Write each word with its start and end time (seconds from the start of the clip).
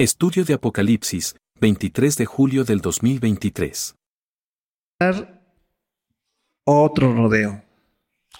Estudio 0.00 0.46
de 0.46 0.54
Apocalipsis, 0.54 1.36
23 1.60 2.16
de 2.16 2.24
julio 2.24 2.64
del 2.64 2.80
2023. 2.80 3.96
Otro 6.64 7.14
rodeo. 7.14 7.62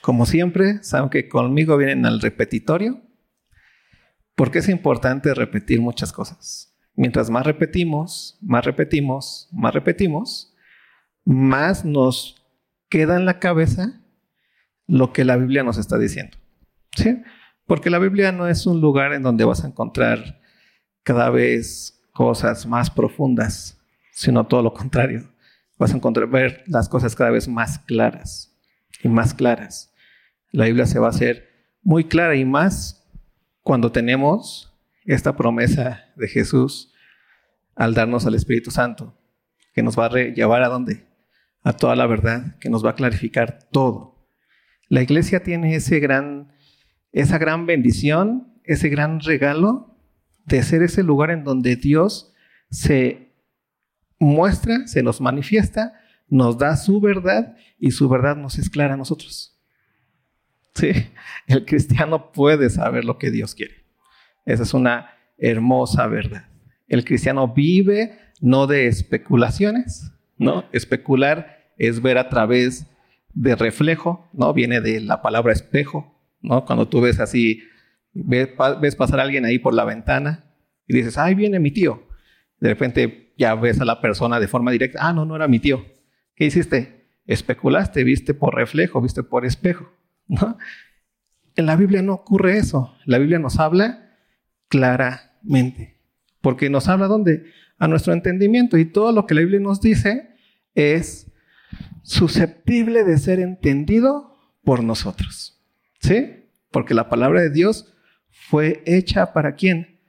Como 0.00 0.24
siempre, 0.24 0.82
saben 0.82 1.10
que 1.10 1.28
conmigo 1.28 1.76
vienen 1.76 2.06
al 2.06 2.22
repetitorio, 2.22 3.02
porque 4.34 4.60
es 4.60 4.70
importante 4.70 5.34
repetir 5.34 5.82
muchas 5.82 6.14
cosas. 6.14 6.74
Mientras 6.94 7.28
más 7.28 7.44
repetimos, 7.44 8.38
más 8.40 8.65
repetimos, 8.65 9.51
más 9.53 9.74
repetimos, 9.74 10.56
más 11.27 11.85
nos 11.85 12.42
queda 12.88 13.17
en 13.17 13.27
la 13.27 13.38
cabeza 13.38 14.01
lo 14.87 15.13
que 15.13 15.27
la 15.27 15.37
Biblia 15.37 15.63
nos 15.63 15.77
está 15.77 15.99
diciendo. 15.99 16.38
¿Sí? 16.97 17.20
Porque 17.66 17.91
la 17.91 17.98
Biblia 17.98 18.33
no 18.33 18.48
es 18.48 18.65
un 18.65 18.80
lugar 18.80 19.12
en 19.12 19.23
donde 19.23 19.45
vas 19.45 19.62
a 19.62 19.69
encontrar 19.69 20.39
cada 21.02 21.30
vez 21.30 22.01
cosas 22.12 22.66
más 22.66 22.91
profundas, 22.91 23.80
sino 24.12 24.46
todo 24.46 24.62
lo 24.62 24.74
contrario. 24.74 25.28
Vas 25.78 25.92
a 25.92 25.96
encontrar 25.96 26.28
ver 26.28 26.62
las 26.66 26.88
cosas 26.88 27.14
cada 27.16 27.30
vez 27.30 27.48
más 27.48 27.78
claras 27.78 28.54
y 29.02 29.09
más 29.09 29.32
claras. 29.32 29.92
La 30.52 30.66
Biblia 30.66 30.86
se 30.86 30.98
va 30.98 31.06
a 31.06 31.10
hacer 31.10 31.48
muy 31.82 32.04
clara 32.04 32.36
y 32.36 32.45
más 32.45 33.06
cuando 33.62 33.92
tenemos 33.92 34.74
esta 35.04 35.36
promesa 35.36 36.04
de 36.16 36.28
Jesús 36.28 36.92
al 37.74 37.95
darnos 37.95 38.26
al 38.26 38.34
Espíritu 38.34 38.70
Santo, 38.70 39.16
que 39.73 39.82
nos 39.82 39.98
va 39.98 40.06
a 40.06 40.10
llevar 40.10 40.62
a 40.62 40.68
dónde? 40.68 41.06
A 41.62 41.73
toda 41.73 41.96
la 41.96 42.06
verdad, 42.06 42.59
que 42.59 42.68
nos 42.68 42.84
va 42.84 42.90
a 42.90 42.95
clarificar 42.95 43.60
todo. 43.70 44.26
La 44.88 45.02
iglesia 45.02 45.42
tiene 45.42 45.74
ese 45.74 46.01
gran, 46.01 46.52
esa 47.12 47.38
gran 47.38 47.64
bendición, 47.64 48.60
ese 48.64 48.88
gran 48.88 49.20
regalo 49.20 49.96
de 50.46 50.62
ser 50.62 50.82
ese 50.82 51.02
lugar 51.02 51.30
en 51.30 51.44
donde 51.44 51.76
Dios 51.76 52.32
se 52.70 53.32
muestra, 54.18 54.86
se 54.86 55.02
nos 55.02 55.20
manifiesta, 55.20 55.95
nos 56.28 56.59
da 56.59 56.76
su 56.76 57.01
verdad 57.01 57.56
y 57.78 57.90
su 57.90 58.09
verdad 58.09 58.37
nos 58.37 58.59
es 58.59 58.70
clara 58.70 58.95
a 58.95 58.96
nosotros. 58.96 59.59
Sí, 60.74 60.90
el 61.46 61.65
cristiano 61.65 62.32
puede 62.32 62.70
saber 62.70 63.04
lo 63.04 63.18
que 63.18 63.30
Dios 63.30 63.54
quiere. 63.54 63.84
Esa 64.47 64.62
es 64.62 64.75
una 64.75 65.11
hermosa 65.37 66.06
verdad. 66.06 66.47
El 66.87 67.05
cristiano 67.05 67.48
vive 67.48 68.19
no 68.41 68.67
de 68.67 68.87
especulaciones, 68.87 70.12
¿no? 70.39 70.65
Especular 70.72 71.72
es 71.77 72.00
ver 72.00 72.19
a 72.19 72.28
través 72.28 72.87
de 73.34 73.55
reflejo, 73.56 74.28
¿no? 74.33 74.53
Viene 74.53 74.81
de 74.81 75.00
la 75.00 75.22
palabra 75.22 75.53
espejo, 75.53 76.19
¿no? 76.41 76.65
Cuando 76.65 76.89
tú 76.89 77.00
ves 77.00 77.20
así 77.20 77.62
ves, 78.12 78.97
pasar 78.97 79.20
a 79.20 79.22
alguien 79.22 79.44
ahí 79.44 79.58
por 79.58 79.75
la 79.75 79.84
ventana 79.84 80.44
y 80.86 80.94
dices, 80.94 81.19
ay, 81.19 81.34
viene 81.34 81.58
mi 81.58 81.70
tío. 81.70 82.06
De 82.58 82.69
repente 82.69 83.33
ya 83.36 83.55
ves 83.55 83.80
a 83.80 83.84
la 83.84 84.00
persona 84.00 84.41
de 84.41 84.48
forma 84.48 84.70
directa, 84.70 84.98
ah, 85.03 85.12
no, 85.12 85.25
no 85.25 85.36
era 85.36 85.48
mi 85.48 85.58
tío. 85.58 85.84
¿Qué 86.34 86.47
hiciste? 86.47 87.08
Especulaste, 87.27 88.05
viste 88.05 88.34
por 88.34 88.55
reflejo, 88.55 89.00
viste 89.00 89.22
por 89.22 89.44
espejo. 89.44 89.92
¿no? 90.28 90.58
En 91.56 91.66
la 91.66 91.77
Biblia 91.77 92.03
no 92.03 92.14
ocurre 92.14 92.58
eso. 92.58 92.94
La 93.05 93.19
Biblia 93.19 93.38
nos 93.38 93.58
habla 93.58 94.16
claramente. 94.69 95.98
Porque 96.41 96.70
nos 96.70 96.88
habla 96.88 97.06
dónde? 97.06 97.44
A 97.78 97.88
nuestro 97.88 98.12
entendimiento. 98.12 98.78
Y 98.78 98.86
todo 98.86 99.12
lo 99.12 99.27
que 99.27 99.34
la 99.34 99.41
Biblia 99.41 99.61
nos 99.61 99.81
dice 99.81 100.31
es 100.75 101.31
susceptible 102.03 103.05
de 103.05 103.19
ser 103.19 103.41
entendido 103.41 104.36
por 104.64 104.83
nosotros. 104.83 105.61
¿Sí? 106.00 106.47
Porque 106.70 106.94
la 106.94 107.08
palabra 107.08 107.42
de 107.42 107.50
Dios 107.50 107.92
fue 108.31 108.83
hecha 108.86 109.33
para 109.33 109.55
quién? 109.55 110.00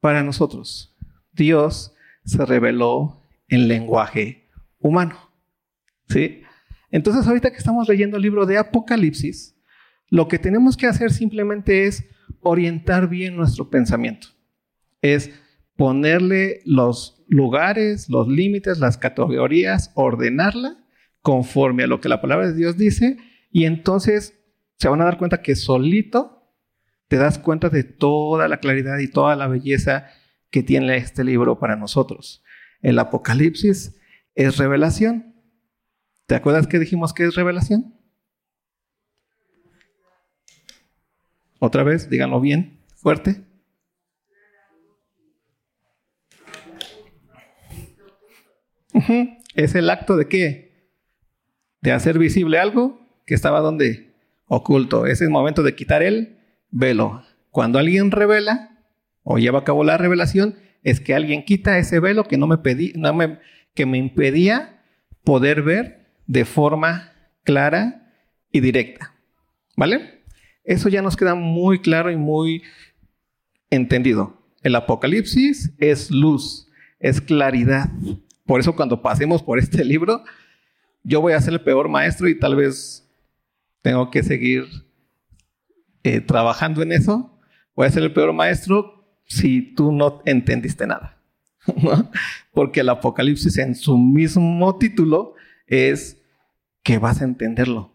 Para 0.00 0.22
nosotros. 0.22 0.96
Dios 1.32 1.94
se 2.24 2.44
reveló 2.44 3.26
en 3.48 3.68
lenguaje 3.68 4.48
humano. 4.78 5.16
¿Sí? 6.08 6.42
Entonces, 6.90 7.26
ahorita 7.26 7.50
que 7.50 7.58
estamos 7.58 7.88
leyendo 7.88 8.16
el 8.16 8.22
libro 8.22 8.46
de 8.46 8.58
Apocalipsis, 8.58 9.56
lo 10.08 10.28
que 10.28 10.38
tenemos 10.38 10.76
que 10.76 10.86
hacer 10.86 11.12
simplemente 11.12 11.86
es 11.86 12.04
orientar 12.40 13.08
bien 13.08 13.36
nuestro 13.36 13.70
pensamiento. 13.70 14.28
Es 15.02 15.30
ponerle 15.76 16.60
los 16.64 17.22
lugares, 17.28 18.08
los 18.08 18.28
límites, 18.28 18.80
las 18.80 18.98
categorías, 18.98 19.92
ordenarla 19.94 20.84
conforme 21.22 21.84
a 21.84 21.86
lo 21.86 22.00
que 22.00 22.08
la 22.08 22.20
palabra 22.20 22.48
de 22.48 22.54
Dios 22.54 22.76
dice 22.76 23.18
y 23.50 23.64
entonces 23.64 24.38
se 24.76 24.88
van 24.88 25.00
a 25.00 25.04
dar 25.04 25.18
cuenta 25.18 25.42
que 25.42 25.54
solito 25.54 26.39
te 27.10 27.16
das 27.16 27.40
cuenta 27.40 27.70
de 27.70 27.82
toda 27.82 28.46
la 28.46 28.58
claridad 28.58 28.98
y 28.98 29.08
toda 29.08 29.34
la 29.34 29.48
belleza 29.48 30.06
que 30.48 30.62
tiene 30.62 30.96
este 30.96 31.24
libro 31.24 31.58
para 31.58 31.74
nosotros. 31.74 32.44
El 32.82 33.00
Apocalipsis 33.00 34.00
es 34.36 34.58
revelación. 34.58 35.34
¿Te 36.26 36.36
acuerdas 36.36 36.68
que 36.68 36.78
dijimos 36.78 37.12
que 37.12 37.24
es 37.24 37.34
revelación? 37.34 37.96
Otra 41.58 41.82
vez, 41.82 42.08
díganlo 42.08 42.40
bien, 42.40 42.78
fuerte. 42.94 43.42
Es 49.56 49.74
el 49.74 49.90
acto 49.90 50.16
de 50.16 50.28
qué? 50.28 50.92
De 51.80 51.90
hacer 51.90 52.20
visible 52.20 52.60
algo 52.60 53.04
que 53.26 53.34
estaba 53.34 53.58
donde? 53.58 54.14
Oculto. 54.46 55.06
Es 55.06 55.20
el 55.20 55.30
momento 55.30 55.64
de 55.64 55.74
quitar 55.74 56.04
el 56.04 56.39
velo. 56.70 57.22
Cuando 57.50 57.78
alguien 57.78 58.10
revela 58.10 58.78
o 59.22 59.38
lleva 59.38 59.60
a 59.60 59.64
cabo 59.64 59.84
la 59.84 59.98
revelación, 59.98 60.56
es 60.82 61.00
que 61.00 61.14
alguien 61.14 61.44
quita 61.44 61.78
ese 61.78 62.00
velo 62.00 62.24
que 62.24 62.38
no 62.38 62.46
me 62.46 62.58
pedí, 62.58 62.92
no 62.96 63.12
me, 63.14 63.38
que 63.74 63.86
me 63.86 63.98
impedía 63.98 64.82
poder 65.24 65.62
ver 65.62 66.06
de 66.26 66.44
forma 66.44 67.12
clara 67.44 68.14
y 68.50 68.60
directa. 68.60 69.14
¿Vale? 69.76 70.22
Eso 70.64 70.88
ya 70.88 71.02
nos 71.02 71.16
queda 71.16 71.34
muy 71.34 71.80
claro 71.80 72.10
y 72.10 72.16
muy 72.16 72.62
entendido. 73.70 74.40
El 74.62 74.76
Apocalipsis 74.76 75.72
es 75.78 76.10
luz, 76.10 76.68
es 76.98 77.20
claridad. 77.20 77.90
Por 78.44 78.60
eso 78.60 78.76
cuando 78.76 79.02
pasemos 79.02 79.42
por 79.42 79.58
este 79.58 79.84
libro, 79.84 80.22
yo 81.02 81.20
voy 81.20 81.32
a 81.32 81.40
ser 81.40 81.54
el 81.54 81.62
peor 81.62 81.88
maestro 81.88 82.28
y 82.28 82.38
tal 82.38 82.56
vez 82.56 83.08
tengo 83.82 84.10
que 84.10 84.22
seguir 84.22 84.66
eh, 86.02 86.20
trabajando 86.20 86.82
en 86.82 86.92
eso, 86.92 87.38
voy 87.74 87.86
a 87.86 87.90
ser 87.90 88.02
el 88.02 88.12
peor 88.12 88.32
maestro 88.32 89.00
si 89.26 89.74
tú 89.74 89.92
no 89.92 90.22
entendiste 90.24 90.86
nada. 90.86 91.22
Porque 92.52 92.80
el 92.80 92.88
Apocalipsis 92.88 93.58
en 93.58 93.74
su 93.74 93.96
mismo 93.98 94.78
título 94.78 95.34
es 95.66 96.20
que 96.82 96.98
vas 96.98 97.20
a 97.20 97.24
entenderlo. 97.24 97.94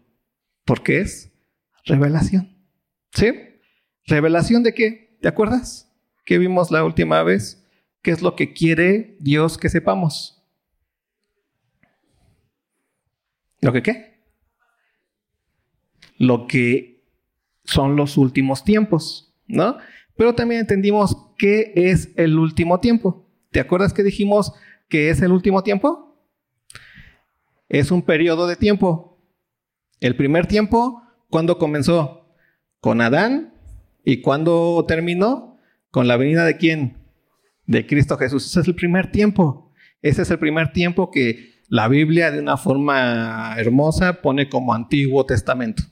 Porque 0.64 1.00
es 1.00 1.32
revelación. 1.84 2.56
¿Sí? 3.12 3.32
¿Revelación 4.06 4.62
de 4.62 4.74
qué? 4.74 5.18
¿Te 5.20 5.28
acuerdas? 5.28 5.92
¿Qué 6.24 6.38
vimos 6.38 6.70
la 6.70 6.84
última 6.84 7.22
vez? 7.22 7.66
¿Qué 8.02 8.10
es 8.10 8.22
lo 8.22 8.36
que 8.36 8.52
quiere 8.52 9.16
Dios 9.20 9.58
que 9.58 9.68
sepamos? 9.68 10.42
¿Lo 13.60 13.72
que 13.72 13.82
qué? 13.82 14.20
Lo 16.18 16.46
que 16.46 16.95
son 17.66 17.96
los 17.96 18.16
últimos 18.16 18.64
tiempos, 18.64 19.34
¿no? 19.46 19.76
Pero 20.16 20.34
también 20.34 20.62
entendimos 20.62 21.16
qué 21.36 21.72
es 21.74 22.10
el 22.16 22.38
último 22.38 22.80
tiempo. 22.80 23.28
¿Te 23.50 23.60
acuerdas 23.60 23.92
que 23.92 24.02
dijimos 24.02 24.52
que 24.88 25.10
es 25.10 25.20
el 25.20 25.32
último 25.32 25.62
tiempo? 25.62 26.16
Es 27.68 27.90
un 27.90 28.02
periodo 28.02 28.46
de 28.46 28.56
tiempo. 28.56 29.18
El 30.00 30.16
primer 30.16 30.46
tiempo, 30.46 31.02
¿cuándo 31.30 31.58
comenzó? 31.58 32.28
Con 32.80 33.00
Adán. 33.00 33.52
¿Y 34.04 34.20
cuándo 34.20 34.84
terminó? 34.86 35.58
Con 35.90 36.06
la 36.06 36.16
venida 36.16 36.44
de 36.44 36.56
quién? 36.56 36.98
De 37.66 37.86
Cristo 37.86 38.16
Jesús. 38.16 38.46
Ese 38.46 38.60
es 38.60 38.68
el 38.68 38.74
primer 38.74 39.10
tiempo. 39.10 39.72
Ese 40.00 40.22
es 40.22 40.30
el 40.30 40.38
primer 40.38 40.72
tiempo 40.72 41.10
que 41.10 41.56
la 41.68 41.88
Biblia 41.88 42.30
de 42.30 42.38
una 42.38 42.56
forma 42.56 43.56
hermosa 43.58 44.22
pone 44.22 44.48
como 44.48 44.72
Antiguo 44.72 45.26
Testamento. 45.26 45.82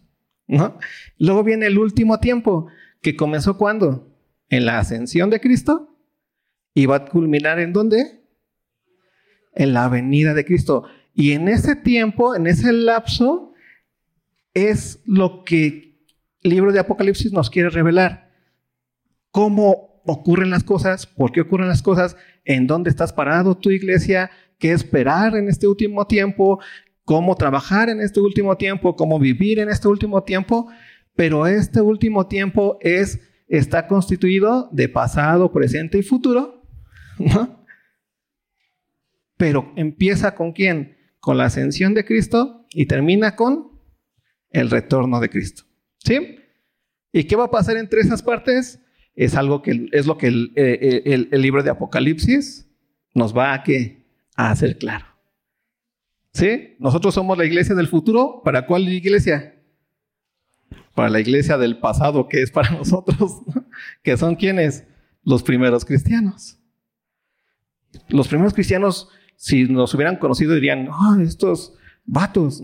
Luego 1.18 1.44
viene 1.44 1.66
el 1.66 1.78
último 1.78 2.20
tiempo, 2.20 2.68
que 3.00 3.16
comenzó 3.16 3.56
cuando? 3.56 4.10
En 4.48 4.66
la 4.66 4.78
ascensión 4.78 5.30
de 5.30 5.40
Cristo 5.40 5.96
y 6.74 6.86
va 6.86 6.96
a 6.96 7.04
culminar 7.06 7.58
en 7.60 7.72
dónde? 7.72 8.20
En 9.54 9.72
la 9.72 9.88
venida 9.88 10.34
de 10.34 10.44
Cristo. 10.44 10.84
Y 11.14 11.32
en 11.32 11.48
ese 11.48 11.76
tiempo, 11.76 12.34
en 12.34 12.46
ese 12.46 12.72
lapso, 12.72 13.52
es 14.52 15.00
lo 15.06 15.44
que 15.44 15.94
el 16.42 16.50
libro 16.50 16.72
de 16.72 16.80
Apocalipsis 16.80 17.32
nos 17.32 17.50
quiere 17.50 17.70
revelar. 17.70 18.32
Cómo 19.30 20.02
ocurren 20.04 20.50
las 20.50 20.64
cosas, 20.64 21.06
por 21.06 21.32
qué 21.32 21.40
ocurren 21.40 21.68
las 21.68 21.82
cosas, 21.82 22.16
en 22.44 22.66
dónde 22.66 22.90
estás 22.90 23.12
parado 23.12 23.56
tu 23.56 23.70
iglesia, 23.70 24.30
qué 24.58 24.72
esperar 24.72 25.36
en 25.36 25.48
este 25.48 25.66
último 25.66 26.06
tiempo, 26.06 26.60
cómo 27.04 27.36
trabajar 27.36 27.88
en 27.88 28.00
este 28.00 28.20
último 28.20 28.56
tiempo, 28.56 28.96
cómo 28.96 29.18
vivir 29.18 29.58
en 29.58 29.68
este 29.68 29.88
último 29.88 30.22
tiempo, 30.22 30.68
pero 31.14 31.46
este 31.46 31.80
último 31.80 32.26
tiempo 32.26 32.78
es 32.80 33.20
está 33.46 33.86
constituido 33.86 34.68
de 34.72 34.88
pasado, 34.88 35.52
presente 35.52 35.98
y 35.98 36.02
futuro, 36.02 36.66
¿no? 37.18 37.64
Pero 39.36 39.72
empieza 39.76 40.34
con 40.34 40.52
quién? 40.52 40.96
Con 41.20 41.38
la 41.38 41.46
ascensión 41.46 41.94
de 41.94 42.04
Cristo 42.04 42.66
y 42.70 42.86
termina 42.86 43.36
con 43.36 43.80
el 44.50 44.70
retorno 44.70 45.20
de 45.20 45.28
Cristo. 45.28 45.64
¿Sí? 45.98 46.36
¿Y 47.12 47.24
qué 47.24 47.36
va 47.36 47.44
a 47.44 47.50
pasar 47.50 47.76
entre 47.76 48.00
esas 48.00 48.22
partes? 48.22 48.80
Es 49.14 49.36
algo 49.36 49.62
que 49.62 49.88
es 49.92 50.06
lo 50.06 50.18
que 50.18 50.28
el, 50.28 50.52
eh, 50.56 51.28
libro 51.32 51.62
de 51.62 51.70
Apocalipsis 51.70 52.68
nos 53.14 53.36
va 53.36 53.54
a, 53.54 53.64
a 54.36 54.50
hacer 54.50 54.78
claro. 54.78 55.13
¿Sí? 56.34 56.74
Nosotros 56.80 57.14
somos 57.14 57.38
la 57.38 57.44
iglesia 57.44 57.76
del 57.76 57.86
futuro. 57.86 58.42
¿Para 58.44 58.66
cuál 58.66 58.88
iglesia? 58.88 59.54
Para 60.94 61.08
la 61.08 61.20
iglesia 61.20 61.56
del 61.56 61.78
pasado, 61.78 62.28
que 62.28 62.42
es 62.42 62.50
para 62.50 62.70
nosotros, 62.76 63.42
que 64.02 64.16
son 64.16 64.34
quienes? 64.34 64.84
Los 65.22 65.44
primeros 65.44 65.84
cristianos. 65.84 66.58
Los 68.08 68.26
primeros 68.26 68.52
cristianos, 68.52 69.08
si 69.36 69.64
nos 69.64 69.94
hubieran 69.94 70.16
conocido, 70.16 70.54
dirían, 70.54 70.88
ah, 70.90 71.16
estos 71.22 71.74
vatos, 72.04 72.62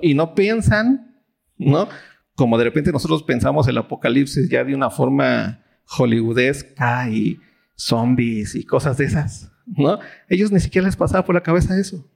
Y, 0.00 0.14
no, 0.14 0.34
piensan, 0.34 1.20
¿no? 1.58 1.88
Como 2.36 2.56
de 2.56 2.64
repente 2.64 2.92
nosotros 2.92 3.24
pensamos 3.24 3.66
el 3.66 3.78
apocalipsis 3.78 4.48
ya 4.48 4.62
de 4.64 4.74
una 4.74 4.90
forma 4.90 5.60
hollywoodesca 5.86 7.10
y 7.10 7.38
zombies 7.74 8.54
y 8.54 8.64
cosas 8.64 8.96
de 8.96 9.06
esas, 9.06 9.50
¿no? 9.66 9.98
Ellos 10.28 10.52
ni 10.52 10.60
siquiera 10.60 10.86
les 10.86 10.96
pasaba 10.96 11.24
por 11.24 11.34
la 11.34 11.42
cabeza 11.42 11.78
eso. 11.78 12.08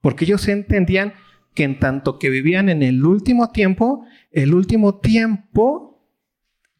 Porque 0.00 0.24
ellos 0.24 0.46
entendían 0.48 1.14
que 1.54 1.64
en 1.64 1.78
tanto 1.78 2.18
que 2.18 2.30
vivían 2.30 2.68
en 2.68 2.82
el 2.82 3.04
último 3.04 3.50
tiempo, 3.50 4.04
el 4.30 4.54
último 4.54 4.98
tiempo 5.00 5.88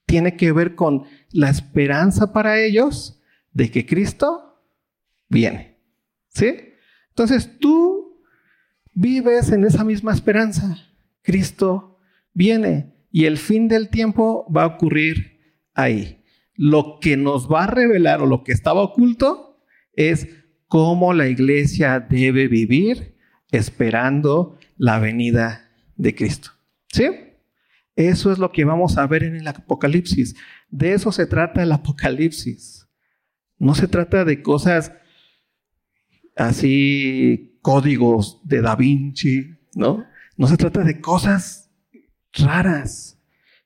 tiene 0.06 0.36
que 0.36 0.52
ver 0.52 0.74
con 0.74 1.04
la 1.32 1.50
esperanza 1.50 2.32
para 2.32 2.60
ellos 2.60 3.20
de 3.52 3.70
que 3.70 3.86
Cristo 3.86 4.62
viene. 5.28 5.78
¿Sí? 6.28 6.54
Entonces 7.10 7.58
tú 7.58 8.22
vives 8.94 9.50
en 9.50 9.64
esa 9.64 9.84
misma 9.84 10.12
esperanza. 10.12 10.76
Cristo 11.22 11.98
viene 12.32 12.94
y 13.10 13.24
el 13.24 13.36
fin 13.36 13.68
del 13.68 13.88
tiempo 13.88 14.46
va 14.50 14.62
a 14.62 14.66
ocurrir 14.66 15.40
ahí. 15.74 16.22
Lo 16.54 16.98
que 17.00 17.16
nos 17.16 17.50
va 17.52 17.64
a 17.64 17.66
revelar 17.66 18.22
o 18.22 18.26
lo 18.26 18.44
que 18.44 18.52
estaba 18.52 18.80
oculto 18.80 19.60
es 19.92 20.28
cómo 20.68 21.12
la 21.14 21.28
iglesia 21.28 21.98
debe 21.98 22.46
vivir 22.46 23.16
esperando 23.50 24.58
la 24.76 24.98
venida 24.98 25.70
de 25.96 26.14
Cristo. 26.14 26.50
¿Sí? 26.92 27.08
Eso 27.96 28.30
es 28.30 28.38
lo 28.38 28.52
que 28.52 28.64
vamos 28.64 28.96
a 28.96 29.06
ver 29.06 29.24
en 29.24 29.36
el 29.36 29.48
Apocalipsis. 29.48 30.36
De 30.70 30.92
eso 30.92 31.10
se 31.10 31.26
trata 31.26 31.62
el 31.62 31.72
Apocalipsis. 31.72 32.86
No 33.58 33.74
se 33.74 33.88
trata 33.88 34.24
de 34.24 34.40
cosas 34.40 34.92
así, 36.36 37.58
códigos 37.60 38.40
de 38.44 38.60
Da 38.60 38.76
Vinci, 38.76 39.56
¿no? 39.74 40.06
No 40.36 40.46
se 40.46 40.56
trata 40.56 40.84
de 40.84 41.00
cosas 41.00 41.72
raras. 42.32 43.18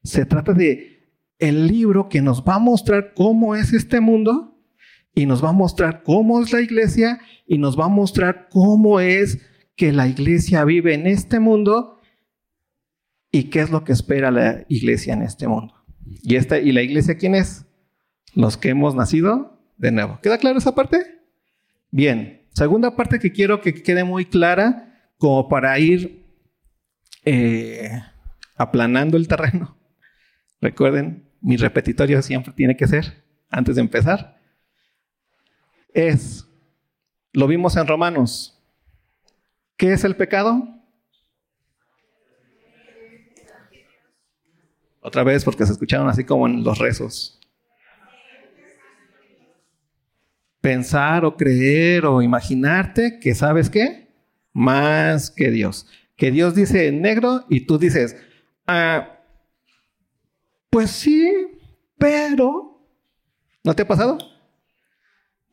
Se 0.02 0.24
trata 0.24 0.54
de 0.54 1.10
el 1.38 1.66
libro 1.66 2.08
que 2.08 2.22
nos 2.22 2.42
va 2.42 2.54
a 2.54 2.60
mostrar 2.60 3.12
cómo 3.14 3.54
es 3.54 3.72
este 3.72 4.00
mundo 4.00 4.51
y 5.14 5.26
nos 5.26 5.44
va 5.44 5.50
a 5.50 5.52
mostrar 5.52 6.02
cómo 6.02 6.40
es 6.40 6.52
la 6.52 6.60
iglesia 6.60 7.20
y 7.46 7.58
nos 7.58 7.78
va 7.78 7.86
a 7.86 7.88
mostrar 7.88 8.48
cómo 8.50 9.00
es 9.00 9.38
que 9.76 9.92
la 9.92 10.06
iglesia 10.06 10.64
vive 10.64 10.94
en 10.94 11.06
este 11.06 11.40
mundo 11.40 12.00
y 13.30 13.44
qué 13.44 13.60
es 13.60 13.70
lo 13.70 13.84
que 13.84 13.92
espera 13.92 14.30
la 14.30 14.64
iglesia 14.68 15.14
en 15.14 15.22
este 15.22 15.48
mundo. 15.48 15.74
¿Y, 16.22 16.36
esta, 16.36 16.58
y 16.58 16.72
la 16.72 16.82
iglesia 16.82 17.16
quién 17.16 17.34
es? 17.34 17.66
Los 18.34 18.56
que 18.56 18.70
hemos 18.70 18.94
nacido 18.94 19.58
de 19.78 19.90
nuevo. 19.90 20.18
¿Queda 20.22 20.38
claro 20.38 20.58
esa 20.58 20.74
parte? 20.74 21.20
Bien. 21.90 22.42
Segunda 22.54 22.96
parte 22.96 23.18
que 23.18 23.32
quiero 23.32 23.62
que 23.62 23.82
quede 23.82 24.04
muy 24.04 24.26
clara 24.26 25.10
como 25.16 25.48
para 25.48 25.78
ir 25.78 26.26
eh, 27.24 27.90
aplanando 28.56 29.16
el 29.16 29.28
terreno. 29.28 29.76
Recuerden, 30.60 31.24
mi 31.40 31.56
repetitorio 31.56 32.20
siempre 32.20 32.52
tiene 32.52 32.76
que 32.76 32.86
ser, 32.86 33.24
antes 33.50 33.76
de 33.76 33.80
empezar, 33.80 34.41
es, 35.94 36.46
lo 37.32 37.46
vimos 37.46 37.76
en 37.76 37.86
Romanos, 37.86 38.60
¿qué 39.76 39.92
es 39.92 40.04
el 40.04 40.16
pecado? 40.16 40.68
Otra 45.00 45.24
vez 45.24 45.44
porque 45.44 45.66
se 45.66 45.72
escucharon 45.72 46.08
así 46.08 46.24
como 46.24 46.46
en 46.46 46.62
los 46.62 46.78
rezos. 46.78 47.40
Pensar 50.60 51.24
o 51.24 51.36
creer 51.36 52.06
o 52.06 52.22
imaginarte 52.22 53.18
que 53.18 53.34
sabes 53.34 53.68
qué? 53.68 54.08
Más 54.52 55.30
que 55.30 55.50
Dios. 55.50 55.88
Que 56.16 56.30
Dios 56.30 56.54
dice 56.54 56.86
en 56.86 57.02
negro 57.02 57.44
y 57.48 57.66
tú 57.66 57.78
dices, 57.78 58.16
ah, 58.68 59.18
pues 60.70 60.90
sí, 60.90 61.48
pero... 61.98 62.80
¿No 63.64 63.74
te 63.74 63.82
ha 63.82 63.88
pasado? 63.88 64.18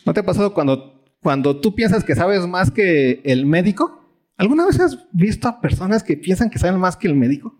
¿No 0.05 0.13
te 0.13 0.21
ha 0.21 0.25
pasado 0.25 0.53
cuando, 0.53 1.03
cuando 1.21 1.59
tú 1.59 1.75
piensas 1.75 2.03
que 2.03 2.15
sabes 2.15 2.45
más 2.47 2.71
que 2.71 3.21
el 3.23 3.45
médico? 3.45 3.99
¿Alguna 4.37 4.65
vez 4.65 4.79
has 4.79 4.97
visto 5.11 5.47
a 5.47 5.59
personas 5.59 6.03
que 6.03 6.15
piensan 6.15 6.49
que 6.49 6.59
saben 6.59 6.79
más 6.79 6.95
que 6.95 7.07
el 7.07 7.15
médico? 7.15 7.55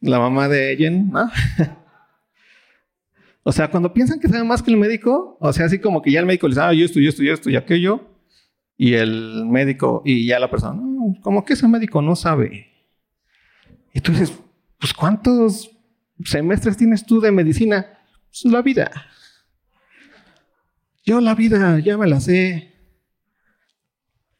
La 0.00 0.18
mamá 0.18 0.48
de 0.48 0.76
Jen, 0.76 1.10
¿no? 1.10 1.30
o 3.44 3.52
sea, 3.52 3.70
cuando 3.70 3.92
piensan 3.94 4.18
que 4.18 4.28
saben 4.28 4.48
más 4.48 4.62
que 4.62 4.72
el 4.72 4.76
médico, 4.76 5.36
o 5.38 5.52
sea, 5.52 5.66
así 5.66 5.78
como 5.78 6.02
que 6.02 6.10
ya 6.10 6.18
el 6.18 6.26
médico 6.26 6.48
les 6.48 6.56
dice, 6.56 6.66
ah, 6.66 6.72
yo 6.72 6.84
esto, 6.84 6.98
yo 6.98 7.08
esto, 7.08 7.22
yo 7.22 7.32
esto 7.32 7.50
y 7.50 7.56
aquello, 7.56 8.08
y 8.76 8.94
el 8.94 9.46
médico, 9.46 10.02
y 10.04 10.26
ya 10.26 10.40
la 10.40 10.50
persona, 10.50 10.82
como 11.20 11.44
que 11.44 11.52
ese 11.52 11.68
médico 11.68 12.02
no 12.02 12.16
sabe. 12.16 12.66
Y 13.94 14.00
tú 14.00 14.10
dices, 14.10 14.32
pues 14.80 14.92
¿cuántos 14.92 15.70
semestres 16.24 16.76
tienes 16.76 17.06
tú 17.06 17.20
de 17.20 17.30
medicina? 17.30 17.86
Pues 18.32 18.50
la 18.50 18.62
vida. 18.62 18.90
Yo 21.04 21.20
la 21.20 21.34
vida 21.34 21.78
ya 21.80 21.98
me 21.98 22.06
la 22.06 22.18
sé. 22.18 22.72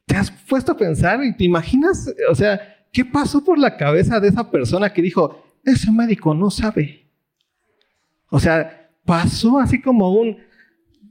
¿Te 0.07 0.17
has 0.17 0.31
puesto 0.31 0.73
a 0.73 0.77
pensar 0.77 1.23
y 1.23 1.37
te 1.37 1.45
imaginas, 1.45 2.11
o 2.31 2.35
sea, 2.35 2.87
qué 2.91 3.05
pasó 3.05 3.45
por 3.45 3.59
la 3.59 3.77
cabeza 3.77 4.19
de 4.19 4.29
esa 4.29 4.51
persona 4.51 4.93
que 4.93 5.03
dijo, 5.03 5.45
ese 5.63 5.91
médico 5.91 6.35
no 6.35 6.51
sabe? 6.51 7.11
O 8.31 8.41
sea, 8.41 8.91
pasó 9.05 9.59
así 9.59 9.81
como 9.81 10.11
un, 10.13 10.39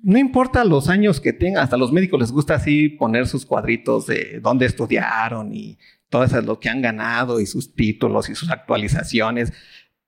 no 0.02 0.18
importa 0.18 0.66
los 0.66 0.90
años 0.90 1.22
que 1.22 1.34
tenga, 1.34 1.62
hasta 1.62 1.78
los 1.78 1.92
médicos 1.92 2.20
les 2.20 2.32
gusta 2.32 2.56
así 2.56 2.90
poner 2.90 3.28
sus 3.28 3.46
cuadritos 3.46 4.08
de 4.08 4.40
dónde 4.42 4.66
estudiaron 4.66 5.54
y 5.54 5.78
todo 6.10 6.24
eso, 6.24 6.42
lo 6.42 6.60
que 6.60 6.70
han 6.70 6.82
ganado 6.82 7.40
y 7.40 7.46
sus 7.46 7.74
títulos 7.74 8.30
y 8.30 8.36
sus 8.36 8.50
actualizaciones. 8.50 9.54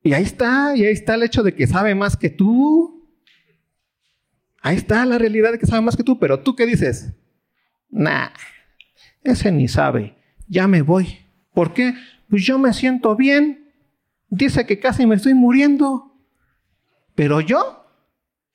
Y 0.03 0.13
ahí 0.13 0.24
está, 0.24 0.75
y 0.75 0.86
ahí 0.86 0.91
está 0.91 1.15
el 1.15 1.24
hecho 1.24 1.43
de 1.43 1.55
que 1.55 1.65
sabe 1.65 1.95
más 1.95 2.17
que 2.17 2.29
tú. 2.29 3.10
Ahí 4.62 4.75
está 4.75 5.05
la 5.05 5.17
realidad 5.17 5.53
de 5.53 5.60
que 5.60 5.65
sabe 5.65 5.81
más 5.81 5.95
que 5.95 6.03
tú, 6.03 6.19
pero 6.19 6.41
tú 6.41 6.55
qué 6.55 6.65
dices? 6.65 7.13
Nah, 7.89 8.29
ese 9.24 9.51
ni 9.51 9.67
sabe, 9.67 10.17
ya 10.48 10.67
me 10.67 10.81
voy. 10.81 11.19
¿Por 11.53 11.74
qué? 11.74 11.93
Pues 12.29 12.43
yo 12.43 12.60
me 12.60 12.74
siento 12.74 13.15
bien. 13.15 13.72
Dice 14.29 14.65
que 14.65 14.79
casi 14.79 15.05
me 15.05 15.15
estoy 15.15 15.33
muriendo. 15.33 16.17
Pero 17.15 17.39
yo, 17.39 17.86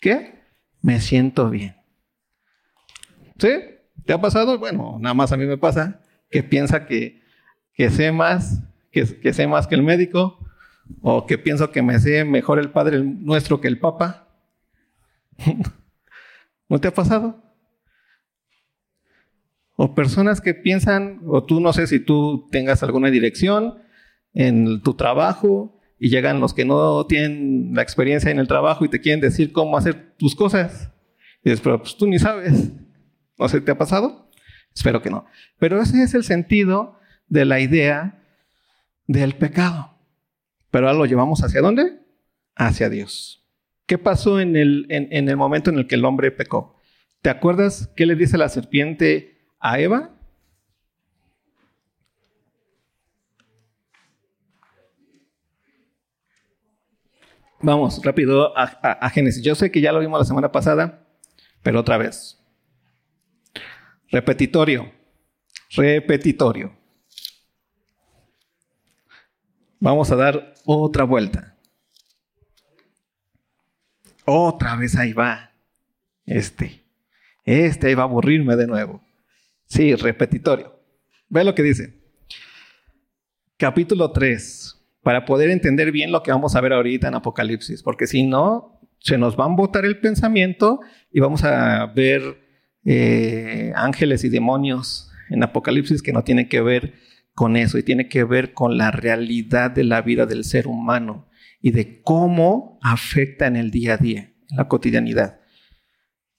¿qué? 0.00 0.42
Me 0.82 1.00
siento 1.00 1.48
bien. 1.48 1.76
¿Sí? 3.38 3.50
¿Te 4.04 4.12
ha 4.12 4.20
pasado? 4.20 4.58
Bueno, 4.58 4.98
nada 5.00 5.14
más 5.14 5.32
a 5.32 5.36
mí 5.36 5.46
me 5.46 5.56
pasa 5.56 6.00
que 6.30 6.42
piensa 6.42 6.86
que, 6.86 7.22
que 7.72 7.88
sé 7.90 8.12
más, 8.12 8.62
que, 8.90 9.04
que 9.20 9.32
sé 9.32 9.46
más 9.46 9.66
que 9.66 9.76
el 9.76 9.82
médico, 9.82 10.37
o 11.02 11.26
que 11.26 11.38
pienso 11.38 11.70
que 11.70 11.82
me 11.82 11.98
sé 11.98 12.24
mejor 12.24 12.58
el 12.58 12.70
Padre 12.70 13.02
nuestro 13.02 13.60
que 13.60 13.68
el 13.68 13.78
Papa. 13.78 14.28
¿No 16.68 16.80
te 16.80 16.88
ha 16.88 16.94
pasado? 16.94 17.42
O 19.76 19.94
personas 19.94 20.40
que 20.40 20.54
piensan, 20.54 21.20
o 21.26 21.44
tú 21.44 21.60
no 21.60 21.72
sé 21.72 21.86
si 21.86 22.00
tú 22.00 22.48
tengas 22.50 22.82
alguna 22.82 23.10
dirección 23.10 23.78
en 24.34 24.82
tu 24.82 24.94
trabajo 24.94 25.80
y 25.98 26.10
llegan 26.10 26.40
los 26.40 26.52
que 26.52 26.64
no 26.64 27.06
tienen 27.06 27.70
la 27.74 27.82
experiencia 27.82 28.30
en 28.30 28.38
el 28.38 28.48
trabajo 28.48 28.84
y 28.84 28.88
te 28.88 29.00
quieren 29.00 29.20
decir 29.20 29.52
cómo 29.52 29.76
hacer 29.76 30.14
tus 30.16 30.34
cosas. 30.34 30.92
Y 31.44 31.50
dices, 31.50 31.60
pero 31.62 31.80
pues 31.80 31.96
tú 31.96 32.06
ni 32.06 32.18
sabes. 32.18 32.72
¿No 33.38 33.48
sé, 33.48 33.60
te 33.60 33.70
ha 33.70 33.78
pasado? 33.78 34.28
Espero 34.74 35.00
que 35.00 35.10
no. 35.10 35.26
Pero 35.58 35.80
ese 35.80 36.02
es 36.02 36.14
el 36.14 36.24
sentido 36.24 36.98
de 37.28 37.44
la 37.44 37.60
idea 37.60 38.22
del 39.06 39.34
pecado. 39.34 39.97
Pero 40.70 40.86
ahora 40.86 40.98
lo 40.98 41.06
llevamos 41.06 41.42
hacia 41.42 41.60
dónde? 41.60 42.00
Hacia 42.54 42.90
Dios. 42.90 43.46
¿Qué 43.86 43.96
pasó 43.96 44.38
en 44.38 44.54
el, 44.54 44.86
en, 44.90 45.28
el 45.28 45.36
momento 45.36 45.70
en 45.70 45.78
el 45.78 45.86
que 45.86 45.94
el 45.94 46.04
hombre 46.04 46.30
pecó? 46.30 46.76
¿Te 47.22 47.30
acuerdas 47.30 47.90
qué 47.96 48.04
le 48.04 48.14
dice 48.16 48.36
la 48.36 48.48
serpiente 48.48 49.38
a 49.60 49.80
Eva? 49.80 50.14
Vamos 57.60 58.00
rápido 58.04 58.52
a, 58.56 59.10
Génesis. 59.10 59.42
Yo 59.42 59.54
sé 59.54 59.70
que 59.72 59.80
ya 59.80 59.90
lo 59.90 60.00
vimos 60.00 60.20
la 60.20 60.24
semana 60.24 60.52
pasada, 60.52 61.06
pero 61.62 61.80
otra 61.80 61.98
vez. 61.98 62.38
Repetitorio. 64.10 64.92
Repetitorio. 65.70 66.76
Vamos 69.80 70.10
a 70.10 70.16
dar 70.16 70.54
otra 70.70 71.04
vuelta. 71.04 71.56
Otra 74.26 74.76
vez 74.76 74.96
ahí 74.96 75.14
va. 75.14 75.52
Este. 76.26 76.84
Este 77.44 77.86
ahí 77.86 77.94
va 77.94 78.02
a 78.02 78.06
aburrirme 78.06 78.54
de 78.54 78.66
nuevo. 78.66 79.02
Sí, 79.64 79.94
repetitorio. 79.94 80.78
Ve 81.30 81.42
lo 81.44 81.54
que 81.54 81.62
dice. 81.62 81.94
Capítulo 83.56 84.12
3 84.12 84.74
para 85.02 85.24
poder 85.24 85.48
entender 85.48 85.90
bien 85.90 86.12
lo 86.12 86.22
que 86.22 86.32
vamos 86.32 86.54
a 86.54 86.60
ver 86.60 86.74
ahorita 86.74 87.08
en 87.08 87.14
Apocalipsis, 87.14 87.82
porque 87.82 88.06
si 88.06 88.24
no, 88.24 88.78
se 88.98 89.16
nos 89.16 89.38
va 89.38 89.46
a 89.46 89.48
botar 89.48 89.86
el 89.86 90.00
pensamiento 90.00 90.80
y 91.10 91.20
vamos 91.20 91.44
a 91.44 91.86
ver 91.86 92.42
eh, 92.84 93.72
ángeles 93.74 94.22
y 94.24 94.28
demonios 94.28 95.10
en 95.30 95.42
Apocalipsis 95.42 96.02
que 96.02 96.12
no 96.12 96.24
tiene 96.24 96.46
que 96.46 96.60
ver 96.60 96.92
con 97.38 97.56
eso 97.56 97.78
y 97.78 97.84
tiene 97.84 98.08
que 98.08 98.24
ver 98.24 98.52
con 98.52 98.76
la 98.76 98.90
realidad 98.90 99.70
de 99.70 99.84
la 99.84 100.02
vida 100.02 100.26
del 100.26 100.42
ser 100.42 100.66
humano 100.66 101.28
y 101.62 101.70
de 101.70 102.02
cómo 102.02 102.80
afecta 102.82 103.46
en 103.46 103.54
el 103.54 103.70
día 103.70 103.94
a 103.94 103.96
día, 103.96 104.32
en 104.50 104.56
la 104.56 104.66
cotidianidad. 104.66 105.38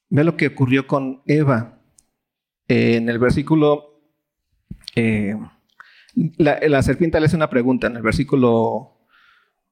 Ve 0.10 0.26
lo 0.26 0.36
que 0.36 0.48
ocurrió 0.48 0.88
con 0.88 1.22
Eva 1.26 1.80
en 2.68 3.08
el 3.08 3.18
versículo 3.18 4.02
eh, 4.98 5.38
la, 6.36 6.84
serpiente 6.84 7.18
le 7.18 7.28
hace 7.28 7.38
una 7.38 7.50
pregunta 7.50 7.88
en 7.88 7.96
el 7.96 8.02
versículo 8.02 8.98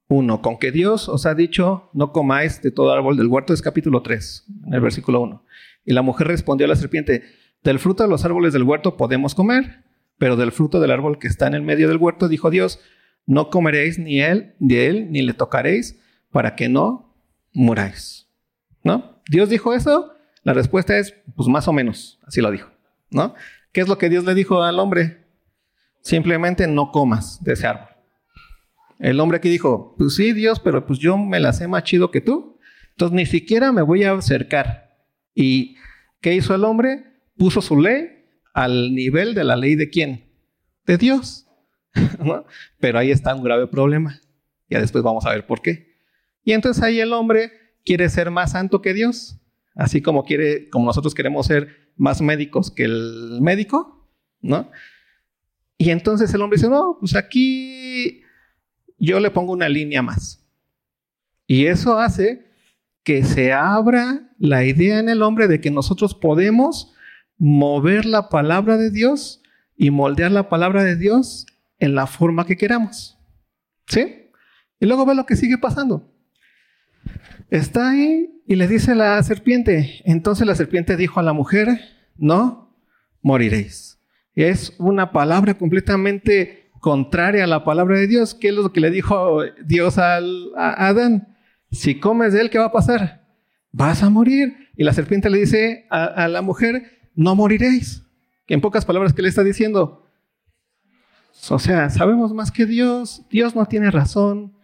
1. 0.08 0.40
Con 0.40 0.58
que 0.58 0.72
Dios 0.72 1.10
os 1.10 1.26
ha 1.26 1.34
dicho, 1.34 1.90
no 1.92 2.10
comáis 2.10 2.62
de 2.62 2.70
todo 2.70 2.90
árbol 2.90 3.18
del 3.18 3.26
huerto, 3.26 3.52
es 3.52 3.60
capítulo 3.60 4.00
3, 4.00 4.46
en 4.64 4.72
el 4.72 4.80
versículo 4.80 5.20
1. 5.20 5.44
Y 5.84 5.92
la 5.92 6.00
mujer 6.00 6.26
respondió 6.28 6.64
a 6.64 6.68
la 6.68 6.76
serpiente, 6.76 7.22
del 7.62 7.78
fruto 7.78 8.02
de 8.02 8.08
los 8.08 8.24
árboles 8.24 8.54
del 8.54 8.62
huerto 8.62 8.96
podemos 8.96 9.34
comer, 9.34 9.84
pero 10.18 10.36
del 10.36 10.52
fruto 10.52 10.80
del 10.80 10.90
árbol 10.90 11.18
que 11.18 11.28
está 11.28 11.46
en 11.46 11.54
el 11.54 11.62
medio 11.62 11.88
del 11.88 11.96
huerto, 11.96 12.28
dijo 12.28 12.50
Dios, 12.50 12.80
no 13.26 13.50
comeréis 13.50 13.98
ni 13.98 14.20
él, 14.20 14.54
de 14.58 14.86
él, 14.86 15.10
ni 15.10 15.22
le 15.22 15.34
tocaréis, 15.34 16.00
para 16.30 16.56
que 16.56 16.68
no 16.68 17.14
muráis. 17.52 18.28
¿No? 18.82 19.20
Dios 19.28 19.48
dijo 19.48 19.74
eso, 19.74 20.12
la 20.42 20.54
respuesta 20.54 20.96
es, 20.98 21.14
pues 21.36 21.48
más 21.48 21.68
o 21.68 21.72
menos, 21.72 22.18
así 22.26 22.40
lo 22.40 22.50
dijo. 22.50 22.70
¿No? 23.10 23.34
¿Qué 23.72 23.80
es 23.80 23.88
lo 23.88 23.98
que 23.98 24.08
Dios 24.08 24.24
le 24.24 24.34
dijo 24.34 24.62
al 24.62 24.78
hombre? 24.78 25.26
Simplemente 26.00 26.66
no 26.66 26.90
comas 26.90 27.42
de 27.42 27.52
ese 27.52 27.66
árbol. 27.66 27.88
El 28.98 29.20
hombre 29.20 29.38
aquí 29.38 29.48
dijo, 29.48 29.94
pues 29.96 30.16
sí, 30.16 30.32
Dios, 30.32 30.58
pero 30.58 30.86
pues 30.86 30.98
yo 30.98 31.16
me 31.16 31.38
la 31.38 31.52
sé 31.52 31.68
más 31.68 31.84
chido 31.84 32.10
que 32.10 32.20
tú. 32.20 32.58
Entonces 32.90 33.14
ni 33.14 33.26
siquiera 33.26 33.72
me 33.72 33.82
voy 33.82 34.04
a 34.04 34.12
acercar. 34.12 34.96
¿Y 35.34 35.76
qué 36.20 36.34
hizo 36.34 36.54
el 36.54 36.64
hombre? 36.64 37.04
Puso 37.36 37.62
su 37.62 37.80
ley 37.80 38.17
al 38.58 38.92
nivel 38.92 39.34
de 39.34 39.44
la 39.44 39.54
ley 39.54 39.76
de 39.76 39.88
quién? 39.88 40.24
De 40.84 40.98
Dios. 40.98 41.46
Pero 42.80 42.98
ahí 42.98 43.12
está 43.12 43.32
un 43.32 43.44
grave 43.44 43.68
problema. 43.68 44.20
Ya 44.68 44.80
después 44.80 45.04
vamos 45.04 45.24
a 45.26 45.30
ver 45.30 45.46
por 45.46 45.62
qué. 45.62 45.96
Y 46.42 46.52
entonces 46.52 46.82
ahí 46.82 46.98
el 46.98 47.12
hombre 47.12 47.52
quiere 47.84 48.08
ser 48.08 48.32
más 48.32 48.52
santo 48.52 48.82
que 48.82 48.94
Dios. 48.94 49.38
Así 49.76 50.02
como 50.02 50.24
quiere, 50.24 50.68
como 50.70 50.86
nosotros 50.86 51.14
queremos 51.14 51.46
ser 51.46 51.92
más 51.96 52.20
médicos 52.20 52.72
que 52.72 52.82
el 52.82 53.38
médico, 53.40 54.10
¿no? 54.40 54.72
Y 55.76 55.90
entonces 55.90 56.34
el 56.34 56.42
hombre 56.42 56.56
dice, 56.56 56.68
no, 56.68 56.96
pues 56.98 57.14
aquí 57.14 58.22
yo 58.98 59.20
le 59.20 59.30
pongo 59.30 59.52
una 59.52 59.68
línea 59.68 60.02
más. 60.02 60.44
Y 61.46 61.66
eso 61.66 61.96
hace 61.96 62.50
que 63.04 63.22
se 63.22 63.52
abra 63.52 64.32
la 64.36 64.64
idea 64.64 64.98
en 64.98 65.08
el 65.08 65.22
hombre 65.22 65.46
de 65.46 65.60
que 65.60 65.70
nosotros 65.70 66.12
podemos 66.12 66.92
mover 67.38 68.04
la 68.04 68.28
palabra 68.28 68.76
de 68.76 68.90
Dios 68.90 69.42
y 69.76 69.90
moldear 69.90 70.32
la 70.32 70.48
palabra 70.48 70.84
de 70.84 70.96
Dios 70.96 71.46
en 71.78 71.94
la 71.94 72.06
forma 72.06 72.46
que 72.46 72.56
queramos. 72.56 73.18
¿Sí? 73.86 74.30
Y 74.80 74.86
luego 74.86 75.06
ve 75.06 75.14
lo 75.14 75.26
que 75.26 75.36
sigue 75.36 75.58
pasando. 75.58 76.12
Está 77.50 77.90
ahí 77.90 78.42
y 78.46 78.56
le 78.56 78.68
dice 78.68 78.94
la 78.94 79.22
serpiente. 79.22 80.02
Entonces 80.04 80.46
la 80.46 80.54
serpiente 80.54 80.96
dijo 80.96 81.20
a 81.20 81.22
la 81.22 81.32
mujer, 81.32 81.80
no 82.16 82.76
moriréis 83.22 83.98
es 84.46 84.74
una 84.78 85.10
palabra 85.10 85.54
completamente 85.54 86.70
contraria 86.80 87.44
a 87.44 87.48
la 87.48 87.64
palabra 87.64 87.98
de 87.98 88.06
Dios. 88.06 88.34
¿Qué 88.34 88.48
es 88.48 88.54
lo 88.54 88.72
que 88.72 88.80
le 88.80 88.90
dijo 88.90 89.42
Dios 89.64 89.98
a 89.98 90.18
Adán? 90.56 91.36
Si 91.72 91.98
comes 91.98 92.32
de 92.32 92.42
él, 92.42 92.50
¿qué 92.50 92.58
va 92.58 92.66
a 92.66 92.72
pasar? 92.72 93.26
Vas 93.72 94.02
a 94.02 94.10
morir. 94.10 94.54
Y 94.76 94.84
la 94.84 94.92
serpiente 94.92 95.28
le 95.28 95.38
dice 95.38 95.86
a, 95.90 96.28
la 96.28 96.40
mujer, 96.40 96.97
no 97.18 97.34
moriréis. 97.34 98.04
en 98.46 98.60
pocas 98.60 98.84
palabras, 98.84 99.12
¿qué 99.12 99.22
le 99.22 99.28
está 99.28 99.42
diciendo? 99.42 100.06
O 101.50 101.58
sea, 101.58 101.90
sabemos 101.90 102.32
más 102.32 102.52
que 102.52 102.64
Dios. 102.64 103.22
Dios 103.28 103.56
no 103.56 103.66
tiene 103.66 103.90
razón. 103.90 104.54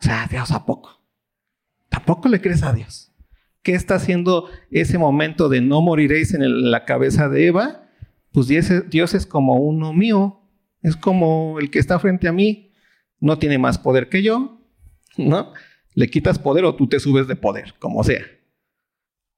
O 0.00 0.02
sea, 0.02 0.26
Dios 0.28 0.50
a 0.50 0.64
poco. 0.64 1.02
Tampoco 1.90 2.28
le 2.28 2.40
crees 2.40 2.62
a 2.62 2.72
Dios. 2.72 3.12
¿Qué 3.62 3.74
está 3.74 3.96
haciendo 3.96 4.48
ese 4.70 4.96
momento 4.96 5.50
de 5.50 5.60
no 5.60 5.82
moriréis 5.82 6.32
en 6.32 6.70
la 6.70 6.86
cabeza 6.86 7.28
de 7.28 7.46
Eva? 7.46 7.84
pues 8.32 8.46
Dios 8.46 9.14
es 9.14 9.26
como 9.26 9.56
uno 9.56 9.92
mío, 9.92 10.40
es 10.82 10.96
como 10.96 11.58
el 11.58 11.70
que 11.70 11.78
está 11.78 11.98
frente 11.98 12.28
a 12.28 12.32
mí, 12.32 12.72
no 13.18 13.38
tiene 13.38 13.58
más 13.58 13.78
poder 13.78 14.08
que 14.08 14.22
yo, 14.22 14.60
¿no? 15.16 15.52
Le 15.94 16.08
quitas 16.08 16.38
poder 16.38 16.64
o 16.64 16.76
tú 16.76 16.88
te 16.88 17.00
subes 17.00 17.26
de 17.26 17.36
poder, 17.36 17.74
como 17.78 18.04
sea. 18.04 18.24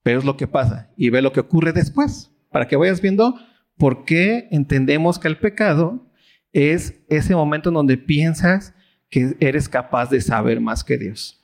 Pero 0.03 0.19
es 0.19 0.25
lo 0.25 0.37
que 0.37 0.47
pasa 0.47 0.93
y 0.97 1.09
ve 1.09 1.23
lo 1.23 1.33
que 1.33 1.41
ocurre 1.41 1.73
después, 1.73 2.31
para 2.51 2.69
que 2.69 2.77
vayas 2.77 3.01
viendo 3.01 3.39
por 3.77 4.05
qué 4.05 4.49
entendemos 4.51 5.19
que 5.19 5.29
el 5.29 5.39
pecado 5.39 6.07
es 6.53 7.03
ese 7.09 7.35
momento 7.35 7.71
en 7.71 7.75
donde 7.75 7.97
piensas 7.97 8.75
que 9.09 9.37
eres 9.41 9.69
capaz 9.69 10.11
de 10.11 10.21
saber 10.21 10.61
más 10.61 10.85
que 10.85 10.99
Dios. 10.99 11.37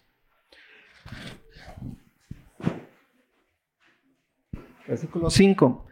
Versículo 4.86 5.30
5 5.30 5.86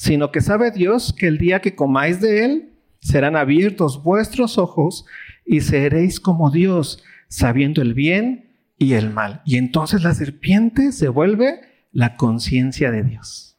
sino 0.00 0.32
que 0.32 0.40
sabe 0.40 0.70
Dios 0.70 1.12
que 1.12 1.26
el 1.26 1.36
día 1.36 1.60
que 1.60 1.74
comáis 1.74 2.22
de 2.22 2.46
él, 2.46 2.72
serán 3.02 3.36
abiertos 3.36 4.02
vuestros 4.02 4.56
ojos 4.56 5.04
y 5.44 5.60
seréis 5.60 6.20
como 6.20 6.50
Dios, 6.50 7.04
sabiendo 7.28 7.82
el 7.82 7.92
bien 7.92 8.48
y 8.78 8.94
el 8.94 9.10
mal. 9.10 9.42
Y 9.44 9.58
entonces 9.58 10.02
la 10.02 10.14
serpiente 10.14 10.92
se 10.92 11.08
vuelve 11.08 11.60
la 11.92 12.16
conciencia 12.16 12.90
de 12.90 13.02
Dios. 13.02 13.49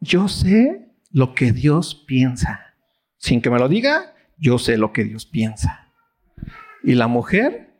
Yo 0.00 0.28
sé 0.28 0.92
lo 1.10 1.34
que 1.34 1.52
Dios 1.52 2.04
piensa. 2.06 2.74
Sin 3.16 3.40
que 3.40 3.50
me 3.50 3.58
lo 3.58 3.68
diga, 3.68 4.14
yo 4.38 4.58
sé 4.58 4.76
lo 4.76 4.92
que 4.92 5.04
Dios 5.04 5.26
piensa. 5.26 5.92
Y 6.82 6.94
la 6.94 7.08
mujer, 7.08 7.70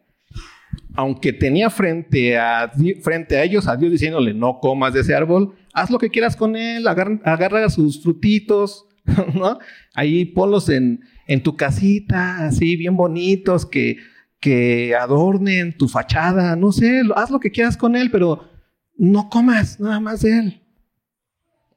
aunque 0.94 1.32
tenía 1.32 1.70
frente 1.70 2.38
a, 2.38 2.73
frente 3.02 3.37
a 3.37 3.44
ellos 3.44 3.68
a 3.68 3.76
Dios 3.76 3.92
diciéndole, 3.92 4.35
no 4.35 4.58
comas 4.61 4.94
de 4.94 5.00
ese 5.00 5.14
árbol, 5.14 5.54
haz 5.73 5.90
lo 5.90 5.99
que 5.99 6.11
quieras 6.11 6.37
con 6.37 6.56
él, 6.56 6.88
agarra, 6.88 7.68
sus 7.68 8.02
frutitos, 8.02 8.87
¿no? 9.35 9.58
Ahí 9.94 10.25
ponlos 10.25 10.68
en, 10.68 11.02
en, 11.26 11.42
tu 11.42 11.56
casita, 11.56 12.46
así 12.46 12.76
bien 12.76 12.96
bonitos, 12.96 13.66
que, 13.66 13.99
que 14.40 14.96
adornen 14.96 15.76
tu 15.76 15.88
fachada, 15.88 16.56
no 16.56 16.73
sé, 16.73 17.02
haz 17.14 17.30
lo 17.30 17.38
que 17.38 17.50
quieras 17.50 17.76
con 17.76 17.94
él, 17.94 18.11
pero 18.11 18.49
no 18.96 19.28
comas 19.28 19.78
nada 19.78 20.00
más 20.00 20.23
de 20.23 20.38
él. 20.38 20.65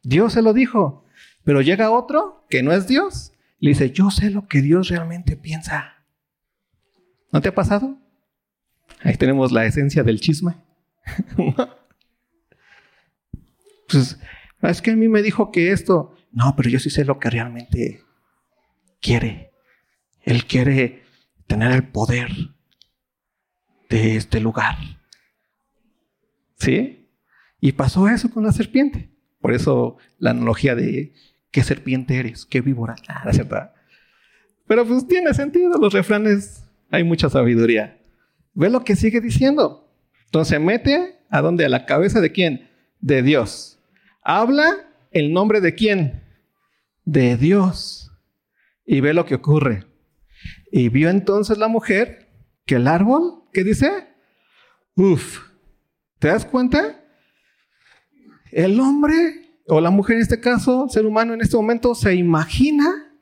Dios 0.03 0.33
se 0.33 0.41
lo 0.41 0.53
dijo, 0.53 1.05
pero 1.43 1.61
llega 1.61 1.91
otro 1.91 2.45
que 2.49 2.63
no 2.63 2.71
es 2.71 2.87
Dios, 2.87 3.33
le 3.59 3.69
dice, 3.69 3.91
yo 3.91 4.11
sé 4.11 4.29
lo 4.29 4.47
que 4.47 4.61
Dios 4.61 4.89
realmente 4.89 5.35
piensa. 5.35 6.05
¿No 7.31 7.41
te 7.41 7.49
ha 7.49 7.55
pasado? 7.55 7.97
Ahí 9.01 9.15
tenemos 9.15 9.51
la 9.51 9.65
esencia 9.65 10.03
del 10.03 10.19
chisme. 10.19 10.55
Pues 13.91 14.19
es 14.61 14.81
que 14.83 14.91
a 14.91 14.95
mí 14.95 15.07
me 15.07 15.23
dijo 15.23 15.51
que 15.51 15.71
esto, 15.71 16.15
no, 16.31 16.55
pero 16.55 16.69
yo 16.69 16.77
sí 16.77 16.91
sé 16.91 17.05
lo 17.05 17.17
que 17.17 17.31
realmente 17.31 18.03
quiere. 19.01 19.51
Él 20.21 20.45
quiere 20.45 21.03
tener 21.47 21.71
el 21.71 21.87
poder 21.87 22.29
de 23.89 24.15
este 24.15 24.39
lugar. 24.39 24.77
¿Sí? 26.59 27.09
Y 27.59 27.71
pasó 27.71 28.07
eso 28.07 28.29
con 28.29 28.43
la 28.43 28.51
serpiente. 28.51 29.09
Por 29.39 29.53
eso 29.53 29.97
la 30.17 30.31
analogía 30.31 30.75
de 30.75 31.13
qué 31.51 31.63
serpiente 31.63 32.17
eres, 32.17 32.45
qué 32.45 32.61
víbora. 32.61 32.95
Ah, 33.07 33.31
cierto. 33.31 33.57
Pero 34.67 34.85
pues 34.85 35.07
tiene 35.07 35.33
sentido, 35.33 35.77
los 35.77 35.93
refranes, 35.93 36.63
hay 36.91 37.03
mucha 37.03 37.29
sabiduría. 37.29 37.99
Ve 38.53 38.69
lo 38.69 38.83
que 38.83 38.95
sigue 38.95 39.21
diciendo. 39.21 39.91
Entonces 40.25 40.59
mete 40.59 41.19
a 41.29 41.41
dónde? 41.41 41.65
A 41.65 41.69
la 41.69 41.85
cabeza 41.85 42.21
de 42.21 42.31
quién? 42.31 42.69
De 42.99 43.23
Dios. 43.23 43.79
Habla 44.23 44.67
el 45.11 45.33
nombre 45.33 45.61
de 45.61 45.73
quién? 45.73 46.23
De 47.05 47.37
Dios. 47.37 48.11
Y 48.85 49.01
ve 49.01 49.13
lo 49.13 49.25
que 49.25 49.35
ocurre. 49.35 49.85
Y 50.71 50.89
vio 50.89 51.09
entonces 51.09 51.57
la 51.57 51.67
mujer 51.67 52.27
que 52.65 52.75
el 52.75 52.87
árbol, 52.87 53.43
¿qué 53.53 53.63
dice? 53.63 54.07
Uf, 54.95 55.39
¿te 56.19 56.27
das 56.27 56.45
cuenta? 56.45 56.98
El 58.51 58.79
hombre 58.79 59.61
o 59.67 59.79
la 59.81 59.91
mujer 59.91 60.17
en 60.17 60.21
este 60.23 60.39
caso, 60.39 60.87
ser 60.89 61.05
humano 61.05 61.33
en 61.33 61.41
este 61.41 61.55
momento, 61.55 61.93
se 61.93 62.15
imagina 62.15 63.13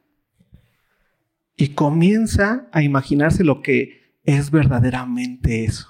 y 1.55 1.69
comienza 1.69 2.67
a 2.71 2.81
imaginarse 2.83 3.43
lo 3.43 3.61
que 3.61 4.19
es 4.23 4.51
verdaderamente 4.51 5.65
eso. 5.65 5.89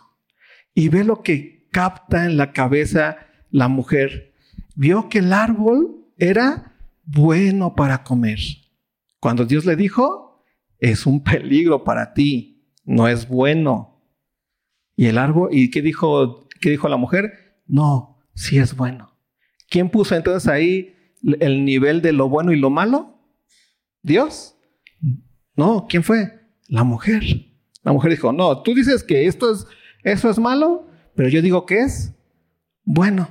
Y 0.73 0.89
ve 0.89 1.03
lo 1.03 1.21
que 1.21 1.67
capta 1.71 2.25
en 2.25 2.37
la 2.37 2.53
cabeza 2.53 3.17
la 3.51 3.67
mujer. 3.67 4.33
Vio 4.75 5.09
que 5.09 5.19
el 5.19 5.33
árbol 5.33 6.05
era 6.17 6.75
bueno 7.03 7.75
para 7.75 8.03
comer. 8.03 8.39
Cuando 9.19 9.45
Dios 9.45 9.65
le 9.65 9.75
dijo, 9.75 10.45
es 10.79 11.05
un 11.05 11.23
peligro 11.23 11.83
para 11.83 12.13
ti, 12.13 12.71
no 12.85 13.07
es 13.07 13.27
bueno. 13.27 14.01
Y 14.95 15.07
el 15.07 15.17
árbol, 15.17 15.49
¿y 15.51 15.69
qué 15.69 15.81
dijo, 15.81 16.47
qué 16.61 16.69
dijo 16.69 16.87
la 16.87 16.97
mujer? 16.97 17.61
No, 17.67 18.19
sí 18.33 18.57
es 18.57 18.75
bueno. 18.75 19.16
¿Quién 19.69 19.89
puso 19.89 20.15
entonces 20.15 20.47
ahí 20.49 20.95
el 21.39 21.65
nivel 21.65 22.01
de 22.01 22.13
lo 22.13 22.29
bueno 22.29 22.51
y 22.51 22.59
lo 22.59 22.69
malo? 22.69 23.19
¿Dios? 24.01 24.55
No, 25.55 25.87
¿quién 25.89 26.03
fue? 26.03 26.39
La 26.67 26.83
mujer. 26.83 27.23
La 27.83 27.91
mujer 27.91 28.11
dijo, 28.11 28.31
no, 28.31 28.61
tú 28.61 28.73
dices 28.73 29.03
que 29.03 29.27
esto 29.27 29.51
es, 29.51 29.65
eso 30.03 30.29
es 30.29 30.39
malo, 30.39 30.87
pero 31.15 31.29
yo 31.29 31.41
digo 31.41 31.65
que 31.65 31.79
es 31.79 32.13
bueno. 32.83 33.29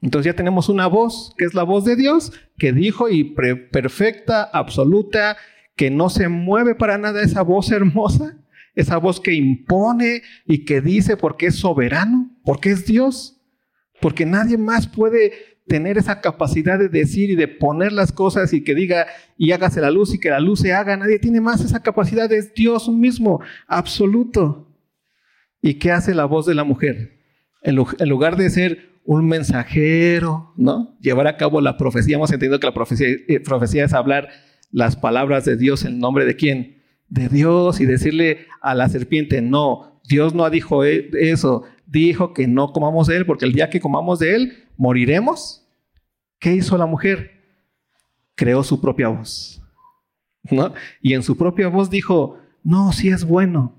Entonces 0.00 0.32
ya 0.32 0.36
tenemos 0.36 0.68
una 0.68 0.88
voz, 0.88 1.32
que 1.38 1.44
es 1.44 1.54
la 1.54 1.62
voz 1.62 1.84
de 1.84 1.94
Dios, 1.94 2.32
que 2.58 2.72
dijo 2.72 3.08
y 3.08 3.24
perfecta, 3.24 4.42
absoluta, 4.42 5.36
que 5.76 5.90
no 5.90 6.10
se 6.10 6.28
mueve 6.28 6.74
para 6.74 6.98
nada 6.98 7.22
esa 7.22 7.42
voz 7.42 7.70
hermosa, 7.70 8.36
esa 8.74 8.96
voz 8.96 9.20
que 9.20 9.34
impone 9.34 10.22
y 10.46 10.64
que 10.64 10.80
dice 10.80 11.16
porque 11.16 11.46
es 11.46 11.56
soberano, 11.56 12.30
porque 12.44 12.70
es 12.70 12.84
Dios, 12.84 13.41
porque 14.02 14.26
nadie 14.26 14.58
más 14.58 14.88
puede 14.88 15.32
tener 15.68 15.96
esa 15.96 16.20
capacidad 16.20 16.76
de 16.76 16.88
decir 16.88 17.30
y 17.30 17.36
de 17.36 17.46
poner 17.46 17.92
las 17.92 18.10
cosas 18.10 18.52
y 18.52 18.64
que 18.64 18.74
diga 18.74 19.06
y 19.38 19.52
hágase 19.52 19.80
la 19.80 19.92
luz 19.92 20.12
y 20.12 20.18
que 20.18 20.28
la 20.28 20.40
luz 20.40 20.60
se 20.60 20.72
haga. 20.72 20.96
Nadie 20.96 21.20
tiene 21.20 21.40
más 21.40 21.64
esa 21.64 21.82
capacidad, 21.82 22.30
es 22.32 22.52
Dios 22.52 22.88
mismo, 22.88 23.40
absoluto. 23.68 24.68
¿Y 25.62 25.74
qué 25.74 25.92
hace 25.92 26.14
la 26.14 26.24
voz 26.24 26.46
de 26.46 26.54
la 26.54 26.64
mujer? 26.64 27.20
En 27.62 27.76
lugar 28.08 28.36
de 28.36 28.50
ser 28.50 28.90
un 29.04 29.28
mensajero, 29.28 30.52
¿no? 30.56 30.98
Llevar 31.00 31.28
a 31.28 31.36
cabo 31.36 31.60
la 31.60 31.76
profecía. 31.76 32.16
Hemos 32.16 32.32
entendido 32.32 32.58
que 32.58 32.66
la 32.66 32.74
profecía, 32.74 33.06
eh, 33.08 33.38
profecía 33.38 33.84
es 33.84 33.94
hablar 33.94 34.30
las 34.72 34.96
palabras 34.96 35.44
de 35.44 35.56
Dios 35.56 35.84
en 35.84 36.00
nombre 36.00 36.24
de 36.24 36.34
quién? 36.34 36.82
De 37.08 37.28
Dios 37.28 37.80
y 37.80 37.86
decirle 37.86 38.46
a 38.60 38.74
la 38.74 38.88
serpiente, 38.88 39.42
no, 39.42 39.91
Dios 40.08 40.34
no 40.34 40.48
dijo 40.50 40.84
e, 40.84 41.10
eso, 41.12 41.64
dijo 41.86 42.32
que 42.32 42.46
no 42.46 42.72
comamos 42.72 43.06
de 43.06 43.16
él 43.16 43.26
porque 43.26 43.44
el 43.44 43.52
día 43.52 43.70
que 43.70 43.80
comamos 43.80 44.18
de 44.18 44.34
él 44.34 44.64
moriremos. 44.76 45.66
¿Qué 46.38 46.54
hizo 46.54 46.76
la 46.76 46.86
mujer? 46.86 47.40
Creó 48.34 48.64
su 48.64 48.80
propia 48.80 49.08
voz, 49.08 49.62
¿no? 50.50 50.74
Y 51.00 51.14
en 51.14 51.22
su 51.22 51.36
propia 51.36 51.68
voz 51.68 51.88
dijo, 51.88 52.38
no, 52.64 52.92
sí 52.92 53.08
es 53.08 53.24
bueno. 53.24 53.76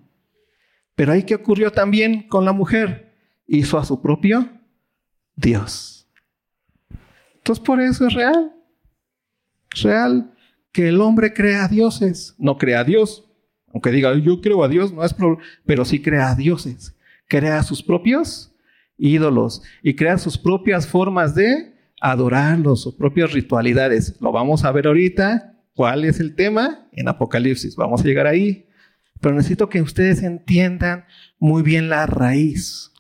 Pero 0.96 1.12
ahí 1.12 1.24
qué 1.24 1.36
ocurrió 1.36 1.72
también 1.72 2.28
con 2.28 2.46
la 2.46 2.54
mujer? 2.54 3.14
Hizo 3.48 3.78
a 3.78 3.86
su 3.86 4.02
propio 4.02 4.48
Dios. 5.36 6.08
Entonces 7.36 7.64
por 7.64 7.82
eso 7.82 8.08
es 8.08 8.14
real. 8.14 8.54
Es 9.74 9.84
real 9.84 10.34
que 10.72 10.88
el 10.88 11.02
hombre 11.02 11.34
crea 11.34 11.68
dioses, 11.68 12.36
no 12.38 12.58
crea 12.58 12.82
a 12.82 12.84
Dios. 12.84 13.30
Aunque 13.74 13.92
diga, 13.92 14.16
yo 14.16 14.40
creo 14.40 14.64
a 14.64 14.68
Dios, 14.68 14.94
no 14.94 15.04
es 15.04 15.14
problema, 15.14 15.44
pero 15.66 15.84
sí 15.84 16.02
crea 16.02 16.30
a 16.30 16.36
dioses. 16.36 16.96
Crea 17.28 17.64
sus 17.64 17.82
propios 17.82 18.54
ídolos 18.98 19.64
y 19.82 19.96
crea 19.96 20.18
sus 20.18 20.38
propias 20.38 20.88
formas 20.88 21.34
de 21.34 21.74
adorarlos, 22.00 22.84
sus 22.84 22.96
propias 22.96 23.34
ritualidades. 23.34 24.16
Lo 24.22 24.32
vamos 24.32 24.64
a 24.64 24.72
ver 24.72 24.88
ahorita. 24.88 25.58
¿Cuál 25.74 26.06
es 26.06 26.20
el 26.20 26.36
tema? 26.36 26.88
En 26.92 27.08
Apocalipsis. 27.08 27.76
Vamos 27.76 28.02
a 28.02 28.04
llegar 28.04 28.28
ahí. 28.28 28.68
Pero 29.20 29.36
necesito 29.36 29.70
que 29.70 29.82
ustedes 29.82 30.22
entiendan 30.22 31.06
muy 31.40 31.64
bien 31.64 31.90
la 31.90 32.06
raíz. 32.06 32.92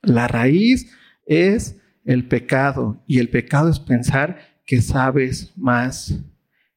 La 0.00 0.26
raíz 0.26 0.90
es 1.26 1.80
el 2.04 2.26
pecado 2.26 3.02
y 3.06 3.18
el 3.18 3.28
pecado 3.28 3.68
es 3.68 3.78
pensar 3.78 4.38
que 4.64 4.80
sabes 4.80 5.52
más 5.56 6.18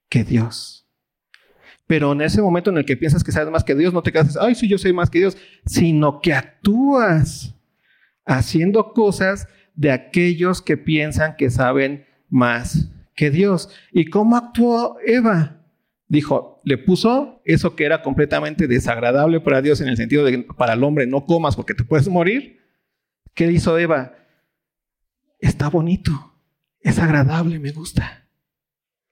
que 0.09 0.23
Dios. 0.23 0.84
Pero 1.87 2.13
en 2.13 2.21
ese 2.21 2.41
momento 2.41 2.69
en 2.69 2.77
el 2.77 2.85
que 2.85 2.97
piensas 2.97 3.23
que 3.23 3.31
sabes 3.31 3.51
más 3.51 3.63
que 3.63 3.75
Dios, 3.75 3.93
no 3.93 4.01
te 4.01 4.11
quedas, 4.11 4.37
ay, 4.37 4.55
sí, 4.55 4.67
yo 4.67 4.77
sé 4.77 4.91
más 4.91 5.09
que 5.09 5.19
Dios, 5.19 5.37
sino 5.65 6.19
que 6.19 6.33
actúas 6.33 7.55
haciendo 8.25 8.93
cosas 8.93 9.47
de 9.75 9.91
aquellos 9.91 10.61
que 10.61 10.77
piensan 10.77 11.35
que 11.35 11.49
saben 11.49 12.05
más 12.29 12.89
que 13.15 13.29
Dios. 13.29 13.69
¿Y 13.91 14.05
cómo 14.05 14.35
actuó 14.35 14.97
Eva? 15.05 15.61
Dijo, 16.07 16.61
le 16.63 16.77
puso 16.77 17.41
eso 17.45 17.75
que 17.75 17.85
era 17.85 18.01
completamente 18.01 18.67
desagradable 18.67 19.39
para 19.39 19.61
Dios 19.61 19.81
en 19.81 19.87
el 19.87 19.97
sentido 19.97 20.23
de 20.23 20.39
para 20.57 20.73
el 20.73 20.83
hombre 20.83 21.07
no 21.07 21.25
comas 21.25 21.55
porque 21.55 21.73
te 21.73 21.83
puedes 21.83 22.07
morir. 22.07 22.61
¿Qué 23.33 23.51
hizo 23.51 23.77
Eva? 23.77 24.13
está 25.47 25.69
bonito, 25.69 26.33
es 26.79 26.99
agradable, 26.99 27.59
me 27.59 27.71
gusta. 27.71 28.27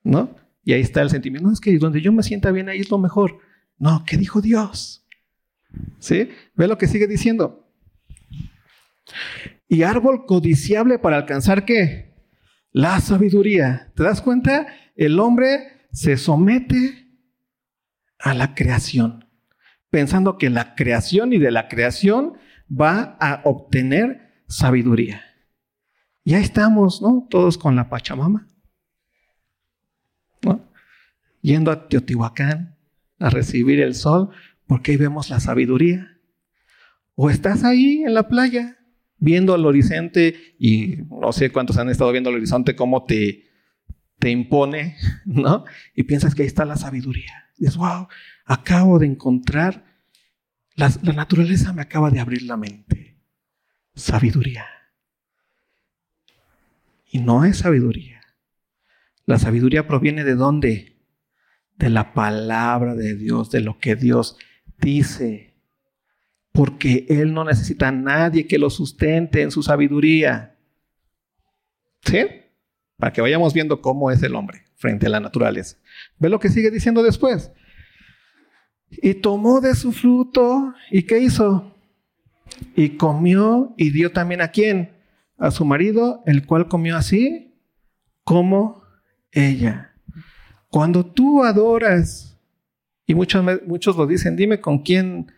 ¿No? 0.04 0.36
Y 0.64 0.74
ahí 0.74 0.82
está 0.82 1.02
el 1.02 1.10
sentimiento. 1.10 1.48
No, 1.48 1.54
es 1.54 1.60
que 1.60 1.78
donde 1.78 2.02
yo 2.02 2.12
me 2.12 2.24
sienta 2.24 2.52
bien, 2.52 2.70
ahí 2.70 2.80
es 2.80 2.90
lo 2.90 2.98
mejor. 2.98 3.40
No, 3.78 4.04
¿qué 4.06 4.18
dijo 4.18 4.42
Dios? 4.42 5.06
¿Sí? 6.00 6.30
Ve 6.56 6.68
lo 6.68 6.78
que 6.78 6.88
sigue 6.88 7.08
diciendo. 7.08 7.68
Y 9.68 9.84
árbol 9.84 10.26
codiciable 10.26 11.00
para 11.00 11.18
alcanzar 11.18 11.66
qué? 11.66 12.14
La 12.72 13.00
sabiduría. 13.02 13.92
¿Te 13.96 14.04
das 14.04 14.22
cuenta? 14.22 14.68
El 14.96 15.20
hombre 15.20 15.88
se 15.92 16.18
somete 16.18 17.08
a 18.20 18.34
la 18.34 18.56
creación, 18.56 19.26
pensando 19.90 20.38
que 20.38 20.50
la 20.50 20.76
creación 20.76 21.34
y 21.34 21.40
de 21.40 21.52
la 21.52 21.68
creación 21.68 22.38
va 22.70 23.18
a 23.20 23.42
obtener 23.44 24.44
sabiduría. 24.48 25.24
Ya 26.24 26.40
estamos, 26.40 27.02
¿no? 27.02 27.28
Todos 27.30 27.58
con 27.58 27.76
la 27.76 27.90
Pachamama. 27.90 28.48
Yendo 31.44 31.72
a 31.72 31.88
Teotihuacán 31.88 32.78
a 33.20 33.30
recibir 33.30 33.82
el 33.82 33.94
sol, 33.94 34.30
porque 34.66 34.92
ahí 34.92 34.98
vemos 34.98 35.30
la 35.30 35.40
sabiduría. 35.40 36.20
O 37.16 37.30
estás 37.30 37.64
ahí 37.64 38.02
en 38.04 38.16
la 38.16 38.28
playa 38.28 38.80
viendo 39.18 39.54
el 39.54 39.66
horizonte 39.66 40.56
y 40.58 40.98
no 41.10 41.32
sé 41.32 41.52
cuántos 41.52 41.78
han 41.78 41.90
estado 41.90 42.12
viendo 42.12 42.30
el 42.30 42.38
horizonte, 42.38 42.76
cómo 42.76 43.04
te, 43.04 43.44
te 44.20 44.32
impone, 44.32 44.98
¿no? 45.26 45.66
Y 45.94 46.04
piensas 46.04 46.34
que 46.34 46.42
ahí 46.44 46.48
está 46.48 46.66
la 46.66 46.78
sabiduría. 46.78 47.50
Dices, 47.58 47.76
wow, 47.76 48.08
acabo 48.46 48.98
de 48.98 49.06
encontrar, 49.06 49.86
la 50.76 50.90
naturaleza 51.14 51.72
me 51.74 51.84
acaba 51.84 52.10
de 52.10 52.20
abrir 52.20 52.44
la 52.44 52.58
mente. 52.58 53.20
Sabiduría. 53.94 54.66
Y 57.12 57.20
no 57.20 57.46
es 57.46 57.58
sabiduría. 57.58 58.22
La 59.26 59.38
sabiduría 59.38 59.88
proviene 59.88 60.24
de 60.24 60.34
dónde? 60.34 60.93
De 61.84 61.90
la 61.90 62.14
palabra 62.14 62.96
de 62.96 63.16
Dios, 63.16 63.52
de 63.52 63.60
lo 63.60 63.78
que 63.78 63.96
Dios 63.96 64.38
dice. 64.80 65.54
Porque 66.52 67.06
Él 67.10 67.34
no 67.34 67.44
necesita 67.44 67.90
a 67.90 67.92
nadie 67.92 68.48
que 68.48 68.58
lo 68.58 68.70
sustente 68.70 69.42
en 69.42 69.52
su 69.52 69.64
sabiduría. 69.64 70.56
¿Sí? 72.06 72.26
Para 72.98 73.12
que 73.12 73.22
vayamos 73.22 73.54
viendo 73.54 73.82
cómo 73.82 74.12
es 74.12 74.24
el 74.24 74.36
hombre 74.36 74.64
frente 74.76 75.08
a 75.08 75.10
la 75.10 75.20
naturaleza. 75.20 75.78
Ve 76.20 76.30
lo 76.30 76.40
que 76.40 76.50
sigue 76.50 76.72
diciendo 76.72 77.04
después. 77.04 77.52
Y 78.90 79.16
tomó 79.16 79.60
de 79.60 79.76
su 79.76 79.92
fruto. 79.92 80.74
¿Y 80.92 81.04
qué 81.04 81.20
hizo? 81.20 81.76
Y 82.76 82.92
comió 82.92 83.74
y 83.78 83.90
dio 83.90 84.12
también 84.12 84.42
a 84.42 84.50
quién? 84.50 84.94
a 85.38 85.52
su 85.52 85.66
marido, 85.66 86.24
el 86.26 86.46
cual 86.46 86.70
comió 86.70 86.96
así 86.96 87.54
como 88.24 88.84
ella. 89.32 89.93
Cuando 90.74 91.06
tú 91.06 91.44
adoras, 91.44 92.36
y 93.06 93.14
muchos, 93.14 93.46
muchos 93.68 93.96
lo 93.96 94.08
dicen, 94.08 94.36
dime 94.36 94.60
con 94.60 94.80
quién 94.80 95.32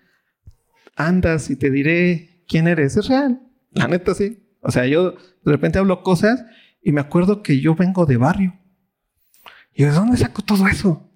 andas 0.95 1.49
y 1.49 1.57
te 1.57 1.69
diré 1.69 2.45
quién 2.47 2.69
eres. 2.69 2.95
Es 2.95 3.09
real, 3.09 3.41
la 3.71 3.89
neta 3.89 4.13
sí. 4.13 4.47
O 4.61 4.71
sea, 4.71 4.87
yo 4.87 5.11
de 5.11 5.51
repente 5.51 5.77
hablo 5.77 6.03
cosas 6.03 6.45
y 6.81 6.93
me 6.93 7.01
acuerdo 7.01 7.43
que 7.43 7.59
yo 7.59 7.75
vengo 7.75 8.05
de 8.05 8.15
barrio. 8.15 8.57
Y 9.73 9.83
¿de 9.83 9.91
dónde 9.91 10.15
saco 10.15 10.41
todo 10.41 10.69
eso? 10.69 11.11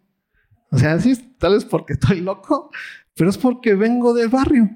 O 0.70 0.78
sea, 0.78 1.00
sí, 1.00 1.16
tal 1.38 1.54
vez 1.54 1.64
porque 1.64 1.94
estoy 1.94 2.20
loco, 2.20 2.72
pero 3.16 3.30
es 3.30 3.38
porque 3.38 3.74
vengo 3.74 4.14
del 4.14 4.28
barrio. 4.28 4.70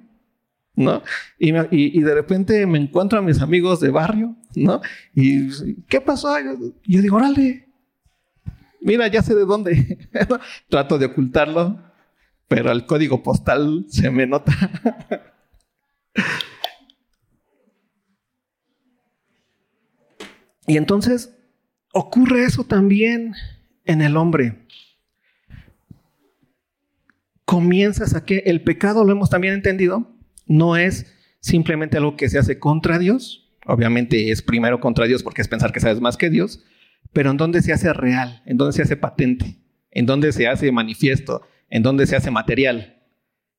¿no? 0.73 1.03
Y, 1.37 1.53
y, 1.69 2.01
de 2.01 2.13
repente 2.15 2.65
me 2.65 2.79
encuentro 2.79 3.19
a 3.19 3.21
mis 3.21 3.41
amigos 3.41 3.81
de 3.81 3.89
barrio, 3.89 4.37
¿no? 4.55 4.79
Y, 5.13 5.83
¿qué 5.83 5.99
pasó? 5.99 6.33
Yo, 6.39 7.01
digo, 7.01 7.17
órale, 7.17 7.72
mira, 8.83 9.07
ya 9.07 9.21
sé 9.21 9.33
de 9.35 9.45
dónde. 9.45 10.09
Trato 10.69 10.97
de 10.97 11.07
ocultarlo, 11.07 11.79
pero 12.47 12.71
el 12.71 12.85
código 12.85 13.23
postal 13.23 13.85
se 13.89 14.11
me 14.11 14.27
nota. 14.27 14.53
y 20.67 20.77
entonces 20.77 21.35
ocurre 21.93 22.43
eso 22.43 22.63
también 22.63 23.33
en 23.85 24.01
el 24.01 24.17
hombre. 24.17 24.67
Comienzas 27.45 28.15
a 28.15 28.25
que 28.25 28.43
el 28.45 28.63
pecado, 28.63 29.03
lo 29.03 29.11
hemos 29.11 29.29
también 29.29 29.53
entendido, 29.53 30.11
no 30.47 30.75
es 30.75 31.05
simplemente 31.39 31.97
algo 31.97 32.15
que 32.15 32.29
se 32.29 32.39
hace 32.39 32.59
contra 32.59 32.99
Dios. 32.99 33.51
Obviamente 33.65 34.31
es 34.31 34.41
primero 34.41 34.79
contra 34.79 35.05
Dios 35.05 35.23
porque 35.23 35.41
es 35.41 35.47
pensar 35.47 35.71
que 35.71 35.79
sabes 35.79 36.01
más 36.01 36.17
que 36.17 36.29
Dios, 36.29 36.63
pero 37.13 37.31
en 37.31 37.37
dónde 37.37 37.61
se 37.61 37.71
hace 37.71 37.93
real, 37.93 38.41
en 38.45 38.57
dónde 38.57 38.73
se 38.73 38.81
hace 38.81 38.97
patente, 38.97 39.57
en 39.91 40.05
dónde 40.05 40.31
se 40.31 40.47
hace 40.47 40.71
manifiesto, 40.71 41.43
en 41.69 41.83
dónde 41.83 42.07
se 42.07 42.15
hace 42.15 42.31
material, 42.31 43.01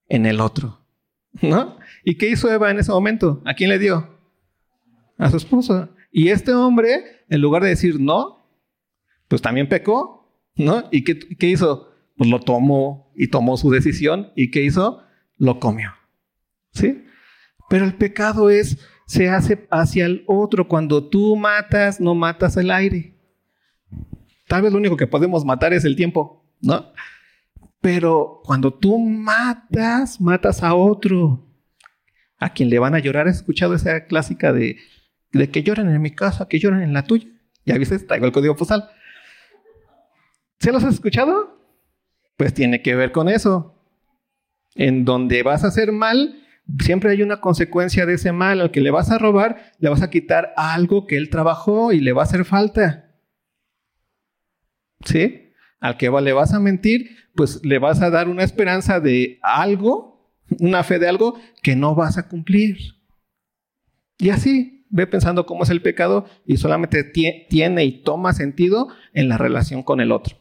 en 0.08 0.26
el 0.26 0.40
otro. 0.40 0.80
¿No? 1.40 1.78
¿Y 2.04 2.16
qué 2.16 2.28
hizo 2.28 2.50
Eva 2.50 2.70
en 2.70 2.78
ese 2.78 2.92
momento? 2.92 3.42
¿A 3.44 3.54
quién 3.54 3.70
le 3.70 3.78
dio? 3.78 4.18
A 5.18 5.30
su 5.30 5.36
esposo. 5.36 5.88
Y 6.12 6.28
este 6.28 6.52
hombre, 6.52 7.24
en 7.28 7.40
lugar 7.40 7.62
de 7.62 7.70
decir 7.70 7.98
no, 7.98 8.48
pues 9.28 9.42
también 9.42 9.68
pecó, 9.68 10.32
¿no? 10.54 10.84
¿Y 10.92 11.02
qué, 11.02 11.48
hizo? 11.48 11.92
Pues 12.16 12.30
lo 12.30 12.40
tomó 12.40 13.12
y 13.16 13.28
tomó 13.28 13.56
su 13.56 13.70
decisión. 13.70 14.30
¿Y 14.36 14.50
qué 14.50 14.62
hizo? 14.62 15.02
Lo 15.38 15.58
comió. 15.58 15.92
¿Sí? 16.72 17.04
Pero 17.68 17.84
el 17.84 17.94
pecado 17.94 18.50
es, 18.50 18.78
se 19.06 19.28
hace 19.28 19.66
hacia 19.70 20.06
el 20.06 20.24
otro. 20.28 20.68
Cuando 20.68 21.08
tú 21.08 21.34
matas, 21.36 22.00
no 22.00 22.14
matas 22.14 22.56
el 22.56 22.70
aire. 22.70 23.13
Tal 24.48 24.62
vez 24.62 24.72
lo 24.72 24.78
único 24.78 24.96
que 24.96 25.06
podemos 25.06 25.44
matar 25.44 25.72
es 25.72 25.84
el 25.84 25.96
tiempo, 25.96 26.44
¿no? 26.60 26.92
Pero 27.80 28.40
cuando 28.44 28.72
tú 28.72 28.98
matas, 28.98 30.20
matas 30.20 30.62
a 30.62 30.74
otro. 30.74 31.46
A 32.38 32.52
quien 32.52 32.68
le 32.68 32.78
van 32.78 32.94
a 32.94 32.98
llorar, 32.98 33.28
¿has 33.28 33.36
escuchado 33.36 33.74
esa 33.74 34.06
clásica 34.06 34.52
de, 34.52 34.78
de 35.32 35.50
que 35.50 35.62
lloran 35.62 35.88
en 35.88 36.00
mi 36.00 36.10
casa, 36.10 36.48
que 36.48 36.58
lloran 36.58 36.82
en 36.82 36.92
la 36.92 37.04
tuya? 37.04 37.28
Ya 37.64 37.78
viste, 37.78 37.98
traigo 37.98 38.26
el 38.26 38.32
código 38.32 38.56
postal. 38.56 38.88
¿Se 40.58 40.72
los 40.72 40.84
has 40.84 40.94
escuchado? 40.94 41.58
Pues 42.36 42.54
tiene 42.54 42.82
que 42.82 42.94
ver 42.94 43.12
con 43.12 43.28
eso. 43.28 43.74
En 44.74 45.04
donde 45.04 45.42
vas 45.42 45.64
a 45.64 45.68
hacer 45.68 45.92
mal, 45.92 46.42
siempre 46.80 47.10
hay 47.10 47.22
una 47.22 47.40
consecuencia 47.40 48.06
de 48.06 48.14
ese 48.14 48.32
mal. 48.32 48.60
Al 48.60 48.70
que 48.70 48.80
le 48.80 48.90
vas 48.90 49.10
a 49.10 49.18
robar, 49.18 49.72
le 49.78 49.88
vas 49.88 50.02
a 50.02 50.10
quitar 50.10 50.52
algo 50.56 51.06
que 51.06 51.16
él 51.16 51.30
trabajó 51.30 51.92
y 51.92 52.00
le 52.00 52.12
va 52.12 52.22
a 52.22 52.24
hacer 52.24 52.44
falta. 52.44 53.03
¿Sí? 55.04 55.52
Al 55.80 55.96
que 55.96 56.10
le 56.10 56.32
vas 56.32 56.54
a 56.54 56.60
mentir, 56.60 57.16
pues 57.34 57.60
le 57.64 57.78
vas 57.78 58.00
a 58.00 58.10
dar 58.10 58.28
una 58.28 58.42
esperanza 58.42 59.00
de 59.00 59.38
algo, 59.42 60.32
una 60.58 60.82
fe 60.82 60.98
de 60.98 61.08
algo 61.08 61.38
que 61.62 61.76
no 61.76 61.94
vas 61.94 62.16
a 62.16 62.28
cumplir. 62.28 62.78
Y 64.18 64.30
así, 64.30 64.86
ve 64.88 65.06
pensando 65.06 65.44
cómo 65.44 65.64
es 65.64 65.70
el 65.70 65.82
pecado 65.82 66.26
y 66.46 66.56
solamente 66.56 67.04
tiene 67.04 67.84
y 67.84 68.02
toma 68.02 68.32
sentido 68.32 68.88
en 69.12 69.28
la 69.28 69.36
relación 69.36 69.82
con 69.82 70.00
el 70.00 70.12
otro. 70.12 70.36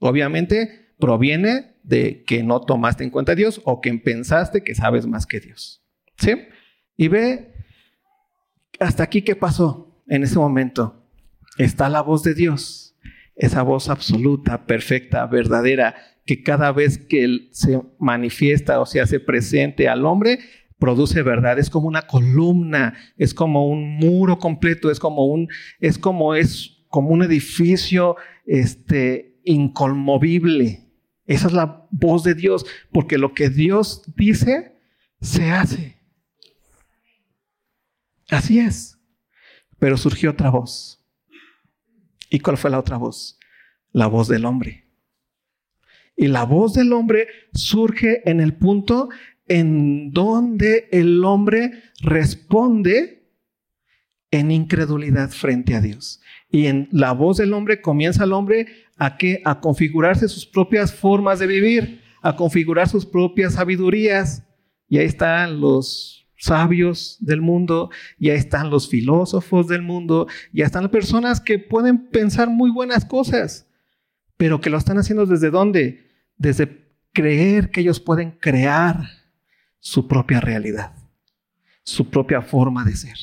Obviamente 0.00 0.94
proviene 0.98 1.76
de 1.82 2.24
que 2.24 2.42
no 2.42 2.60
tomaste 2.60 3.04
en 3.04 3.10
cuenta 3.10 3.32
a 3.32 3.36
Dios 3.36 3.60
o 3.64 3.80
que 3.80 3.94
pensaste 3.94 4.64
que 4.64 4.74
sabes 4.74 5.06
más 5.06 5.26
que 5.26 5.40
Dios. 5.40 5.82
¿Sí? 6.18 6.32
Y 6.96 7.08
ve 7.08 7.54
hasta 8.80 9.04
aquí 9.04 9.22
qué 9.22 9.36
pasó 9.36 10.02
en 10.08 10.24
ese 10.24 10.38
momento. 10.38 11.08
Está 11.56 11.88
la 11.88 12.02
voz 12.02 12.22
de 12.22 12.34
Dios 12.34 12.83
esa 13.36 13.62
voz 13.62 13.88
absoluta, 13.88 14.66
perfecta, 14.66 15.26
verdadera, 15.26 15.96
que 16.26 16.42
cada 16.42 16.72
vez 16.72 16.98
que 16.98 17.24
él 17.24 17.48
se 17.52 17.80
manifiesta 17.98 18.80
o 18.80 18.86
se 18.86 19.00
hace 19.00 19.20
presente 19.20 19.88
al 19.88 20.06
hombre, 20.06 20.38
produce 20.78 21.22
verdad. 21.22 21.58
Es 21.58 21.70
como 21.70 21.88
una 21.88 22.02
columna, 22.02 22.94
es 23.16 23.34
como 23.34 23.68
un 23.68 23.96
muro 23.96 24.38
completo, 24.38 24.90
es 24.90 24.98
como 24.98 25.26
un, 25.26 25.48
es 25.80 25.98
como 25.98 26.34
es 26.34 26.84
como 26.88 27.10
un 27.10 27.22
edificio, 27.22 28.16
este, 28.46 29.40
inconmovible. 29.44 30.92
Esa 31.26 31.48
es 31.48 31.52
la 31.52 31.86
voz 31.90 32.22
de 32.22 32.34
Dios, 32.34 32.66
porque 32.92 33.18
lo 33.18 33.34
que 33.34 33.48
Dios 33.48 34.02
dice, 34.16 34.78
se 35.20 35.50
hace. 35.50 35.98
Así 38.30 38.58
es. 38.58 38.98
Pero 39.78 39.96
surgió 39.96 40.30
otra 40.30 40.50
voz. 40.50 41.03
¿Y 42.34 42.40
cuál 42.40 42.58
fue 42.58 42.68
la 42.68 42.80
otra 42.80 42.96
voz? 42.96 43.38
La 43.92 44.08
voz 44.08 44.26
del 44.26 44.44
hombre. 44.44 44.88
Y 46.16 46.26
la 46.26 46.42
voz 46.42 46.74
del 46.74 46.92
hombre 46.92 47.28
surge 47.52 48.28
en 48.28 48.40
el 48.40 48.54
punto 48.54 49.08
en 49.46 50.10
donde 50.10 50.88
el 50.90 51.24
hombre 51.24 51.84
responde 52.00 53.30
en 54.32 54.50
incredulidad 54.50 55.30
frente 55.30 55.76
a 55.76 55.80
Dios. 55.80 56.20
Y 56.50 56.66
en 56.66 56.88
la 56.90 57.12
voz 57.12 57.36
del 57.36 57.52
hombre 57.52 57.80
comienza 57.80 58.24
el 58.24 58.32
hombre 58.32 58.66
a 58.96 59.16
que 59.16 59.40
a 59.44 59.60
configurarse 59.60 60.26
sus 60.26 60.44
propias 60.44 60.92
formas 60.92 61.38
de 61.38 61.46
vivir, 61.46 62.02
a 62.20 62.34
configurar 62.34 62.88
sus 62.88 63.06
propias 63.06 63.54
sabidurías. 63.54 64.42
Y 64.88 64.98
ahí 64.98 65.06
están 65.06 65.60
los 65.60 66.23
sabios 66.36 67.16
del 67.20 67.40
mundo, 67.40 67.90
ya 68.18 68.34
están 68.34 68.70
los 68.70 68.88
filósofos 68.88 69.68
del 69.68 69.82
mundo, 69.82 70.26
ya 70.52 70.64
están 70.64 70.82
las 70.82 70.92
personas 70.92 71.40
que 71.40 71.58
pueden 71.58 72.08
pensar 72.08 72.48
muy 72.50 72.70
buenas 72.70 73.04
cosas, 73.04 73.66
pero 74.36 74.60
que 74.60 74.70
lo 74.70 74.78
están 74.78 74.98
haciendo 74.98 75.26
desde 75.26 75.50
dónde? 75.50 76.10
Desde 76.36 76.88
creer 77.12 77.70
que 77.70 77.80
ellos 77.80 78.00
pueden 78.00 78.32
crear 78.32 79.08
su 79.78 80.08
propia 80.08 80.40
realidad, 80.40 80.94
su 81.82 82.10
propia 82.10 82.42
forma 82.42 82.84
de 82.84 82.96
ser. 82.96 83.16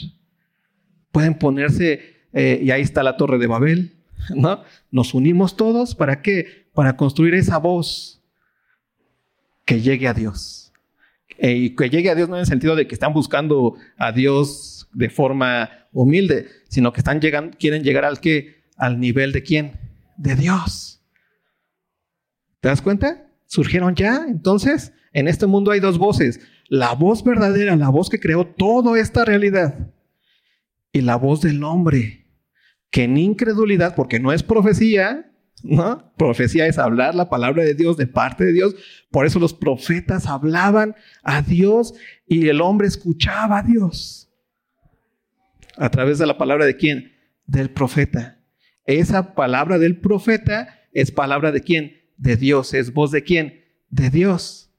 Pueden 1.11 1.37
ponerse, 1.37 2.27
eh, 2.33 2.59
y 2.63 2.71
ahí 2.71 2.81
está 2.81 3.03
la 3.03 3.17
torre 3.17 3.37
de 3.37 3.47
Babel, 3.47 3.97
¿no? 4.35 4.63
Nos 4.91 5.13
unimos 5.13 5.57
todos, 5.57 5.95
¿para 5.95 6.21
qué? 6.21 6.69
Para 6.73 6.95
construir 6.95 7.33
esa 7.33 7.57
voz 7.57 8.23
que 9.65 9.81
llegue 9.81 10.07
a 10.07 10.13
Dios 10.13 10.60
eh, 11.43 11.53
y 11.53 11.75
que 11.75 11.89
llegue 11.89 12.11
a 12.11 12.15
Dios 12.15 12.29
no 12.29 12.35
en 12.35 12.41
el 12.41 12.45
sentido 12.45 12.75
de 12.75 12.85
que 12.85 12.93
están 12.93 13.13
buscando 13.13 13.73
a 13.97 14.11
Dios 14.11 14.87
de 14.93 15.09
forma 15.09 15.87
humilde, 15.91 16.47
sino 16.69 16.93
que 16.93 16.99
están 16.99 17.19
quieren 17.19 17.83
llegar 17.83 18.05
al 18.05 18.19
al 18.77 18.99
nivel 18.99 19.31
de 19.31 19.41
quién? 19.41 19.71
De 20.17 20.35
Dios. 20.35 21.01
¿Te 22.59 22.69
das 22.69 22.83
cuenta? 22.83 23.27
Surgieron 23.47 23.95
ya. 23.95 24.23
Entonces, 24.27 24.93
en 25.13 25.27
este 25.27 25.47
mundo 25.47 25.71
hay 25.71 25.79
dos 25.79 25.97
voces. 25.97 26.39
La 26.67 26.93
voz 26.93 27.23
verdadera, 27.23 27.75
la 27.75 27.89
voz 27.89 28.11
que 28.11 28.19
creó 28.19 28.45
toda 28.45 28.99
esta 28.99 29.25
realidad. 29.25 29.91
Y 30.93 31.01
la 31.01 31.15
voz 31.15 31.41
del 31.41 31.63
hombre, 31.63 32.27
que 32.91 33.05
en 33.05 33.17
incredulidad, 33.17 33.95
porque 33.95 34.19
no 34.19 34.31
es 34.31 34.43
profecía, 34.43 35.30
Profecía 36.17 36.67
es 36.67 36.77
hablar 36.77 37.15
la 37.15 37.29
palabra 37.29 37.63
de 37.63 37.73
Dios 37.73 37.97
de 37.97 38.07
parte 38.07 38.45
de 38.45 38.53
Dios. 38.53 38.75
Por 39.11 39.25
eso 39.25 39.39
los 39.39 39.53
profetas 39.53 40.27
hablaban 40.27 40.95
a 41.23 41.41
Dios 41.41 41.93
y 42.27 42.47
el 42.47 42.61
hombre 42.61 42.87
escuchaba 42.87 43.59
a 43.59 43.63
Dios. 43.63 44.29
A 45.77 45.89
través 45.89 46.19
de 46.19 46.27
la 46.27 46.37
palabra 46.37 46.65
de 46.65 46.75
quién? 46.75 47.13
Del 47.45 47.69
profeta. 47.69 48.39
Esa 48.85 49.35
palabra 49.35 49.77
del 49.77 49.99
profeta 49.99 50.79
es 50.91 51.11
palabra 51.11 51.51
de 51.51 51.61
quién? 51.61 52.01
De 52.17 52.35
Dios. 52.37 52.73
¿Es 52.73 52.93
voz 52.93 53.11
de 53.11 53.23
quién? 53.23 53.63
De 53.89 54.09
Dios. 54.09 54.71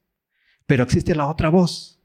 Pero 0.67 0.85
existe 0.85 1.15
la 1.15 1.27
otra 1.27 1.49
voz, 1.49 2.01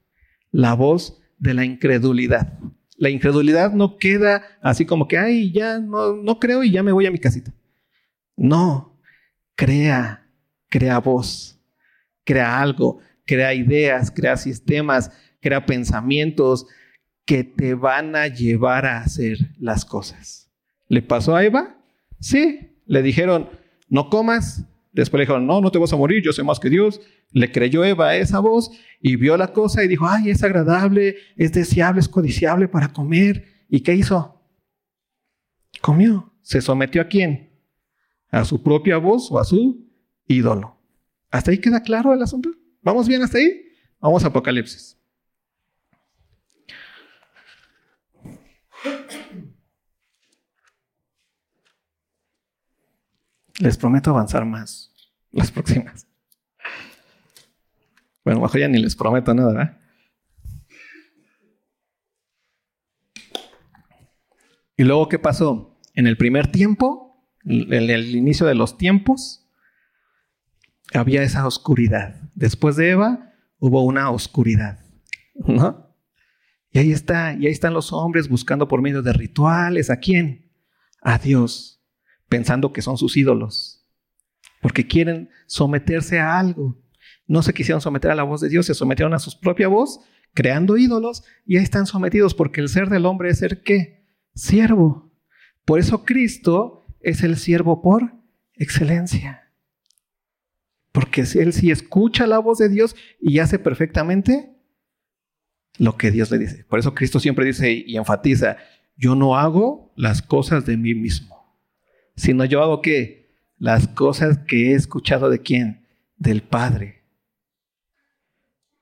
la 0.51 0.73
voz 0.73 1.21
de 1.37 1.53
la 1.53 1.65
incredulidad. 1.65 2.59
La 2.97 3.09
incredulidad 3.09 3.71
no 3.73 3.97
queda 3.97 4.43
así 4.61 4.85
como 4.85 5.07
que, 5.07 5.17
ay, 5.17 5.51
ya 5.51 5.79
no, 5.79 6.15
no 6.15 6.39
creo 6.39 6.63
y 6.63 6.71
ya 6.71 6.81
me 6.81 6.91
voy 6.91 7.05
a 7.05 7.11
mi 7.11 7.19
casita. 7.19 7.53
No, 8.37 8.97
crea, 9.55 10.29
crea 10.69 10.99
voz, 10.99 11.59
crea 12.23 12.61
algo, 12.61 12.99
crea 13.25 13.53
ideas, 13.53 14.11
crea 14.11 14.37
sistemas, 14.37 15.11
crea 15.41 15.65
pensamientos 15.65 16.67
que 17.25 17.43
te 17.43 17.73
van 17.73 18.15
a 18.15 18.27
llevar 18.27 18.85
a 18.85 18.99
hacer 18.99 19.37
las 19.59 19.83
cosas. 19.83 20.49
¿Le 20.87 21.01
pasó 21.01 21.35
a 21.35 21.43
Eva? 21.43 21.75
Sí, 22.19 22.77
le 22.85 23.01
dijeron, 23.01 23.49
no 23.89 24.09
comas. 24.09 24.63
Después 24.93 25.19
le 25.19 25.23
dijeron, 25.23 25.45
no, 25.45 25.59
no 25.59 25.71
te 25.71 25.79
vas 25.79 25.91
a 25.91 25.97
morir, 25.97 26.23
yo 26.23 26.31
sé 26.31 26.43
más 26.43 26.59
que 26.59 26.69
Dios. 26.69 27.01
Le 27.31 27.51
creyó 27.51 27.83
Eva 27.83 28.15
esa 28.15 28.39
voz 28.39 28.71
y 29.01 29.15
vio 29.15 29.35
la 29.35 29.51
cosa 29.51 29.83
y 29.83 29.87
dijo, 29.87 30.07
ay, 30.07 30.29
es 30.29 30.43
agradable, 30.43 31.17
es 31.35 31.51
deseable, 31.51 31.99
es 31.99 32.07
codiciable 32.07 32.67
para 32.67 32.93
comer. 32.93 33.45
¿Y 33.67 33.81
qué 33.81 33.95
hizo? 33.95 34.41
Comió. 35.81 36.33
¿Se 36.41 36.61
sometió 36.61 37.01
a 37.01 37.07
quién? 37.07 37.46
A 38.29 38.45
su 38.45 38.61
propia 38.61 38.97
voz 38.97 39.31
o 39.31 39.39
a 39.39 39.43
su 39.43 39.87
ídolo. 40.27 40.77
¿Hasta 41.31 41.51
ahí 41.51 41.59
queda 41.59 41.81
claro 41.81 42.13
el 42.13 42.21
asunto? 42.21 42.49
¿Vamos 42.81 43.07
bien 43.07 43.21
hasta 43.21 43.37
ahí? 43.37 43.63
Vamos 43.99 44.23
a 44.23 44.27
Apocalipsis. 44.27 44.97
Les 53.59 53.75
prometo 53.75 54.11
avanzar 54.11 54.45
más 54.45 54.93
las 55.31 55.51
próximas. 55.51 56.07
Bueno, 58.23 58.41
mejor 58.41 58.59
ya 58.59 58.67
ni 58.67 58.77
les 58.79 58.95
prometo 58.95 59.33
nada, 59.33 59.53
¿verdad? 59.53 59.77
Y 64.75 64.83
luego, 64.83 65.09
¿qué 65.09 65.17
pasó? 65.17 65.75
En 65.95 66.05
el 66.05 66.17
primer 66.17 66.51
tiempo, 66.51 67.06
en 67.47 67.89
el 67.89 68.15
inicio 68.15 68.45
de 68.45 68.55
los 68.55 68.77
tiempos, 68.77 69.47
había 70.93 71.23
esa 71.23 71.47
oscuridad. 71.47 72.21
Después 72.35 72.75
de 72.75 72.91
Eva, 72.91 73.33
hubo 73.59 73.83
una 73.83 74.09
oscuridad, 74.09 74.79
¿no? 75.35 75.95
Y 76.71 76.79
ahí 76.79 76.91
está, 76.91 77.33
y 77.33 77.47
ahí 77.47 77.51
están 77.51 77.73
los 77.73 77.93
hombres 77.93 78.27
buscando 78.27 78.67
por 78.67 78.81
medio 78.81 79.01
de 79.01 79.13
rituales, 79.13 79.89
¿a 79.89 79.97
quién? 79.97 80.51
A 81.01 81.17
Dios, 81.17 81.81
pensando 82.27 82.73
que 82.73 82.81
son 82.81 82.97
sus 82.97 83.15
ídolos, 83.17 83.87
porque 84.61 84.85
quieren 84.85 85.29
someterse 85.47 86.19
a 86.19 86.37
algo 86.37 86.77
no 87.27 87.43
se 87.43 87.53
quisieron 87.53 87.81
someter 87.81 88.09
a 88.11 88.15
la 88.15 88.23
voz 88.23 88.41
de 88.41 88.49
Dios, 88.49 88.65
se 88.65 88.73
sometieron 88.73 89.13
a 89.13 89.19
su 89.19 89.39
propia 89.39 89.67
voz, 89.67 89.99
creando 90.33 90.77
ídolos, 90.77 91.23
y 91.45 91.57
ahí 91.57 91.63
están 91.63 91.85
sometidos, 91.85 92.33
porque 92.33 92.61
el 92.61 92.69
ser 92.69 92.89
del 92.89 93.05
hombre 93.05 93.29
es 93.29 93.39
ser 93.39 93.63
qué? 93.63 94.05
Siervo. 94.33 95.11
Por 95.65 95.79
eso 95.79 96.05
Cristo 96.05 96.76
es 97.01 97.23
el 97.23 97.37
siervo 97.37 97.81
por 97.81 98.13
excelencia. 98.55 99.51
Porque 100.91 101.21
él 101.35 101.53
sí 101.53 101.71
escucha 101.71 102.25
la 102.27 102.39
voz 102.39 102.57
de 102.57 102.69
Dios 102.69 102.95
y 103.21 103.39
hace 103.39 103.59
perfectamente 103.59 104.51
lo 105.77 105.97
que 105.97 106.11
Dios 106.11 106.31
le 106.31 106.39
dice. 106.39 106.65
Por 106.65 106.79
eso 106.79 106.93
Cristo 106.93 107.19
siempre 107.19 107.45
dice 107.45 107.71
y 107.71 107.97
enfatiza, 107.97 108.57
yo 108.95 109.15
no 109.15 109.37
hago 109.37 109.93
las 109.95 110.21
cosas 110.21 110.65
de 110.65 110.75
mí 110.75 110.95
mismo, 110.95 111.55
sino 112.15 112.45
yo 112.45 112.63
hago 112.63 112.81
qué? 112.81 113.29
Las 113.57 113.87
cosas 113.87 114.39
que 114.39 114.71
he 114.71 114.73
escuchado 114.73 115.29
de 115.29 115.39
quién? 115.39 115.85
Del 116.17 116.41
Padre. 116.41 117.03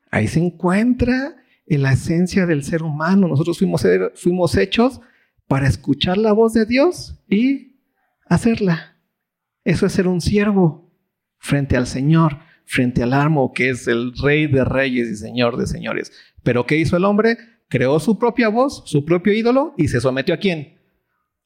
Ahí 0.10 0.28
se 0.28 0.40
encuentra 0.40 1.36
en 1.66 1.82
la 1.82 1.94
esencia 1.94 2.46
del 2.46 2.64
ser 2.64 2.84
humano. 2.84 3.28
Nosotros 3.28 3.58
fuimos, 3.58 3.86
fuimos 4.16 4.56
hechos 4.56 5.02
para 5.48 5.68
escuchar 5.68 6.18
la 6.18 6.32
voz 6.32 6.54
de 6.54 6.66
Dios 6.66 7.20
y 7.28 7.75
hacerla. 8.26 8.98
Eso 9.64 9.86
es 9.86 9.94
ser 9.94 10.08
un 10.08 10.22
siervo 10.22 10.92
frente 11.38 11.78
al 11.78 11.88
Señor, 11.88 12.40
frente 12.66 13.04
al 13.04 13.14
amo 13.14 13.54
que 13.54 13.70
es 13.70 13.88
el 13.88 14.14
rey 14.18 14.48
de 14.48 14.66
reyes 14.66 15.08
y 15.10 15.16
señor 15.16 15.58
de 15.58 15.68
señores. 15.68 16.12
Pero 16.44 16.66
¿qué 16.66 16.78
hizo 16.78 16.98
el 16.98 17.06
hombre? 17.06 17.38
Creó 17.68 18.00
su 18.00 18.20
propia 18.20 18.50
voz, 18.50 18.84
su 18.86 19.06
propio 19.06 19.34
ídolo 19.34 19.74
y 19.78 19.88
se 19.88 20.02
sometió 20.02 20.36
a 20.36 20.40
quién? 20.40 20.80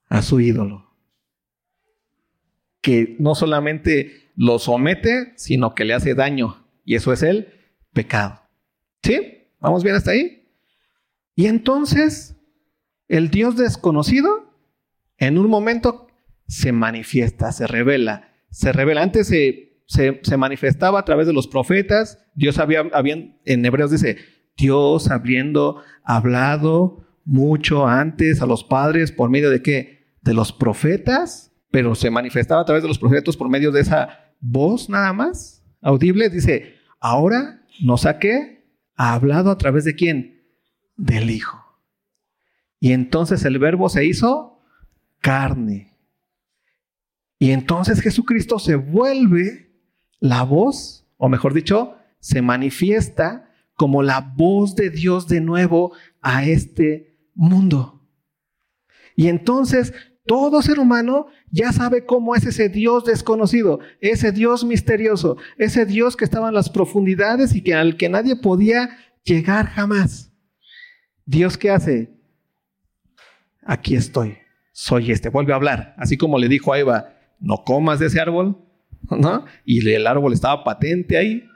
A 0.07 0.21
su 0.21 0.39
ídolo. 0.39 0.95
Que 2.81 3.15
no 3.19 3.35
solamente 3.35 4.31
lo 4.35 4.59
somete, 4.59 5.33
sino 5.35 5.75
que 5.75 5.85
le 5.85 5.93
hace 5.93 6.15
daño. 6.15 6.65
Y 6.85 6.95
eso 6.95 7.13
es 7.13 7.23
el 7.23 7.47
pecado. 7.93 8.41
¿Sí? 9.03 9.47
¿Vamos 9.59 9.83
bien 9.83 9.95
hasta 9.95 10.11
ahí? 10.11 10.47
Y 11.35 11.45
entonces, 11.47 12.35
el 13.07 13.29
Dios 13.29 13.55
desconocido, 13.55 14.53
en 15.17 15.37
un 15.37 15.49
momento, 15.49 16.08
se 16.49 16.71
manifiesta, 16.71 17.51
se 17.51 17.67
revela, 17.67 18.33
se 18.49 18.73
revela. 18.73 19.03
Antes 19.03 19.27
se, 19.27 19.77
se, 19.85 20.37
manifestaba 20.37 20.99
a 20.99 21.05
través 21.05 21.27
de 21.27 21.33
los 21.33 21.47
profetas. 21.47 22.17
Dios 22.33 22.57
había, 22.57 22.83
en 23.45 23.65
Hebreos 23.65 23.91
dice, 23.91 24.17
Dios 24.57 25.09
habiendo 25.09 25.81
hablado 26.03 27.05
mucho 27.23 27.87
antes 27.87 28.41
a 28.41 28.47
los 28.47 28.63
padres 28.63 29.11
por 29.11 29.29
medio 29.29 29.49
de 29.49 29.61
qué? 29.61 29.99
De 30.21 30.33
los 30.33 30.51
profetas, 30.51 31.53
pero 31.71 31.93
se 31.93 32.09
manifestaba 32.09 32.63
a 32.63 32.65
través 32.65 32.81
de 32.81 32.89
los 32.89 32.99
profetas 32.99 33.37
por 33.37 33.47
medio 33.47 33.71
de 33.71 33.81
esa 33.81 34.33
voz 34.41 34.89
nada 34.89 35.13
más, 35.13 35.63
audible. 35.81 36.29
Dice, 36.29 36.73
ahora 36.99 37.61
nos 37.79 38.01
saqué 38.01 38.59
ha 38.99 39.13
hablado 39.13 39.49
a 39.49 39.57
través 39.57 39.85
de 39.85 39.95
quién? 39.95 40.43
Del 40.97 41.29
Hijo. 41.29 41.63
Y 42.81 42.91
entonces 42.91 43.45
el 43.45 43.57
verbo 43.59 43.87
se 43.87 44.03
hizo 44.05 44.61
carne. 45.21 45.97
Y 47.39 47.51
entonces 47.51 48.01
Jesucristo 48.01 48.59
se 48.59 48.75
vuelve 48.75 49.71
la 50.19 50.43
voz, 50.43 51.07
o 51.17 51.29
mejor 51.29 51.53
dicho, 51.53 51.95
se 52.19 52.41
manifiesta 52.41 53.49
como 53.75 54.03
la 54.03 54.19
voz 54.19 54.75
de 54.75 54.89
Dios 54.89 55.29
de 55.29 55.39
nuevo 55.39 55.93
a 56.21 56.43
este 56.43 57.17
mundo. 57.33 58.05
Y 59.15 59.29
entonces 59.29 59.93
todo 60.25 60.61
ser 60.61 60.79
humano 60.79 61.27
ya 61.49 61.71
sabe 61.71 62.05
cómo 62.05 62.35
es 62.35 62.45
ese 62.45 62.67
Dios 62.67 63.05
desconocido, 63.05 63.79
ese 64.01 64.33
Dios 64.33 64.65
misterioso, 64.65 65.37
ese 65.57 65.85
Dios 65.85 66.17
que 66.17 66.25
estaba 66.25 66.49
en 66.49 66.55
las 66.55 66.69
profundidades 66.69 67.55
y 67.55 67.61
que 67.63 67.73
al 67.73 67.95
que 67.95 68.09
nadie 68.09 68.35
podía 68.35 68.97
llegar 69.23 69.67
jamás. 69.67 70.33
Dios 71.25 71.57
qué 71.57 71.71
hace? 71.71 72.13
Aquí 73.63 73.95
estoy, 73.95 74.37
soy 74.73 75.11
este. 75.11 75.29
Vuelve 75.29 75.53
a 75.53 75.55
hablar, 75.55 75.95
así 75.97 76.17
como 76.17 76.37
le 76.37 76.49
dijo 76.49 76.73
a 76.73 76.79
Eva, 76.79 77.18
no 77.39 77.63
comas 77.63 77.99
de 77.99 78.07
ese 78.07 78.19
árbol, 78.19 78.57
¿no? 79.09 79.45
Y 79.65 79.87
el 79.89 80.07
árbol 80.07 80.33
estaba 80.33 80.63
patente 80.63 81.17
ahí. 81.17 81.47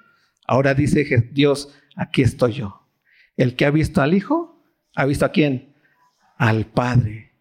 Ahora 0.47 0.73
dice 0.73 1.05
Dios, 1.31 1.73
aquí 1.95 2.21
estoy 2.21 2.53
yo. 2.53 2.87
El 3.37 3.55
que 3.55 3.65
ha 3.65 3.71
visto 3.71 4.01
al 4.01 4.13
Hijo, 4.13 4.63
ha 4.95 5.05
visto 5.05 5.25
a 5.25 5.31
quién? 5.31 5.75
Al 6.37 6.65
Padre. 6.65 7.31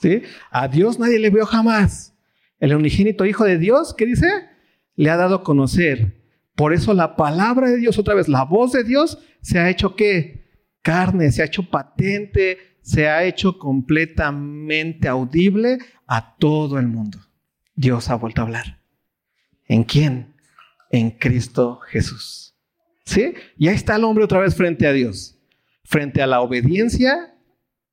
¿Sí? 0.00 0.22
A 0.50 0.68
Dios 0.68 0.98
nadie 0.98 1.18
le 1.18 1.30
vio 1.30 1.46
jamás. 1.46 2.16
El 2.60 2.74
unigénito 2.74 3.24
Hijo 3.24 3.44
de 3.44 3.58
Dios, 3.58 3.94
¿qué 3.94 4.06
dice? 4.06 4.28
Le 4.96 5.10
ha 5.10 5.16
dado 5.16 5.36
a 5.36 5.44
conocer. 5.44 6.18
Por 6.54 6.72
eso 6.72 6.92
la 6.92 7.16
palabra 7.16 7.70
de 7.70 7.76
Dios, 7.76 7.98
otra 7.98 8.14
vez, 8.14 8.28
la 8.28 8.44
voz 8.44 8.72
de 8.72 8.84
Dios 8.84 9.18
se 9.40 9.58
ha 9.58 9.70
hecho 9.70 9.94
qué? 9.94 10.48
Carne, 10.82 11.30
se 11.30 11.42
ha 11.42 11.46
hecho 11.46 11.62
patente, 11.62 12.58
se 12.82 13.08
ha 13.08 13.24
hecho 13.24 13.58
completamente 13.58 15.06
audible 15.06 15.78
a 16.06 16.36
todo 16.36 16.78
el 16.78 16.88
mundo. 16.88 17.18
Dios 17.78 18.10
ha 18.10 18.16
vuelto 18.16 18.40
a 18.40 18.44
hablar. 18.44 18.80
¿En 19.68 19.84
quién? 19.84 20.34
En 20.90 21.12
Cristo 21.12 21.78
Jesús. 21.86 22.56
¿Sí? 23.04 23.34
Y 23.56 23.68
ahí 23.68 23.76
está 23.76 23.94
el 23.94 24.02
hombre 24.02 24.24
otra 24.24 24.40
vez 24.40 24.56
frente 24.56 24.84
a 24.88 24.92
Dios. 24.92 25.38
Frente 25.84 26.20
a 26.20 26.26
la 26.26 26.40
obediencia 26.40 27.36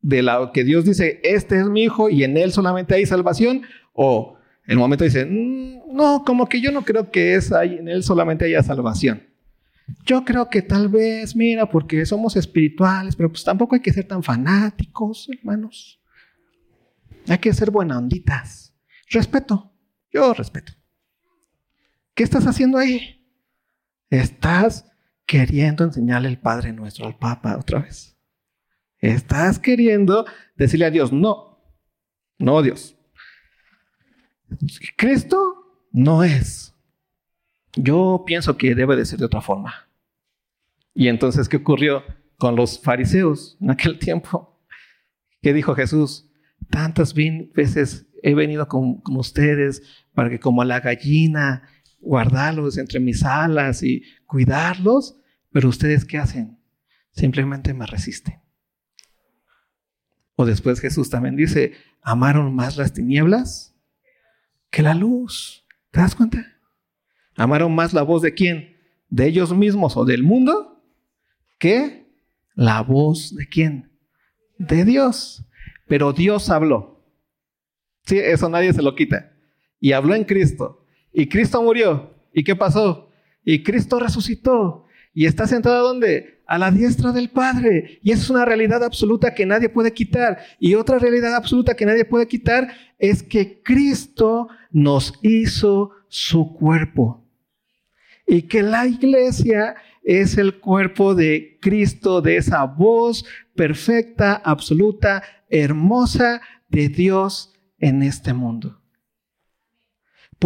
de 0.02 0.24
la 0.24 0.50
que 0.52 0.64
Dios 0.64 0.86
dice, 0.86 1.22
este 1.24 1.60
es 1.60 1.68
mi 1.68 1.84
hijo 1.84 2.10
y 2.10 2.24
en 2.24 2.36
él 2.36 2.52
solamente 2.52 2.96
hay 2.96 3.06
salvación, 3.06 3.62
o 3.94 4.38
en 4.66 4.72
el 4.72 4.78
momento 4.78 5.04
dice, 5.04 5.26
mm, 5.26 5.96
no, 5.96 6.24
como 6.26 6.50
que 6.50 6.62
yo 6.62 6.72
no 6.72 6.84
creo 6.84 7.12
que 7.12 7.36
es 7.36 7.52
ahí, 7.52 7.76
en 7.76 7.88
él 7.88 8.04
solamente 8.04 8.46
haya 8.46 8.64
salvación. 8.64 9.22
Yo 10.04 10.26
creo 10.26 10.50
que 10.50 10.64
tal 10.64 10.90
vez, 10.90 11.36
mira, 11.36 11.70
porque 11.70 12.06
somos 12.08 12.36
espirituales, 12.36 13.16
pero 13.16 13.30
pues 13.30 13.44
tampoco 13.44 13.76
hay 13.76 13.82
que 13.82 13.94
ser 13.94 14.08
tan 14.08 14.24
fanáticos, 14.24 15.30
hermanos. 15.30 16.02
Hay 17.28 17.38
que 17.38 17.54
ser 17.54 17.70
buena 17.70 18.00
onditas. 18.00 18.76
Respeto, 19.10 19.75
yo 20.16 20.34
respeto. 20.34 20.72
¿Qué 22.14 22.24
estás 22.24 22.48
haciendo 22.48 22.78
ahí? 22.78 23.22
Estás 24.10 24.90
queriendo 25.26 25.84
enseñarle 25.84 26.30
el 26.30 26.40
Padre 26.40 26.72
nuestro 26.72 27.06
al 27.06 27.18
Papa 27.18 27.58
otra 27.58 27.80
vez. 27.80 28.18
Estás 29.00 29.60
queriendo 29.60 30.26
decirle 30.56 30.86
a 30.86 30.90
Dios, 30.92 31.12
no, 31.12 31.62
no 32.38 32.62
Dios. 32.62 32.96
Cristo 34.96 35.88
no 35.92 36.24
es. 36.24 36.74
Yo 37.76 38.24
pienso 38.26 38.58
que 38.58 38.74
debe 38.74 38.96
de 38.96 39.06
ser 39.06 39.20
de 39.20 39.26
otra 39.26 39.42
forma. 39.42 39.90
Y 40.94 41.10
entonces, 41.10 41.50
¿qué 41.50 41.58
ocurrió 41.58 42.04
con 42.38 42.56
los 42.56 42.80
fariseos 42.80 43.58
en 43.60 43.72
aquel 43.72 44.00
tiempo? 44.00 44.66
¿Qué 45.42 45.52
dijo 45.54 45.76
Jesús? 45.76 46.32
Tantas 46.70 47.14
veces 47.14 48.08
he 48.24 48.34
venido 48.34 48.68
con, 48.68 49.02
con 49.02 49.18
ustedes 49.18 50.05
para 50.16 50.30
que 50.30 50.40
como 50.40 50.64
la 50.64 50.80
gallina 50.80 51.70
guardarlos 52.00 52.78
entre 52.78 53.00
mis 53.00 53.24
alas 53.24 53.84
y 53.84 54.04
cuidarlos, 54.26 55.20
pero 55.52 55.70
ustedes 55.70 56.06
¿qué 56.06 56.18
hacen? 56.18 56.60
Simplemente 57.12 57.74
me 57.74 57.86
resisten. 57.86 58.42
O 60.36 60.46
después 60.46 60.80
Jesús 60.80 61.10
también 61.10 61.36
dice, 61.36 61.74
amaron 62.02 62.54
más 62.54 62.78
las 62.78 62.94
tinieblas 62.94 63.76
que 64.70 64.82
la 64.82 64.94
luz. 64.94 65.66
¿Te 65.92 66.02
das 66.02 66.16
cuenta? 66.16 66.46
Amaron 67.38 67.74
más 67.74 67.94
la 67.94 68.02
voz 68.02 68.22
de 68.22 68.34
quién? 68.34 68.76
De 69.10 69.28
ellos 69.28 69.56
mismos 69.56 69.96
o 69.96 70.06
del 70.06 70.24
mundo 70.24 70.84
que 71.58 72.06
la 72.54 72.82
voz 72.82 73.36
de 73.36 73.48
quién? 73.48 73.92
De 74.58 74.84
Dios. 74.84 75.46
Pero 75.88 76.14
Dios 76.14 76.50
habló. 76.50 77.04
Sí, 78.06 78.18
eso 78.18 78.50
nadie 78.50 78.74
se 78.74 78.82
lo 78.82 78.96
quita. 78.96 79.35
Y 79.80 79.92
habló 79.92 80.16
en 80.16 80.24
Cristo. 80.24 80.86
Y 81.14 81.28
Cristo 81.28 81.62
murió. 81.62 82.14
¿Y 82.34 82.44
qué 82.44 82.56
pasó? 82.56 83.10
Y 83.44 83.64
Cristo 83.64 84.00
resucitó. 84.00 84.86
Y 85.14 85.26
está 85.26 85.48
sentado 85.48 85.88
donde? 85.88 86.42
A 86.48 86.58
la 86.58 86.72
diestra 86.72 87.12
del 87.12 87.30
Padre. 87.30 88.00
Y 88.04 88.12
esa 88.12 88.24
es 88.24 88.30
una 88.30 88.46
realidad 88.46 88.84
absoluta 88.84 89.34
que 89.34 89.46
nadie 89.46 89.70
puede 89.70 89.94
quitar. 89.94 90.40
Y 90.60 90.76
otra 90.76 91.00
realidad 91.00 91.34
absoluta 91.34 91.76
que 91.76 91.86
nadie 91.86 92.06
puede 92.06 92.28
quitar 92.28 92.68
es 93.00 93.24
que 93.24 93.62
Cristo 93.64 94.50
nos 94.72 95.14
hizo 95.22 95.92
su 96.10 96.54
cuerpo. 96.54 97.26
Y 98.28 98.44
que 98.44 98.62
la 98.62 98.88
iglesia 98.88 99.76
es 100.04 100.38
el 100.38 100.60
cuerpo 100.60 101.16
de 101.16 101.58
Cristo, 101.62 102.22
de 102.22 102.38
esa 102.38 102.64
voz 102.66 103.26
perfecta, 103.56 104.36
absoluta, 104.36 105.24
hermosa 105.50 106.42
de 106.70 106.90
Dios 106.90 107.54
en 107.80 108.04
este 108.04 108.34
mundo. 108.34 108.82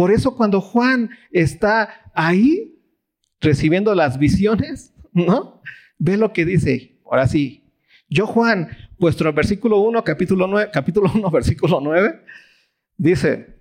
Por 0.00 0.12
eso 0.12 0.34
cuando 0.34 0.62
Juan 0.62 1.10
está 1.30 2.10
ahí 2.14 2.80
recibiendo 3.38 3.94
las 3.94 4.18
visiones, 4.18 4.94
¿no? 5.12 5.60
Ve 5.98 6.16
lo 6.16 6.32
que 6.32 6.46
dice. 6.46 6.98
Ahora 7.04 7.26
sí, 7.26 7.64
yo 8.08 8.26
Juan, 8.26 8.70
vuestro 8.98 9.30
versículo 9.34 9.78
1, 9.80 10.02
capítulo 10.02 10.46
9, 10.46 10.70
capítulo 10.72 11.10
1, 11.14 11.30
versículo 11.30 11.80
9, 11.82 12.18
dice, 12.96 13.58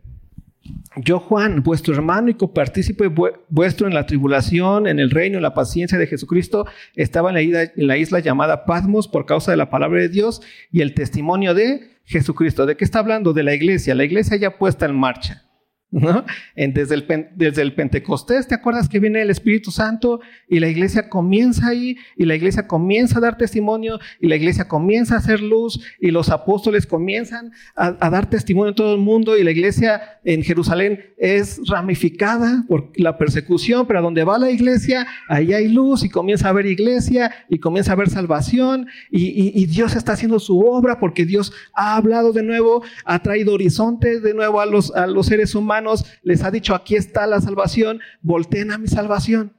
yo 0.96 1.20
Juan, 1.20 1.62
vuestro 1.62 1.94
hermano 1.94 2.30
y 2.30 2.36
copartícipe 2.36 3.12
vuestro 3.50 3.88
en 3.88 3.94
la 3.94 4.06
tribulación, 4.06 4.88
en 4.88 5.00
el 5.00 5.12
reino, 5.12 5.40
en 5.40 5.44
la 5.44 5.54
paciencia 5.54 5.98
de 5.98 6.08
Jesucristo, 6.08 6.66
estaba 6.96 7.32
en 7.32 7.36
la, 7.36 7.42
isla, 7.42 7.64
en 7.64 7.88
la 7.88 7.98
isla 7.98 8.20
llamada 8.20 8.64
Patmos 8.64 9.10
por 9.10 9.26
causa 9.26 9.52
de 9.52 9.58
la 9.58 9.70
palabra 9.70 10.00
de 10.00 10.08
Dios 10.08 10.42
y 10.72 10.80
el 10.80 10.94
testimonio 10.94 11.54
de 11.54 11.98
Jesucristo. 12.06 12.66
¿De 12.66 12.78
qué 12.78 12.86
está 12.86 13.00
hablando? 13.00 13.34
De 13.34 13.44
la 13.44 13.54
iglesia. 13.54 13.94
La 13.94 14.06
iglesia 14.06 14.38
ya 14.38 14.58
puesta 14.58 14.86
en 14.86 14.96
marcha. 14.96 15.49
¿No? 15.92 16.24
Desde, 16.56 16.96
el, 16.96 17.30
desde 17.36 17.62
el 17.64 17.74
Pentecostés, 17.74 18.48
¿te 18.48 18.54
acuerdas 18.54 18.88
que 18.88 19.00
viene 19.00 19.22
el 19.22 19.32
Espíritu 19.32 19.72
Santo 19.72 20.20
y 20.48 20.60
la 20.60 20.68
iglesia 20.68 21.10
comienza 21.10 21.68
ahí 21.70 21.98
y 22.16 22.26
la 22.26 22.36
iglesia 22.36 22.68
comienza 22.68 23.18
a 23.18 23.22
dar 23.22 23.38
testimonio 23.38 24.00
y 24.20 24.28
la 24.28 24.36
iglesia 24.36 24.68
comienza 24.68 25.16
a 25.16 25.18
hacer 25.18 25.42
luz 25.42 25.80
y 26.00 26.12
los 26.12 26.30
apóstoles 26.30 26.86
comienzan 26.86 27.52
a, 27.76 28.10
dar 28.10 28.30
testimonio 28.30 28.70
en 28.70 28.76
todo 28.76 28.94
el 28.94 29.02
mundo 29.02 29.38
y 29.38 29.44
la 29.44 29.52
iglesia 29.52 30.20
en 30.24 30.44
Jerusalén 30.44 31.14
es 31.18 31.60
ramificada 31.68 32.66
por 32.68 32.92
la 32.96 33.18
persecución, 33.18 33.88
pero 33.88 34.00
a 34.00 34.02
donde 34.04 34.24
va 34.24 34.38
la 34.38 34.52
iglesia, 34.52 35.08
ahí 35.28 35.54
hay 35.54 35.70
luz 35.70 36.04
y 36.04 36.10
comienza 36.10 36.48
a 36.48 36.50
haber 36.52 36.68
iglesia 36.68 37.32
y 37.50 37.60
comienza 37.60 37.92
a 37.92 37.96
haber 37.96 38.10
salvación 38.10 38.88
y, 39.10 39.50
Dios 39.70 39.96
está 39.96 40.14
haciendo 40.14 40.40
su 40.40 40.60
obra 40.60 41.00
porque 41.00 41.26
Dios 41.26 41.54
ha 41.74 41.96
hablado 41.96 42.34
de 42.34 42.42
nuevo, 42.42 42.82
ha 43.06 43.22
traído 43.22 43.54
horizontes 43.54 44.24
de 44.24 44.34
nuevo 44.34 44.60
a 44.60 44.66
los 44.66 44.92
seres 45.26 45.54
humanos 45.54 45.79
les 46.24 46.44
ha 46.44 46.52
dicho, 46.52 46.76
aquí 46.76 46.96
está 46.96 47.28
la 47.28 47.42
salvación, 47.42 48.00
volteen 48.22 48.72
a 48.72 48.78
mi 48.78 48.88
salvación. 48.88 49.54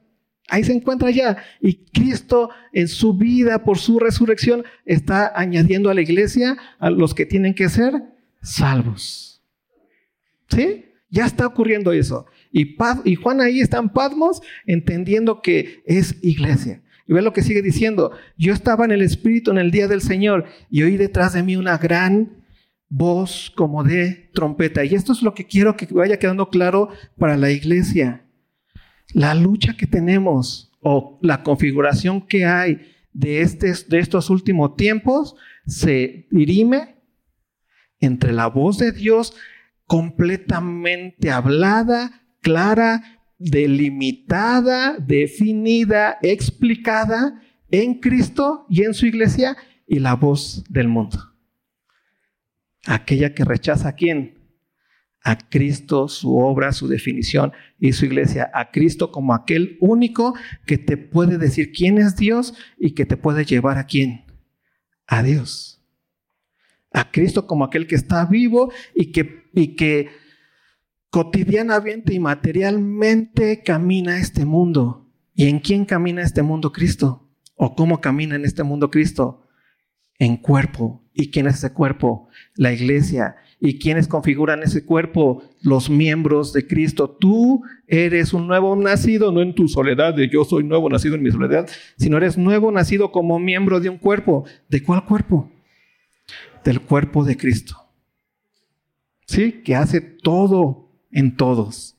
Ahí 0.49 0.63
se 0.63 0.73
encuentra 0.73 1.11
ya. 1.11 1.37
Y 1.61 1.85
Cristo 1.91 2.49
en 2.73 2.87
su 2.87 3.13
vida, 3.13 3.63
por 3.63 3.77
su 3.77 3.99
resurrección, 3.99 4.65
está 4.85 5.31
añadiendo 5.33 5.89
a 5.89 5.93
la 5.93 6.01
iglesia 6.01 6.57
a 6.79 6.89
los 6.89 7.13
que 7.13 7.25
tienen 7.25 7.53
que 7.53 7.69
ser 7.69 7.93
salvos. 8.41 9.41
¿Sí? 10.49 10.85
Ya 11.09 11.25
está 11.25 11.47
ocurriendo 11.47 11.93
eso. 11.93 12.25
Y, 12.51 12.75
y 13.05 13.15
Juan 13.15 13.39
ahí 13.39 13.61
está 13.61 13.77
en 13.77 13.91
entendiendo 14.65 15.41
que 15.41 15.83
es 15.85 16.17
iglesia. 16.21 16.81
Y 17.07 17.13
ve 17.13 17.21
lo 17.21 17.33
que 17.33 17.43
sigue 17.43 17.61
diciendo. 17.61 18.11
Yo 18.37 18.53
estaba 18.53 18.85
en 18.85 18.91
el 18.91 19.01
Espíritu 19.01 19.51
en 19.51 19.57
el 19.57 19.71
día 19.71 19.87
del 19.87 20.01
Señor 20.01 20.45
y 20.69 20.83
oí 20.83 20.97
detrás 20.97 21.33
de 21.33 21.43
mí 21.43 21.55
una 21.55 21.77
gran 21.77 22.40
voz 22.91 23.51
como 23.55 23.83
de 23.83 24.29
trompeta. 24.33 24.83
Y 24.83 24.93
esto 24.93 25.13
es 25.13 25.23
lo 25.23 25.33
que 25.33 25.47
quiero 25.47 25.75
que 25.75 25.87
vaya 25.91 26.19
quedando 26.19 26.49
claro 26.49 26.89
para 27.17 27.37
la 27.37 27.49
iglesia. 27.49 28.25
La 29.13 29.33
lucha 29.33 29.75
que 29.75 29.87
tenemos 29.87 30.71
o 30.81 31.17
la 31.21 31.41
configuración 31.41 32.27
que 32.27 32.45
hay 32.45 32.81
de, 33.13 33.41
este, 33.41 33.73
de 33.87 33.99
estos 33.99 34.29
últimos 34.29 34.75
tiempos 34.75 35.35
se 35.65 36.27
dirime 36.31 36.97
entre 37.99 38.33
la 38.33 38.47
voz 38.47 38.77
de 38.77 38.91
Dios 38.91 39.33
completamente 39.85 41.31
hablada, 41.31 42.23
clara, 42.41 43.19
delimitada, 43.37 44.97
definida, 44.97 46.17
explicada 46.21 47.41
en 47.69 47.95
Cristo 47.95 48.65
y 48.69 48.83
en 48.83 48.93
su 48.93 49.05
iglesia 49.05 49.55
y 49.87 49.99
la 49.99 50.15
voz 50.15 50.63
del 50.69 50.89
mundo. 50.89 51.30
Aquella 52.85 53.33
que 53.33 53.45
rechaza 53.45 53.89
a 53.89 53.95
quién? 53.95 54.39
A 55.23 55.37
Cristo, 55.37 56.07
su 56.07 56.35
obra, 56.37 56.71
su 56.71 56.87
definición 56.87 57.53
y 57.79 57.93
su 57.93 58.05
iglesia. 58.05 58.49
A 58.53 58.71
Cristo 58.71 59.11
como 59.11 59.33
aquel 59.33 59.77
único 59.79 60.33
que 60.65 60.77
te 60.77 60.97
puede 60.97 61.37
decir 61.37 61.71
quién 61.71 61.99
es 61.99 62.15
Dios 62.15 62.55
y 62.77 62.91
que 62.91 63.05
te 63.05 63.17
puede 63.17 63.45
llevar 63.45 63.77
a 63.77 63.85
quién? 63.85 64.25
A 65.05 65.21
Dios. 65.21 65.83
A 66.91 67.11
Cristo 67.11 67.45
como 67.45 67.65
aquel 67.65 67.85
que 67.87 67.95
está 67.95 68.25
vivo 68.25 68.71
y 68.95 69.11
que, 69.11 69.49
y 69.53 69.75
que 69.75 70.09
cotidianamente 71.11 72.13
y 72.13 72.19
materialmente 72.19 73.61
camina 73.61 74.17
este 74.17 74.45
mundo. 74.45 75.07
¿Y 75.35 75.47
en 75.47 75.59
quién 75.59 75.85
camina 75.85 76.23
este 76.23 76.41
mundo 76.41 76.71
Cristo? 76.71 77.29
¿O 77.55 77.75
cómo 77.75 78.01
camina 78.01 78.35
en 78.35 78.45
este 78.45 78.63
mundo 78.63 78.89
Cristo? 78.89 79.47
En 80.17 80.37
cuerpo, 80.37 81.00
¿Y 81.13 81.29
quién 81.29 81.47
es 81.47 81.55
ese 81.55 81.73
cuerpo? 81.73 82.29
La 82.55 82.71
iglesia. 82.71 83.35
¿Y 83.59 83.77
quiénes 83.79 84.07
configuran 84.07 84.63
ese 84.63 84.85
cuerpo? 84.85 85.43
Los 85.61 85.89
miembros 85.89 86.53
de 86.53 86.65
Cristo. 86.65 87.09
Tú 87.09 87.63
eres 87.87 88.33
un 88.33 88.47
nuevo 88.47 88.75
nacido, 88.75 89.31
no 89.31 89.41
en 89.41 89.53
tu 89.53 89.67
soledad 89.67 90.13
de 90.13 90.29
yo 90.29 90.45
soy 90.45 90.63
nuevo 90.63 90.89
nacido 90.89 91.15
en 91.15 91.21
mi 91.21 91.31
soledad, 91.31 91.69
sino 91.97 92.17
eres 92.17 92.37
nuevo 92.37 92.71
nacido 92.71 93.11
como 93.11 93.39
miembro 93.39 93.79
de 93.79 93.89
un 93.89 93.97
cuerpo. 93.97 94.45
¿De 94.69 94.81
cuál 94.81 95.05
cuerpo? 95.05 95.51
Del 96.63 96.81
cuerpo 96.81 97.23
de 97.23 97.37
Cristo. 97.37 97.75
¿Sí? 99.27 99.61
Que 99.63 99.75
hace 99.75 100.01
todo 100.01 100.89
en 101.11 101.35
todos. 101.35 101.97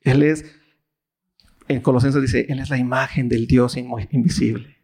Él 0.00 0.22
es, 0.22 0.44
en 1.68 1.80
Colosenses 1.80 2.22
dice, 2.22 2.46
Él 2.48 2.60
es 2.60 2.70
la 2.70 2.78
imagen 2.78 3.28
del 3.28 3.46
Dios 3.46 3.76
invisible, 3.76 4.76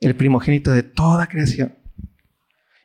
el 0.00 0.14
primogénito 0.14 0.70
de 0.70 0.82
toda 0.82 1.26
creación. 1.26 1.83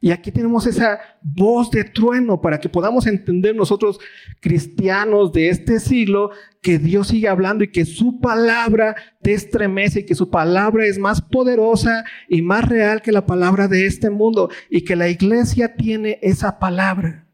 Y 0.01 0.11
aquí 0.11 0.31
tenemos 0.31 0.65
esa 0.65 0.99
voz 1.21 1.69
de 1.71 1.83
trueno 1.83 2.39
para 2.39 2.59
que 2.59 2.69
podamos 2.69 3.05
entender 3.05 3.53
nosotros 3.53 3.99
cristianos 4.39 5.33
de 5.33 5.49
este 5.49 5.81
siglo 5.81 6.31
que 6.61 6.79
Dios 6.79 7.09
sigue 7.09 7.27
hablando 7.27 7.65
y 7.65 7.71
que 7.71 7.83
su 7.83 8.21
palabra 8.21 8.95
te 9.21 9.33
estremece 9.33 10.01
y 10.01 10.05
que 10.05 10.15
su 10.15 10.29
palabra 10.29 10.85
es 10.85 10.97
más 10.97 11.21
poderosa 11.21 12.05
y 12.29 12.41
más 12.41 12.69
real 12.69 13.01
que 13.01 13.11
la 13.11 13.25
palabra 13.25 13.67
de 13.67 13.85
este 13.85 14.09
mundo 14.09 14.49
y 14.69 14.85
que 14.85 14.95
la 14.95 15.09
iglesia 15.09 15.75
tiene 15.75 16.17
esa 16.21 16.59
palabra. 16.59 17.27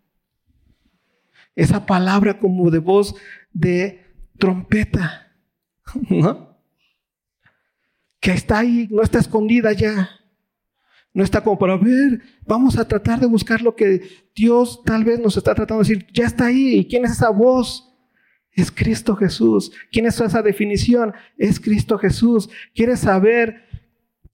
Esa 1.56 1.86
palabra 1.86 2.40
como 2.40 2.72
de 2.72 2.80
voz 2.80 3.16
de 3.54 4.02
trompeta, 4.40 5.32
¿no? 6.10 6.58
Que 8.20 8.32
está 8.32 8.60
ahí, 8.60 8.88
no 8.90 9.04
está 9.04 9.20
escondida 9.20 9.72
ya. 9.72 10.10
No 11.16 11.24
está 11.24 11.42
como 11.42 11.58
para 11.58 11.78
ver, 11.78 12.22
vamos 12.46 12.78
a 12.78 12.86
tratar 12.86 13.22
de 13.22 13.26
buscar 13.26 13.62
lo 13.62 13.74
que 13.74 14.02
Dios 14.36 14.82
tal 14.84 15.06
vez 15.06 15.18
nos 15.18 15.38
está 15.38 15.56
tratando 15.56 15.82
de 15.82 15.88
decir. 15.88 16.08
Ya 16.14 16.26
está 16.26 16.48
ahí. 16.48 16.76
¿Y 16.80 16.88
quién 16.90 17.06
es 17.06 17.12
esa 17.12 17.30
voz? 17.30 17.90
Es 18.52 18.70
Cristo 18.70 19.16
Jesús. 19.16 19.72
¿Quién 19.94 20.08
es 20.08 20.20
esa 20.20 20.42
definición? 20.42 21.14
Es 21.38 21.62
Cristo 21.62 21.98
Jesús. 21.98 22.50
¿Quieres 22.74 23.00
saber 23.00 23.64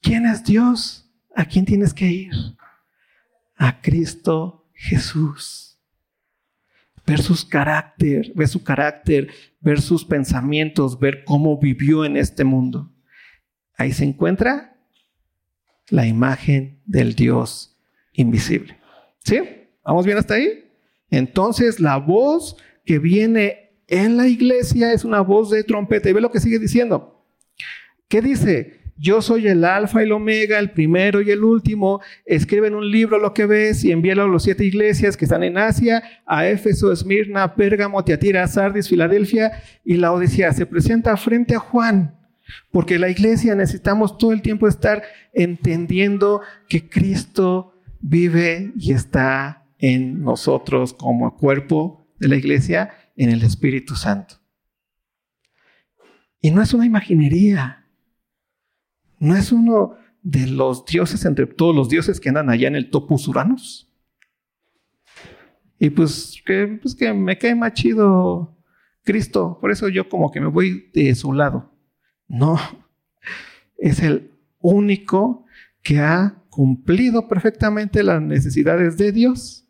quién 0.02 0.26
es 0.26 0.44
Dios? 0.44 1.08
¿A 1.36 1.46
quién 1.46 1.66
tienes 1.66 1.94
que 1.94 2.08
ir? 2.08 2.34
A 3.58 3.80
Cristo 3.80 4.68
Jesús. 4.74 5.80
Ver 7.06 7.22
sus 7.22 7.46
carácter, 7.46 8.32
ver 8.34 8.48
su 8.48 8.64
carácter, 8.64 9.30
ver 9.60 9.82
sus 9.82 10.04
pensamientos, 10.04 11.00
ver 11.00 11.26
cómo 11.26 11.60
vivió 11.60 12.06
en 12.06 12.18
este 12.18 12.44
mundo. 12.44 12.92
Ahí 13.78 13.92
se 13.92 14.04
encuentra 14.04 14.71
la 15.92 16.08
imagen 16.08 16.80
del 16.86 17.14
Dios 17.14 17.78
invisible. 18.14 18.78
¿Sí? 19.20 19.40
¿Vamos 19.84 20.06
bien 20.06 20.18
hasta 20.18 20.36
ahí? 20.36 20.66
Entonces 21.10 21.80
la 21.80 21.98
voz 21.98 22.56
que 22.86 22.98
viene 22.98 23.74
en 23.88 24.18
la 24.18 24.28
iglesia 24.28 24.94
es 24.94 25.04
una 25.04 25.22
voz 25.22 25.50
de 25.52 25.64
trompeta. 25.64 26.10
Y 26.10 26.14
ve 26.14 26.22
lo 26.22 26.32
que 26.32 26.40
sigue 26.40 26.60
diciendo. 26.60 27.26
¿Qué 28.08 28.22
dice? 28.22 28.80
Yo 28.98 29.22
soy 29.22 29.48
el 29.48 29.66
alfa 29.66 30.02
y 30.02 30.06
el 30.06 30.12
omega, 30.12 30.60
el 30.60 30.72
primero 30.72 31.22
y 31.22 31.32
el 31.32 31.44
último. 31.44 32.02
Escribe 32.26 32.68
en 32.68 32.76
un 32.76 32.90
libro 32.90 33.18
lo 33.18 33.34
que 33.34 33.46
ves 33.46 33.84
y 33.84 33.92
envíalo 33.92 34.24
a 34.24 34.28
las 34.28 34.44
siete 34.44 34.64
iglesias 34.64 35.18
que 35.18 35.26
están 35.26 35.44
en 35.44 35.58
Asia, 35.58 36.04
a 36.26 36.48
Éfeso, 36.48 36.92
Esmirna, 36.92 37.56
Pérgamo, 37.56 38.04
Tiatira, 38.04 38.48
Sardis, 38.48 38.88
Filadelfia 38.88 39.52
y 39.84 39.98
la 39.98 40.12
Odisea. 40.14 40.54
Se 40.54 40.66
presenta 40.66 41.18
frente 41.18 41.56
a 41.56 41.60
Juan 41.60 42.21
porque 42.72 43.00
la 43.00 43.10
iglesia 43.10 43.56
necesitamos 43.56 44.18
todo 44.18 44.32
el 44.32 44.42
tiempo 44.42 44.68
estar 44.68 45.04
entendiendo 45.34 46.42
que 46.68 46.90
Cristo 46.90 47.74
vive 48.00 48.74
y 48.78 48.94
está 48.94 49.66
en 49.78 50.22
nosotros 50.22 50.94
como 50.94 51.38
cuerpo 51.38 52.08
de 52.20 52.28
la 52.28 52.36
iglesia, 52.36 52.92
en 53.16 53.32
el 53.32 53.44
Espíritu 53.44 53.96
Santo. 53.96 54.36
Y 56.40 56.52
no 56.52 56.62
es 56.62 56.74
una 56.74 56.86
imaginería, 56.86 57.88
no 59.20 59.36
es 59.36 59.52
uno 59.52 59.96
de 60.24 60.48
los 60.48 60.86
dioses 60.86 61.26
entre 61.26 61.48
todos 61.48 61.76
los 61.76 61.90
dioses 61.90 62.20
que 62.20 62.30
andan 62.30 62.50
allá 62.50 62.68
en 62.68 62.76
el 62.76 62.90
topus 62.90 63.28
Uranus. 63.28 63.92
Y 65.80 65.90
pues 65.90 66.42
que, 66.46 66.80
pues 66.82 66.96
que 66.96 67.12
me 67.14 67.38
cae 67.38 67.56
más 67.56 67.74
chido 67.74 68.56
Cristo, 69.04 69.58
por 69.60 69.72
eso 69.72 69.88
yo 69.90 70.08
como 70.10 70.32
que 70.32 70.40
me 70.40 70.48
voy 70.48 70.92
de 70.94 71.14
su 71.16 71.34
lado. 71.34 71.71
No, 72.32 72.58
Es 73.78 74.00
el 74.00 74.32
único 74.60 75.46
que 75.82 76.00
ha 76.00 76.42
cumplido 76.50 77.28
perfectamente 77.28 78.04
las 78.04 78.22
necesidades 78.22 78.98
de 78.98 79.12
Dios. 79.12 79.68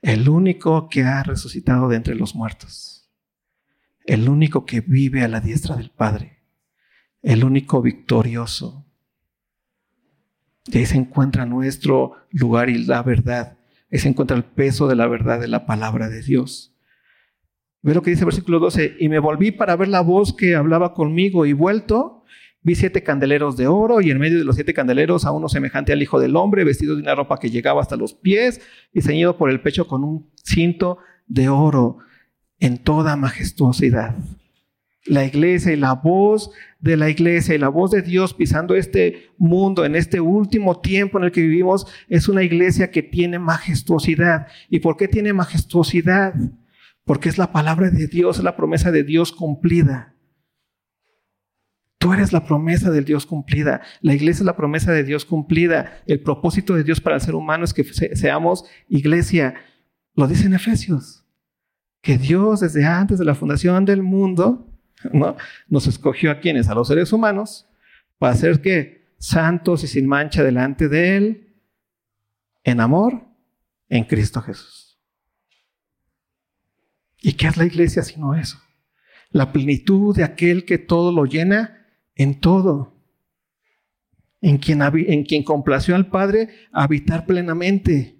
El 0.00 0.30
único 0.30 0.88
que 0.88 1.02
ha 1.02 1.22
resucitado 1.22 1.88
de 1.88 1.96
entre 1.96 2.14
los 2.14 2.34
muertos. 2.34 3.10
El 4.06 4.30
único 4.30 4.64
que 4.64 4.80
vive 4.80 5.22
a 5.22 5.28
la 5.28 5.40
diestra 5.40 5.76
del 5.76 5.90
Padre. 5.90 6.38
El 7.20 7.44
único 7.44 7.82
victorioso. 7.82 8.86
Y 10.64 10.78
ahí 10.78 10.86
se 10.86 10.96
encuentra 10.96 11.44
nuestro 11.44 12.14
lugar 12.30 12.70
y 12.70 12.82
la 12.82 13.02
verdad. 13.02 13.58
Ahí 13.92 13.98
se 13.98 14.08
encuentra 14.08 14.38
el 14.38 14.44
peso 14.44 14.88
de 14.88 14.96
la 14.96 15.06
verdad 15.06 15.38
de 15.38 15.48
la 15.48 15.66
palabra 15.66 16.08
de 16.08 16.22
Dios. 16.22 16.77
Ve 17.82 17.94
lo 17.94 18.02
que 18.02 18.10
dice 18.10 18.22
el 18.22 18.26
versículo 18.26 18.58
12. 18.58 18.96
Y 18.98 19.08
me 19.08 19.18
volví 19.18 19.50
para 19.50 19.76
ver 19.76 19.88
la 19.88 20.00
voz 20.00 20.34
que 20.34 20.56
hablaba 20.56 20.94
conmigo 20.94 21.46
y 21.46 21.52
vuelto 21.52 22.18
Vi 22.62 22.74
siete 22.74 23.02
candeleros 23.02 23.56
de 23.56 23.68
oro 23.68 24.00
y 24.00 24.10
en 24.10 24.18
medio 24.18 24.38
de 24.38 24.44
los 24.44 24.56
siete 24.56 24.74
candeleros 24.74 25.24
a 25.24 25.30
uno 25.30 25.48
semejante 25.48 25.92
al 25.92 26.02
Hijo 26.02 26.18
del 26.18 26.34
Hombre, 26.36 26.64
vestido 26.64 26.96
de 26.96 27.02
una 27.02 27.14
ropa 27.14 27.38
que 27.38 27.50
llegaba 27.50 27.80
hasta 27.80 27.96
los 27.96 28.14
pies 28.14 28.60
y 28.92 29.00
ceñido 29.00 29.38
por 29.38 29.50
el 29.50 29.60
pecho 29.60 29.86
con 29.86 30.02
un 30.02 30.30
cinto 30.42 30.98
de 31.26 31.48
oro 31.48 31.98
en 32.58 32.78
toda 32.78 33.16
majestuosidad. 33.16 34.16
La 35.06 35.24
iglesia 35.24 35.72
y 35.72 35.76
la 35.76 35.94
voz 35.94 36.50
de 36.80 36.96
la 36.96 37.08
iglesia 37.08 37.54
y 37.54 37.58
la 37.58 37.68
voz 37.68 37.92
de 37.92 38.02
Dios 38.02 38.34
pisando 38.34 38.74
este 38.74 39.30
mundo 39.38 39.84
en 39.84 39.94
este 39.94 40.20
último 40.20 40.80
tiempo 40.80 41.18
en 41.18 41.24
el 41.24 41.32
que 41.32 41.40
vivimos 41.40 41.86
es 42.08 42.28
una 42.28 42.42
iglesia 42.42 42.90
que 42.90 43.02
tiene 43.02 43.38
majestuosidad. 43.38 44.48
¿Y 44.68 44.80
por 44.80 44.96
qué 44.96 45.06
tiene 45.06 45.32
majestuosidad? 45.32 46.34
Porque 47.08 47.30
es 47.30 47.38
la 47.38 47.52
palabra 47.52 47.88
de 47.88 48.06
Dios, 48.06 48.36
es 48.36 48.44
la 48.44 48.54
promesa 48.54 48.92
de 48.92 49.02
Dios 49.02 49.32
cumplida. 49.32 50.14
Tú 51.96 52.12
eres 52.12 52.34
la 52.34 52.44
promesa 52.44 52.90
del 52.90 53.06
Dios 53.06 53.24
cumplida. 53.24 53.80
La 54.02 54.12
iglesia 54.12 54.42
es 54.42 54.44
la 54.44 54.56
promesa 54.56 54.92
de 54.92 55.04
Dios 55.04 55.24
cumplida. 55.24 56.02
El 56.06 56.20
propósito 56.20 56.74
de 56.74 56.84
Dios 56.84 57.00
para 57.00 57.16
el 57.16 57.22
ser 57.22 57.34
humano 57.34 57.64
es 57.64 57.72
que 57.72 57.82
seamos 57.82 58.66
iglesia. 58.90 59.54
Lo 60.16 60.28
dice 60.28 60.44
en 60.44 60.52
Efesios. 60.52 61.24
Que 62.02 62.18
Dios 62.18 62.60
desde 62.60 62.84
antes 62.84 63.18
de 63.18 63.24
la 63.24 63.34
fundación 63.34 63.86
del 63.86 64.02
mundo 64.02 64.70
¿no? 65.10 65.34
nos 65.66 65.86
escogió 65.86 66.30
a 66.30 66.40
quienes, 66.40 66.68
a 66.68 66.74
los 66.74 66.88
seres 66.88 67.10
humanos, 67.14 67.66
para 68.18 68.34
ser 68.34 68.60
que 68.60 69.14
santos 69.16 69.82
y 69.82 69.86
sin 69.86 70.06
mancha 70.06 70.42
delante 70.42 70.90
de 70.90 71.16
Él, 71.16 71.54
en 72.64 72.80
amor, 72.80 73.22
en 73.88 74.04
Cristo 74.04 74.42
Jesús. 74.42 74.87
¿Y 77.20 77.32
qué 77.32 77.48
es 77.48 77.56
la 77.56 77.66
iglesia 77.66 78.02
sino 78.02 78.34
eso? 78.34 78.60
La 79.30 79.52
plenitud 79.52 80.16
de 80.16 80.24
aquel 80.24 80.64
que 80.64 80.78
todo 80.78 81.12
lo 81.12 81.24
llena 81.24 81.86
en 82.14 82.40
todo. 82.40 82.94
En 84.40 84.58
quien, 84.58 84.82
en 84.82 85.24
quien 85.24 85.42
complació 85.42 85.96
al 85.96 86.08
Padre 86.08 86.48
habitar 86.72 87.26
plenamente. 87.26 88.18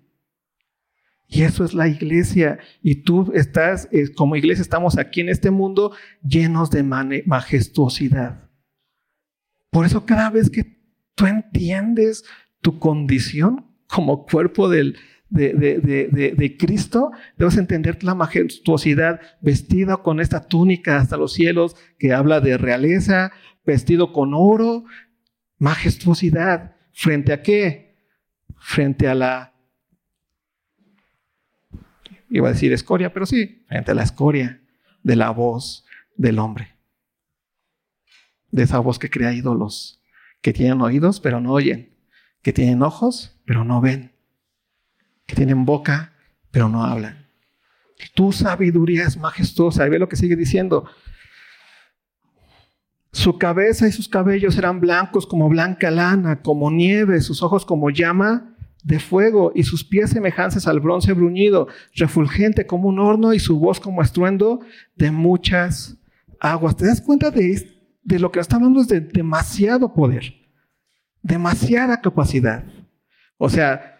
Y 1.28 1.42
eso 1.42 1.64
es 1.64 1.74
la 1.74 1.86
iglesia. 1.86 2.58
Y 2.82 3.02
tú 3.02 3.30
estás, 3.34 3.88
eh, 3.92 4.12
como 4.14 4.34
iglesia, 4.34 4.62
estamos 4.62 4.98
aquí 4.98 5.20
en 5.20 5.28
este 5.28 5.50
mundo 5.50 5.92
llenos 6.22 6.70
de 6.70 6.82
majestuosidad. 6.82 8.50
Por 9.70 9.86
eso 9.86 10.06
cada 10.06 10.30
vez 10.30 10.50
que 10.50 10.78
tú 11.14 11.26
entiendes 11.26 12.24
tu 12.60 12.78
condición 12.78 13.66
como 13.86 14.26
cuerpo 14.26 14.68
del, 14.68 14.96
de, 15.30 16.56
Cristo, 16.58 17.10
debes 17.36 17.56
entender 17.56 18.02
la 18.02 18.14
majestuosidad 18.14 19.20
vestida 19.40 19.98
con 19.98 20.20
esta 20.20 20.46
túnica 20.46 20.98
hasta 20.98 21.16
los 21.16 21.32
cielos 21.32 21.76
que 21.98 22.12
habla 22.12 22.40
de 22.40 22.56
realeza, 22.56 23.32
vestido 23.64 24.12
con 24.12 24.32
oro, 24.34 24.84
majestuosidad. 25.58 26.76
¿Frente 26.92 27.32
a 27.32 27.42
qué? 27.42 27.96
Frente 28.56 29.08
a 29.08 29.14
la, 29.14 29.54
iba 32.30 32.48
a 32.48 32.52
decir 32.52 32.72
escoria, 32.72 33.12
pero 33.12 33.26
sí, 33.26 33.64
frente 33.68 33.92
a 33.92 33.94
la 33.94 34.02
escoria 34.02 34.62
de 35.02 35.16
la 35.16 35.30
voz 35.30 35.84
del 36.16 36.38
hombre. 36.38 36.76
De 38.50 38.62
esa 38.62 38.78
voz 38.78 38.98
que 38.98 39.10
crea 39.10 39.32
ídolos, 39.34 40.02
que 40.40 40.52
tienen 40.52 40.80
oídos 40.80 41.20
pero 41.20 41.40
no 41.40 41.52
oyen, 41.52 41.94
que 42.42 42.52
tienen 42.52 42.82
ojos 42.82 43.40
pero 43.44 43.64
no 43.64 43.80
ven, 43.80 44.17
que 45.28 45.36
tienen 45.36 45.64
boca 45.64 46.14
pero 46.50 46.68
no 46.68 46.82
hablan. 46.82 47.26
Tu 48.14 48.32
sabiduría 48.32 49.04
es 49.04 49.16
majestuosa. 49.16 49.86
Y 49.86 49.90
ve 49.90 49.98
lo 49.98 50.08
que 50.08 50.16
sigue 50.16 50.34
diciendo. 50.34 50.86
Su 53.12 53.38
cabeza 53.38 53.86
y 53.86 53.92
sus 53.92 54.08
cabellos 54.08 54.56
eran 54.58 54.80
blancos 54.80 55.26
como 55.26 55.48
blanca 55.48 55.90
lana, 55.90 56.42
como 56.42 56.70
nieve, 56.70 57.20
sus 57.20 57.42
ojos 57.42 57.64
como 57.64 57.90
llama 57.90 58.54
de 58.84 59.00
fuego 59.00 59.50
y 59.54 59.64
sus 59.64 59.84
pies 59.84 60.10
semejantes 60.10 60.66
al 60.66 60.80
bronce 60.80 61.12
bruñido, 61.12 61.68
refulgente 61.94 62.66
como 62.66 62.88
un 62.88 63.00
horno 63.00 63.34
y 63.34 63.40
su 63.40 63.58
voz 63.58 63.80
como 63.80 64.02
estruendo 64.02 64.60
de 64.94 65.10
muchas 65.10 65.98
aguas. 66.38 66.76
¿Te 66.76 66.86
das 66.86 67.00
cuenta 67.00 67.30
de, 67.30 67.80
de 68.02 68.18
lo 68.18 68.30
que 68.30 68.40
está 68.40 68.56
hablando? 68.56 68.80
Es 68.80 68.88
de 68.88 69.00
demasiado 69.00 69.92
poder, 69.92 70.34
demasiada 71.22 72.00
capacidad. 72.00 72.64
O 73.36 73.48
sea, 73.48 73.97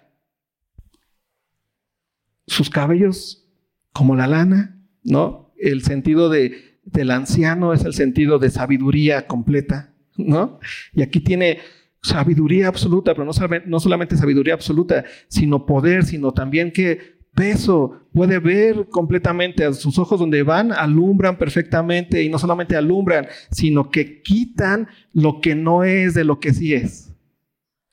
sus 2.49 2.69
cabellos 2.69 3.47
como 3.93 4.17
la 4.17 4.27
lana, 4.27 4.83
¿no? 5.05 5.53
El 5.57 5.83
sentido 5.83 6.29
de 6.29 6.69
del 6.93 7.11
anciano 7.11 7.73
es 7.73 7.85
el 7.85 7.95
sentido 7.95 8.39
de 8.39 8.51
sabiduría 8.51 9.27
completa, 9.27 9.95
¿no? 10.17 10.59
Y 10.95 11.03
aquí 11.03 11.21
tiene 11.21 11.59
sabiduría 12.03 12.69
absoluta, 12.69 13.13
pero 13.15 13.25
no 13.25 13.81
solamente, 13.81 14.17
sabiduría 14.17 14.55
absoluta, 14.55 15.05
sino 15.29 15.67
poder, 15.67 16.05
sino 16.05 16.33
también 16.33 16.73
que 16.73 17.19
peso, 17.35 18.09
puede 18.13 18.39
ver 18.39 18.89
completamente 18.89 19.65
a 19.65 19.73
sus 19.73 19.99
ojos 19.99 20.19
donde 20.19 20.43
van, 20.43 20.73
alumbran 20.73 21.39
perfectamente 21.39 22.23
y 22.23 22.29
no 22.29 22.39
solamente 22.39 22.75
alumbran, 22.75 23.29
sino 23.51 23.91
que 23.91 24.23
quitan 24.23 24.89
lo 25.13 25.41
que 25.41 25.55
no 25.55 25.85
es 25.85 26.15
de 26.15 26.25
lo 26.25 26.41
que 26.41 26.53
sí 26.53 26.75
es, 26.75 27.15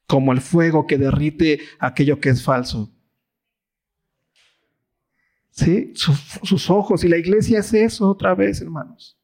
como 0.07 0.31
el 0.31 0.41
fuego 0.41 0.87
que 0.87 0.97
derrite 0.97 1.59
aquello 1.79 2.19
que 2.19 2.29
es 2.29 2.43
falso. 2.43 2.94
¿Sí? 5.55 5.93
sus 5.95 6.69
ojos. 6.69 7.03
Y 7.03 7.07
la 7.07 7.17
iglesia 7.17 7.59
es 7.59 7.73
eso 7.73 8.09
otra 8.09 8.35
vez, 8.35 8.61
hermanos. 8.61 9.17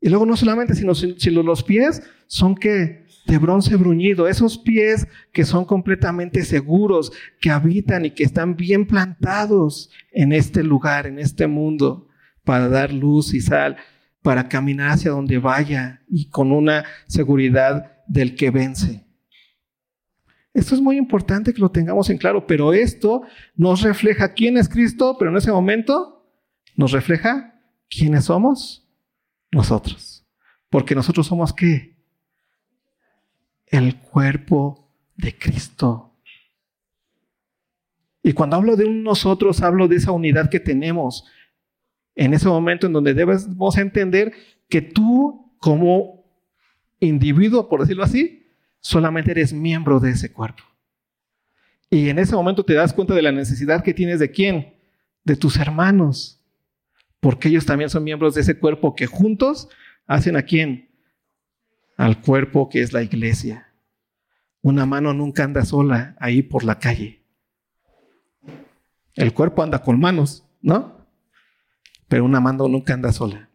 Y 0.00 0.08
luego 0.08 0.26
no 0.26 0.36
solamente, 0.36 0.74
sino, 0.74 0.94
sino 0.94 1.42
los 1.42 1.62
pies 1.62 2.02
son 2.26 2.54
que 2.54 3.06
de 3.26 3.38
bronce 3.38 3.74
bruñido, 3.76 4.28
esos 4.28 4.58
pies 4.58 5.08
que 5.32 5.44
son 5.44 5.64
completamente 5.64 6.44
seguros, 6.44 7.12
que 7.40 7.50
habitan 7.50 8.04
y 8.04 8.10
que 8.12 8.22
están 8.22 8.56
bien 8.56 8.86
plantados 8.86 9.90
en 10.12 10.32
este 10.32 10.62
lugar, 10.62 11.06
en 11.06 11.18
este 11.18 11.46
mundo, 11.46 12.08
para 12.44 12.68
dar 12.68 12.92
luz 12.92 13.34
y 13.34 13.40
sal, 13.40 13.76
para 14.22 14.48
caminar 14.48 14.92
hacia 14.92 15.10
donde 15.10 15.38
vaya 15.38 16.02
y 16.08 16.28
con 16.28 16.52
una 16.52 16.84
seguridad 17.08 18.04
del 18.06 18.36
que 18.36 18.50
vence. 18.50 19.05
Esto 20.56 20.74
es 20.74 20.80
muy 20.80 20.96
importante 20.96 21.52
que 21.52 21.60
lo 21.60 21.70
tengamos 21.70 22.08
en 22.08 22.16
claro, 22.16 22.46
pero 22.46 22.72
esto 22.72 23.20
nos 23.56 23.82
refleja 23.82 24.32
quién 24.32 24.56
es 24.56 24.70
Cristo, 24.70 25.16
pero 25.18 25.30
en 25.30 25.36
ese 25.36 25.52
momento 25.52 26.26
nos 26.76 26.92
refleja 26.92 27.60
quiénes 27.90 28.24
somos 28.24 28.88
nosotros. 29.52 30.26
Porque 30.70 30.94
nosotros 30.94 31.26
somos 31.26 31.52
qué? 31.52 31.98
El 33.66 34.00
cuerpo 34.00 34.90
de 35.14 35.36
Cristo. 35.36 36.14
Y 38.22 38.32
cuando 38.32 38.56
hablo 38.56 38.76
de 38.76 38.86
un 38.86 39.02
nosotros, 39.02 39.60
hablo 39.60 39.88
de 39.88 39.96
esa 39.96 40.12
unidad 40.12 40.48
que 40.48 40.58
tenemos 40.58 41.26
en 42.14 42.32
ese 42.32 42.48
momento 42.48 42.86
en 42.86 42.94
donde 42.94 43.12
debemos 43.12 43.76
entender 43.76 44.32
que 44.70 44.80
tú 44.80 45.52
como 45.58 46.24
individuo, 46.98 47.68
por 47.68 47.80
decirlo 47.80 48.04
así, 48.04 48.45
solamente 48.86 49.32
eres 49.32 49.52
miembro 49.52 49.98
de 49.98 50.10
ese 50.10 50.32
cuerpo. 50.32 50.62
Y 51.90 52.08
en 52.08 52.20
ese 52.20 52.36
momento 52.36 52.64
te 52.64 52.74
das 52.74 52.92
cuenta 52.92 53.14
de 53.14 53.22
la 53.22 53.32
necesidad 53.32 53.82
que 53.82 53.92
tienes 53.92 54.20
de 54.20 54.30
quién? 54.30 54.76
De 55.24 55.34
tus 55.34 55.56
hermanos. 55.56 56.40
Porque 57.18 57.48
ellos 57.48 57.66
también 57.66 57.90
son 57.90 58.04
miembros 58.04 58.36
de 58.36 58.42
ese 58.42 58.60
cuerpo 58.60 58.94
que 58.94 59.06
juntos 59.06 59.68
hacen 60.06 60.36
a 60.36 60.42
quién? 60.42 60.88
Al 61.96 62.20
cuerpo 62.20 62.68
que 62.68 62.80
es 62.80 62.92
la 62.92 63.02
iglesia. 63.02 63.72
Una 64.62 64.86
mano 64.86 65.12
nunca 65.12 65.42
anda 65.42 65.64
sola 65.64 66.14
ahí 66.20 66.42
por 66.42 66.62
la 66.62 66.78
calle. 66.78 67.24
El 69.14 69.34
cuerpo 69.34 69.64
anda 69.64 69.82
con 69.82 69.98
manos, 69.98 70.46
¿no? 70.62 71.08
Pero 72.06 72.24
una 72.24 72.38
mano 72.38 72.68
nunca 72.68 72.94
anda 72.94 73.10
sola. 73.12 73.50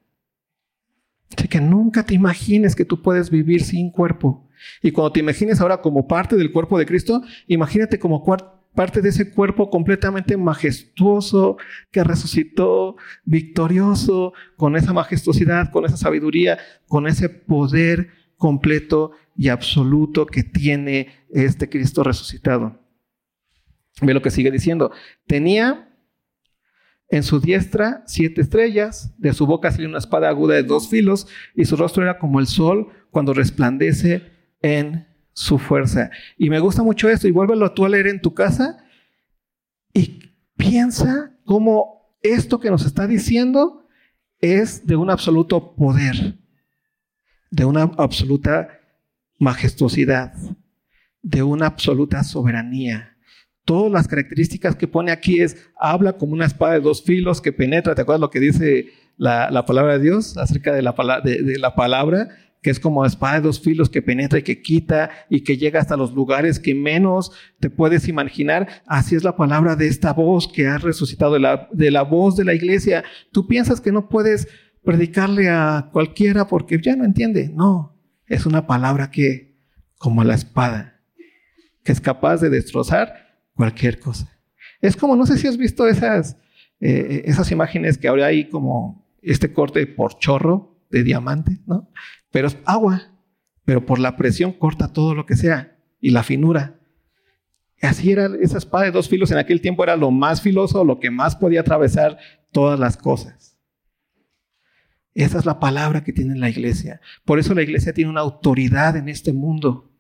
Así 1.38 1.48
que 1.48 1.62
nunca 1.62 2.06
te 2.06 2.16
imagines 2.16 2.76
que 2.76 2.84
tú 2.84 3.02
puedes 3.02 3.30
vivir 3.30 3.64
sin 3.64 3.92
cuerpo. 3.92 4.50
Y 4.82 4.92
cuando 4.92 5.14
te 5.14 5.20
imagines 5.20 5.62
ahora 5.62 5.82
como 5.82 6.08
parte 6.08 6.36
del 6.36 6.52
cuerpo 6.52 6.78
de 6.78 6.86
Cristo, 6.86 7.22
imagínate 7.48 8.00
como 8.00 8.24
parte 8.74 9.02
de 9.02 9.10
ese 9.10 9.32
cuerpo 9.32 9.70
completamente 9.70 10.38
majestuoso 10.38 11.58
que 11.92 12.04
resucitó 12.04 12.96
victorioso, 13.26 14.34
con 14.56 14.76
esa 14.76 14.94
majestuosidad, 14.94 15.72
con 15.72 15.86
esa 15.86 15.98
sabiduría, 15.98 16.60
con 16.88 17.08
ese 17.08 17.30
poder 17.30 18.10
completo 18.38 19.12
y 19.36 19.50
absoluto 19.50 20.26
que 20.26 20.44
tiene 20.44 21.08
este 21.30 21.70
Cristo 21.70 22.04
resucitado. 22.04 22.80
Ve 24.02 24.14
lo 24.14 24.22
que 24.22 24.32
sigue 24.32 24.52
diciendo. 24.52 24.92
Tenía 25.28 25.88
en 27.10 27.24
su 27.24 27.42
diestra 27.42 28.04
siete 28.08 28.42
estrellas, 28.42 29.14
de 29.18 29.34
su 29.34 29.46
boca 29.46 29.70
salió 29.70 29.90
una 29.90 29.98
espada 29.98 30.30
aguda 30.30 30.56
de 30.56 30.64
dos 30.64 30.88
filos, 30.88 31.28
y 31.56 31.66
su 31.66 31.76
rostro 31.76 32.04
era 32.04 32.18
como 32.18 32.40
el 32.40 32.48
sol 32.48 32.88
cuando 33.12 33.34
resplandece 33.34 34.32
en 34.62 35.08
su 35.34 35.58
fuerza. 35.58 36.12
Y 36.38 36.50
me 36.50 36.60
gusta 36.60 36.84
mucho 36.84 37.10
esto, 37.10 37.28
y 37.28 37.32
vuélvelo 37.32 37.72
tú 37.74 37.86
a 37.86 37.90
leer 37.90 38.08
en 38.08 38.22
tu 38.22 38.34
casa, 38.34 38.84
y 39.94 40.20
piensa 40.56 41.32
cómo 41.46 42.16
esto 42.22 42.60
que 42.60 42.70
nos 42.70 42.86
está 42.86 43.08
diciendo 43.08 43.86
es 44.40 44.86
de 44.86 44.96
un 44.96 45.10
absoluto 45.10 45.76
poder, 45.76 46.36
de 47.50 47.66
una 47.66 47.84
absoluta 47.98 48.80
majestuosidad, 49.38 50.34
de 51.22 51.44
una 51.44 51.68
absoluta 51.68 52.24
soberanía. 52.24 53.18
Todas 53.66 53.92
las 53.92 54.08
características 54.08 54.76
que 54.76 54.88
pone 54.88 55.12
aquí 55.12 55.42
es, 55.42 55.70
habla 55.80 56.14
como 56.14 56.34
una 56.34 56.46
espada 56.46 56.74
de 56.74 56.80
dos 56.80 57.04
filos 57.04 57.42
que 57.42 57.54
penetra. 57.54 57.94
¿Te 57.94 58.02
acuerdas 58.02 58.22
lo 58.22 58.32
que 58.32 58.40
dice 58.40 58.88
la, 59.18 59.66
palabra 59.66 59.94
de 59.94 60.04
Dios 60.04 60.38
acerca 60.38 60.74
de 60.74 60.82
la, 60.82 60.94
de 61.24 61.60
la 61.60 61.76
palabra? 61.76 62.30
Que 62.62 62.70
es 62.70 62.80
como 62.80 63.06
espada 63.06 63.36
de 63.36 63.42
dos 63.42 63.60
filos 63.60 63.90
que 63.90 64.02
penetra 64.02 64.40
y 64.40 64.44
que 64.44 64.62
quita 64.62 65.10
y 65.30 65.42
que 65.42 65.58
llega 65.58 65.80
hasta 65.80 65.98
los 65.98 66.14
lugares 66.14 66.60
que 66.60 66.76
menos 66.76 67.32
te 67.60 67.70
puedes 67.70 68.08
imaginar. 68.08 68.84
Así 68.86 69.16
es 69.16 69.24
la 69.24 69.36
palabra 69.36 69.76
de 69.76 69.88
esta 69.88 70.14
voz 70.14 70.48
que 70.48 70.68
has 70.68 70.82
resucitado, 70.82 71.34
de 71.34 71.40
la, 71.40 71.68
de 71.72 71.90
la 71.90 72.04
voz 72.04 72.36
de 72.36 72.46
la 72.46 72.54
iglesia. 72.54 73.04
Tú 73.32 73.48
piensas 73.48 73.82
que 73.82 73.92
no 73.92 74.10
puedes 74.10 74.48
predicarle 74.84 75.50
a 75.50 75.90
cualquiera 75.92 76.48
porque 76.48 76.80
ya 76.82 76.96
no 76.96 77.04
entiende. 77.04 77.50
No, 77.54 78.00
es 78.28 78.46
una 78.46 78.68
palabra 78.68 79.10
que, 79.10 79.58
como 79.98 80.24
la 80.24 80.36
espada, 80.36 81.02
que 81.84 81.92
es 81.92 82.00
capaz 82.00 82.42
de 82.42 82.52
destrozar 82.52 83.14
cualquier 83.56 84.00
cosa. 84.00 84.30
Es 84.82 84.96
como, 84.96 85.16
no 85.16 85.26
sé 85.26 85.38
si 85.38 85.48
has 85.48 85.58
visto 85.58 85.88
esas, 85.88 86.38
eh, 86.80 87.24
esas 87.26 87.52
imágenes 87.52 87.98
que 87.98 88.08
ahora 88.08 88.28
hay 88.28 88.50
como 88.50 89.08
este 89.22 89.52
corte 89.52 89.86
por 89.88 90.18
chorro 90.20 90.80
de 90.90 91.04
diamante, 91.04 91.60
¿no? 91.66 91.90
Pero 92.32 92.48
es 92.48 92.58
agua, 92.66 93.12
pero 93.66 93.86
por 93.86 94.00
la 94.00 94.16
presión 94.18 94.54
corta 94.54 94.92
todo 94.92 95.14
lo 95.14 95.26
que 95.26 95.36
sea 95.36 95.78
y 96.00 96.12
la 96.12 96.24
finura. 96.24 96.80
Así 97.82 98.12
era 98.12 98.30
esa 98.40 98.58
espada 98.58 98.86
de 98.86 98.92
dos 98.92 99.10
filos 99.10 99.32
en 99.32 99.38
aquel 99.38 99.62
tiempo 99.62 99.84
era 99.84 99.96
lo 99.96 100.12
más 100.12 100.42
filoso, 100.42 100.84
lo 100.84 101.00
que 101.00 101.10
más 101.10 101.36
podía 101.36 101.62
atravesar 101.62 102.18
todas 102.52 102.80
las 102.80 102.96
cosas. 102.96 103.58
Esa 105.14 105.40
es 105.40 105.46
la 105.46 105.60
palabra 105.60 106.04
que 106.04 106.14
tiene 106.14 106.38
la 106.38 106.50
iglesia. 106.50 107.02
Por 107.26 107.40
eso 107.40 107.54
la 107.54 107.64
iglesia 107.64 107.94
tiene 107.94 108.10
una 108.10 108.22
autoridad 108.22 108.96
en 108.96 109.10
este 109.10 109.34
mundo. 109.34 109.92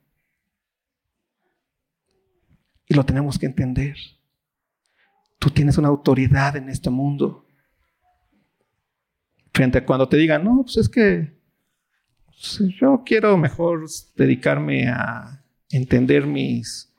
Y 2.88 2.94
lo 2.94 3.06
tenemos 3.06 3.38
que 3.38 3.46
entender. 3.46 3.98
Tú 5.40 5.50
tienes 5.50 5.78
una 5.78 5.90
autoridad 5.90 6.56
en 6.56 6.70
este 6.70 6.90
mundo. 6.90 7.46
Frente 9.54 9.80
a 9.80 9.86
cuando 9.86 10.08
te 10.08 10.18
digan, 10.18 10.44
no, 10.44 10.62
pues 10.64 10.78
es 10.78 10.88
que 10.88 11.41
yo 12.80 13.04
quiero 13.06 13.38
mejor 13.38 13.86
dedicarme 14.16 14.88
a 14.88 15.44
entender 15.70 16.26
mis 16.26 16.94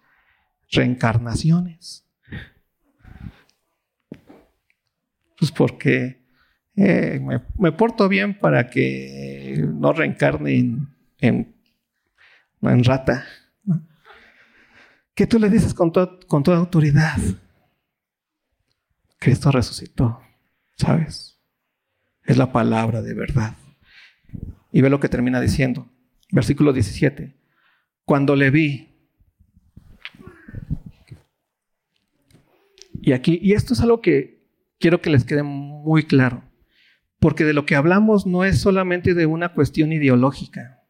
reencarnaciones. 0.71 2.07
Pues 5.39 5.51
porque 5.51 6.23
eh, 6.77 7.21
me, 7.59 7.73
porto 7.73 8.09
bien 8.09 8.39
para 8.39 8.71
que 8.71 9.65
no 9.75 9.93
reencarne 9.93 10.59
en, 11.19 11.55
en, 12.61 12.85
rata. 12.85 13.27
¿Qué 15.15 15.27
tú 15.27 15.39
le 15.39 15.51
dices 15.51 15.75
con, 15.75 15.91
con 15.91 16.43
toda 16.43 16.59
autoridad? 16.59 17.19
Cristo 19.19 19.51
resucitó, 19.51 20.21
¿sabes? 20.77 21.39
Es 22.25 22.37
la 22.37 22.51
palabra 22.51 23.03
de 23.03 23.15
verdad. 23.15 23.57
Y 24.73 24.81
ve 24.81 24.91
lo 24.91 24.99
que 24.99 25.09
termina 25.09 25.41
diciendo. 25.41 25.89
Versículo 26.31 26.73
17. 26.73 27.37
Cuando 28.05 28.35
le 28.35 28.51
vi. 28.51 28.89
Y 33.01 33.13
aquí, 33.13 33.39
y 33.43 33.53
esto 33.53 33.75
es 33.75 33.81
algo 33.81 34.01
que 34.01 34.43
quiero 34.81 35.01
que 35.01 35.11
les 35.11 35.25
quede 35.25 35.43
muy 35.43 36.05
claro. 36.05 36.43
Porque 37.21 37.45
de 37.45 37.53
lo 37.53 37.67
que 37.67 37.77
hablamos 37.77 38.27
no 38.27 38.45
es 38.45 38.61
solamente 38.61 39.15
de 39.15 39.27
una 39.27 39.53
cuestión 39.53 39.93
ideológica. 39.93 40.83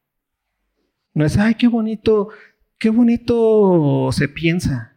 No 1.13 1.27
es, 1.27 1.37
ay, 1.37 1.57
qué 1.57 1.67
bonito, 1.67 2.29
qué 2.79 2.89
bonito 2.89 4.11
se 4.13 4.29
piensa. 4.29 4.97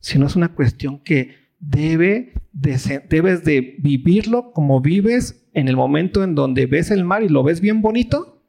Sino 0.00 0.26
es 0.26 0.36
una 0.36 0.54
cuestión 0.54 0.98
que 1.00 1.45
debe 1.58 2.32
debes 2.52 3.44
de 3.44 3.76
vivirlo 3.78 4.52
como 4.52 4.80
vives 4.80 5.46
en 5.52 5.68
el 5.68 5.76
momento 5.76 6.24
en 6.24 6.34
donde 6.34 6.66
ves 6.66 6.90
el 6.90 7.04
mar 7.04 7.22
y 7.22 7.28
lo 7.28 7.42
ves 7.42 7.60
bien 7.60 7.82
bonito, 7.82 8.42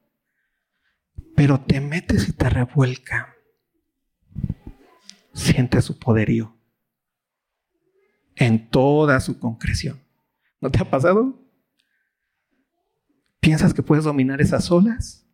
pero 1.35 1.59
te 1.61 1.81
metes 1.81 2.29
y 2.29 2.33
te 2.33 2.49
revuelca. 2.49 3.35
Sientes 5.33 5.85
su 5.85 5.99
poderío 5.99 6.55
en 8.35 8.69
toda 8.69 9.19
su 9.19 9.39
concreción. 9.39 10.01
¿No 10.61 10.71
te 10.71 10.79
ha 10.79 10.89
pasado? 10.89 11.39
Piensas 13.39 13.73
que 13.73 13.83
puedes 13.83 14.05
dominar 14.05 14.41
esas 14.41 14.71
olas 14.71 15.27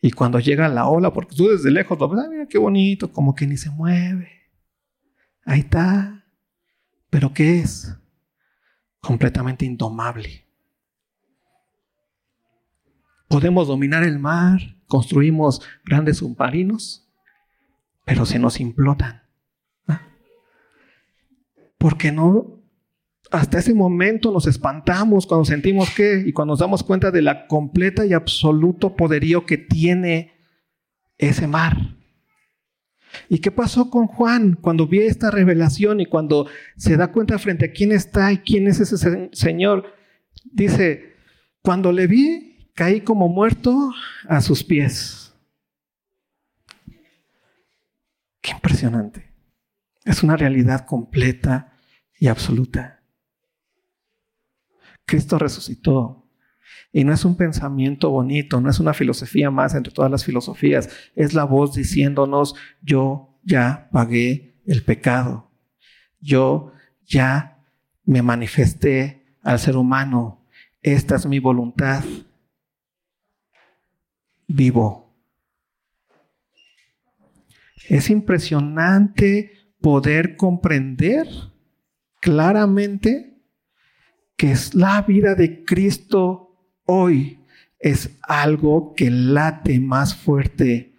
y 0.00 0.10
cuando 0.10 0.40
llega 0.40 0.68
la 0.68 0.88
ola, 0.88 1.12
porque 1.12 1.36
tú 1.36 1.48
desde 1.48 1.70
lejos 1.70 1.98
lo 1.98 2.08
ves, 2.08 2.24
ah, 2.24 2.28
mira 2.30 2.46
qué 2.46 2.58
bonito, 2.58 3.12
como 3.12 3.34
que 3.34 3.46
ni 3.46 3.56
se 3.56 3.70
mueve. 3.70 4.28
Ahí 5.44 5.60
está. 5.60 6.21
¿Pero 7.12 7.34
qué 7.34 7.60
es? 7.60 7.94
Completamente 9.00 9.66
indomable. 9.66 10.46
Podemos 13.28 13.68
dominar 13.68 14.02
el 14.02 14.18
mar, 14.18 14.78
construimos 14.86 15.60
grandes 15.84 16.16
submarinos, 16.16 17.06
pero 18.06 18.24
se 18.24 18.38
nos 18.38 18.60
implotan. 18.60 19.24
Porque 21.76 22.12
no, 22.12 22.62
hasta 23.30 23.58
ese 23.58 23.74
momento 23.74 24.32
nos 24.32 24.46
espantamos 24.46 25.26
cuando 25.26 25.44
sentimos 25.44 25.90
que 25.90 26.24
y 26.26 26.32
cuando 26.32 26.52
nos 26.52 26.60
damos 26.60 26.82
cuenta 26.82 27.10
de 27.10 27.20
la 27.20 27.46
completa 27.46 28.06
y 28.06 28.14
absoluto 28.14 28.96
poderío 28.96 29.44
que 29.44 29.58
tiene 29.58 30.32
ese 31.18 31.46
mar. 31.46 31.76
¿Y 33.28 33.38
qué 33.38 33.50
pasó 33.50 33.90
con 33.90 34.06
Juan 34.06 34.58
cuando 34.60 34.86
vio 34.86 35.02
esta 35.02 35.30
revelación 35.30 36.00
y 36.00 36.06
cuando 36.06 36.46
se 36.76 36.96
da 36.96 37.12
cuenta 37.12 37.38
frente 37.38 37.66
a 37.66 37.72
quién 37.72 37.92
está 37.92 38.32
y 38.32 38.38
quién 38.38 38.66
es 38.66 38.80
ese 38.80 39.28
Señor? 39.32 39.94
Dice, 40.44 41.14
cuando 41.62 41.92
le 41.92 42.06
vi, 42.06 42.70
caí 42.74 43.00
como 43.02 43.28
muerto 43.28 43.92
a 44.28 44.40
sus 44.40 44.64
pies. 44.64 45.34
Qué 48.40 48.52
impresionante. 48.52 49.32
Es 50.04 50.22
una 50.22 50.36
realidad 50.36 50.84
completa 50.84 51.76
y 52.18 52.26
absoluta. 52.26 53.02
Cristo 55.04 55.38
resucitó. 55.38 56.21
Y 56.92 57.04
no 57.04 57.14
es 57.14 57.24
un 57.24 57.36
pensamiento 57.36 58.10
bonito, 58.10 58.60
no 58.60 58.68
es 58.68 58.78
una 58.78 58.92
filosofía 58.92 59.50
más 59.50 59.74
entre 59.74 59.92
todas 59.92 60.10
las 60.10 60.24
filosofías. 60.24 60.90
Es 61.16 61.32
la 61.32 61.44
voz 61.44 61.74
diciéndonos, 61.74 62.54
yo 62.82 63.38
ya 63.42 63.88
pagué 63.90 64.60
el 64.66 64.84
pecado. 64.84 65.50
Yo 66.20 66.72
ya 67.06 67.64
me 68.04 68.20
manifesté 68.20 69.36
al 69.42 69.58
ser 69.58 69.76
humano. 69.76 70.46
Esta 70.82 71.16
es 71.16 71.26
mi 71.26 71.38
voluntad 71.38 72.04
vivo. 74.46 75.16
Es 77.88 78.10
impresionante 78.10 79.52
poder 79.80 80.36
comprender 80.36 81.26
claramente 82.20 83.42
que 84.36 84.52
es 84.52 84.74
la 84.74 85.02
vida 85.02 85.34
de 85.34 85.64
Cristo 85.64 86.41
hoy 86.86 87.40
es 87.78 88.18
algo 88.22 88.94
que 88.94 89.10
late 89.10 89.80
más 89.80 90.14
fuerte 90.14 90.94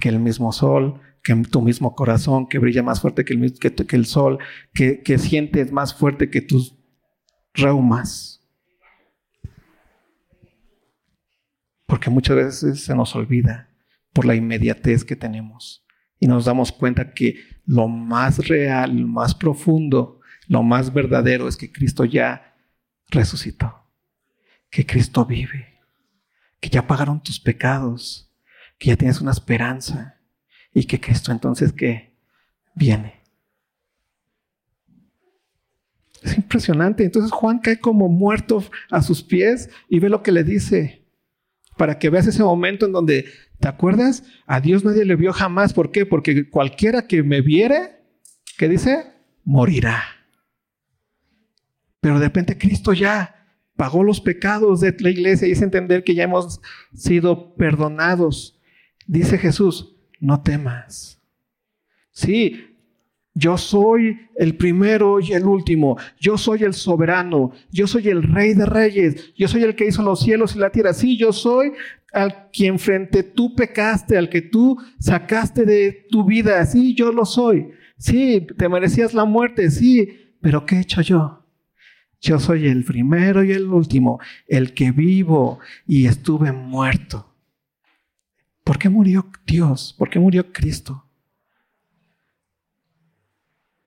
que 0.00 0.08
el 0.08 0.18
mismo 0.18 0.52
sol, 0.52 1.00
que 1.22 1.34
tu 1.34 1.62
mismo 1.62 1.94
corazón, 1.94 2.48
que 2.48 2.58
brilla 2.58 2.82
más 2.82 3.00
fuerte 3.00 3.24
que 3.24 3.34
el, 3.34 4.06
sol, 4.06 4.38
que, 4.72 5.02
que 5.02 5.18
sientes 5.18 5.72
más 5.72 5.94
fuerte 5.94 6.30
que 6.30 6.40
tus 6.40 6.76
reumas. 7.54 8.36
porque 11.86 12.10
muchas 12.10 12.36
veces 12.36 12.84
se 12.84 12.94
nos 12.94 13.14
olvida 13.14 13.70
por 14.12 14.26
la 14.26 14.34
inmediatez 14.34 15.04
que 15.04 15.16
tenemos 15.16 15.84
Y 16.18 16.26
nos 16.26 16.44
damos 16.44 16.72
cuenta 16.72 17.12
que 17.12 17.36
lo 17.64 17.88
más 17.88 18.46
real, 18.48 18.98
lo 18.98 19.06
más 19.06 19.34
profundo, 19.34 20.20
lo 20.48 20.62
más 20.62 20.92
verdadero 20.92 21.48
es 21.48 21.56
que 21.56 21.70
Cristo 21.70 22.04
ya 22.04 22.54
resucitó, 23.08 23.85
que 24.70 24.86
Cristo 24.86 25.24
vive, 25.24 25.80
que 26.60 26.68
ya 26.68 26.86
pagaron 26.86 27.22
tus 27.22 27.40
pecados, 27.40 28.30
que 28.78 28.88
ya 28.88 28.96
tienes 28.96 29.20
una 29.20 29.32
esperanza 29.32 30.20
y 30.72 30.84
que 30.84 31.00
Cristo 31.00 31.32
entonces 31.32 31.72
que 31.72 32.14
viene. 32.74 33.22
Es 36.22 36.36
impresionante. 36.36 37.04
Entonces 37.04 37.30
Juan 37.30 37.60
cae 37.60 37.78
como 37.78 38.08
muerto 38.08 38.62
a 38.90 39.02
sus 39.02 39.22
pies 39.22 39.70
y 39.88 40.00
ve 40.00 40.08
lo 40.08 40.22
que 40.22 40.32
le 40.32 40.44
dice. 40.44 41.06
Para 41.76 41.98
que 41.98 42.10
veas 42.10 42.26
ese 42.26 42.42
momento 42.42 42.86
en 42.86 42.92
donde, 42.92 43.26
¿te 43.60 43.68
acuerdas? 43.68 44.24
A 44.46 44.60
Dios 44.60 44.84
nadie 44.84 45.04
le 45.04 45.16
vio 45.16 45.32
jamás. 45.32 45.72
¿Por 45.72 45.92
qué? 45.92 46.06
Porque 46.06 46.48
cualquiera 46.48 47.06
que 47.06 47.22
me 47.22 47.42
viere, 47.42 48.02
¿qué 48.58 48.68
dice? 48.68 49.12
Morirá. 49.44 50.02
Pero 52.00 52.18
de 52.18 52.26
repente 52.26 52.58
Cristo 52.58 52.92
ya 52.92 53.35
pagó 53.76 54.02
los 54.02 54.20
pecados 54.20 54.80
de 54.80 54.94
la 54.98 55.10
iglesia 55.10 55.46
y 55.46 55.52
es 55.52 55.62
entender 55.62 56.02
que 56.02 56.14
ya 56.14 56.24
hemos 56.24 56.60
sido 56.94 57.54
perdonados. 57.54 58.58
Dice 59.06 59.38
Jesús, 59.38 59.94
no 60.20 60.42
temas. 60.42 61.20
Sí, 62.10 62.76
yo 63.34 63.58
soy 63.58 64.18
el 64.36 64.56
primero 64.56 65.20
y 65.20 65.34
el 65.34 65.44
último. 65.44 65.98
Yo 66.18 66.38
soy 66.38 66.62
el 66.62 66.72
soberano. 66.72 67.52
Yo 67.70 67.86
soy 67.86 68.08
el 68.08 68.22
rey 68.22 68.54
de 68.54 68.64
reyes. 68.64 69.34
Yo 69.34 69.46
soy 69.46 69.62
el 69.62 69.76
que 69.76 69.86
hizo 69.86 70.02
los 70.02 70.20
cielos 70.20 70.56
y 70.56 70.58
la 70.58 70.70
tierra. 70.70 70.94
Sí, 70.94 71.18
yo 71.18 71.34
soy 71.34 71.72
al 72.14 72.48
quien 72.50 72.78
frente 72.78 73.22
tú 73.22 73.54
pecaste, 73.54 74.16
al 74.16 74.30
que 74.30 74.40
tú 74.40 74.78
sacaste 74.98 75.66
de 75.66 76.06
tu 76.10 76.24
vida. 76.24 76.64
Sí, 76.64 76.94
yo 76.94 77.12
lo 77.12 77.26
soy. 77.26 77.68
Sí, 77.98 78.46
te 78.56 78.70
merecías 78.70 79.12
la 79.12 79.26
muerte. 79.26 79.70
Sí, 79.70 80.08
pero 80.40 80.64
¿qué 80.64 80.76
he 80.76 80.80
hecho 80.80 81.02
yo? 81.02 81.45
Yo 82.20 82.38
soy 82.38 82.66
el 82.66 82.84
primero 82.84 83.44
y 83.44 83.52
el 83.52 83.66
último, 83.66 84.20
el 84.46 84.74
que 84.74 84.90
vivo 84.90 85.60
y 85.86 86.06
estuve 86.06 86.52
muerto. 86.52 87.34
¿Por 88.64 88.78
qué 88.78 88.88
murió 88.88 89.30
Dios? 89.46 89.94
¿Por 89.96 90.10
qué 90.10 90.18
murió 90.18 90.52
Cristo? 90.52 91.06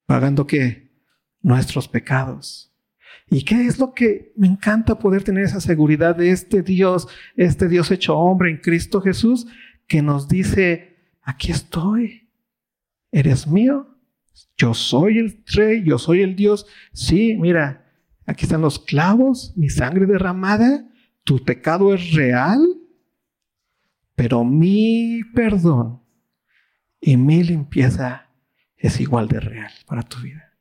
pagando 0.10 0.48
qué? 0.48 0.90
Nuestros 1.44 1.88
pecados. 1.88 2.74
¿Y 3.30 3.44
qué 3.44 3.68
es 3.68 3.78
lo 3.78 3.94
que 3.94 4.34
me 4.36 4.48
encanta 4.48 4.98
poder 4.98 5.24
tener 5.24 5.44
esa 5.44 5.62
seguridad 5.62 6.16
de 6.16 6.32
este 6.32 6.64
Dios, 6.64 7.08
este 7.36 7.68
Dios 7.68 7.92
hecho 7.92 8.18
hombre 8.18 8.50
en 8.50 8.58
Cristo 8.58 9.02
Jesús, 9.02 9.46
que 9.86 10.02
nos 10.02 10.28
dice, 10.28 10.98
aquí 11.22 11.52
estoy, 11.52 12.28
eres 13.12 13.46
mío, 13.46 14.00
yo 14.58 14.74
soy 14.74 15.20
el 15.20 15.44
rey, 15.46 15.84
yo 15.86 16.00
soy 16.00 16.22
el 16.22 16.36
Dios. 16.36 16.66
Sí, 16.92 17.36
mira, 17.36 17.89
aquí 18.30 18.46
están 18.46 18.62
los 18.62 18.78
clavos, 18.78 19.54
mi 19.56 19.70
sangre 19.70 20.06
derramada, 20.06 20.88
tu 21.24 21.44
pecado 21.44 21.96
es 21.96 22.14
real, 22.14 22.60
pero 24.16 24.44
mi 24.44 25.22
perdón 25.34 26.04
y 27.02 27.18
mi 27.18 27.44
limpieza 27.44 28.30
es 28.78 29.00
igual 29.00 29.28
de 29.28 29.40
real 29.40 29.72
para 29.88 30.04
tu 30.04 30.20
vida. 30.20 30.54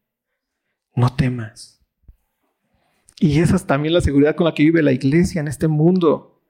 No 0.97 1.15
temas. 1.15 1.85
Y 3.21 3.41
esa 3.41 3.57
es 3.57 3.67
también 3.67 3.93
la 3.93 4.01
seguridad 4.01 4.35
con 4.35 4.47
la 4.47 4.55
que 4.55 4.63
vive 4.63 4.83
la 4.83 4.93
iglesia 4.93 5.41
en 5.41 5.49
este 5.49 5.69
mundo, 5.69 6.43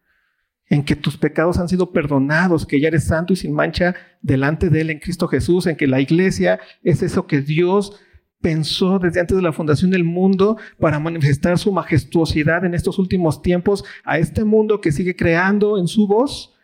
en 0.66 0.84
que 0.84 0.94
tus 0.94 1.16
pecados 1.16 1.58
han 1.58 1.68
sido 1.68 1.92
perdonados, 1.92 2.64
que 2.64 2.80
ya 2.80 2.88
eres 2.88 3.04
santo 3.04 3.32
y 3.32 3.36
sin 3.36 3.52
mancha 3.52 3.96
delante 4.22 4.70
de 4.70 4.82
Él 4.82 4.90
en 4.90 5.00
Cristo 5.00 5.26
Jesús, 5.26 5.66
en 5.66 5.76
que 5.76 5.88
la 5.88 6.00
iglesia 6.00 6.60
es 6.84 7.02
eso 7.02 7.26
que 7.26 7.40
Dios 7.40 7.98
pensó 8.40 8.98
desde 8.98 9.20
antes 9.20 9.36
de 9.36 9.42
la 9.42 9.52
fundación 9.52 9.90
del 9.90 10.04
mundo 10.04 10.56
para 10.78 10.98
manifestar 10.98 11.58
su 11.58 11.72
majestuosidad 11.72 12.64
en 12.64 12.74
estos 12.74 12.98
últimos 12.98 13.42
tiempos 13.42 13.84
a 14.04 14.18
este 14.18 14.44
mundo 14.44 14.80
que 14.80 14.92
sigue 14.92 15.16
creando 15.16 15.78
en 15.78 15.88
su 15.88 16.06
voz 16.06 16.54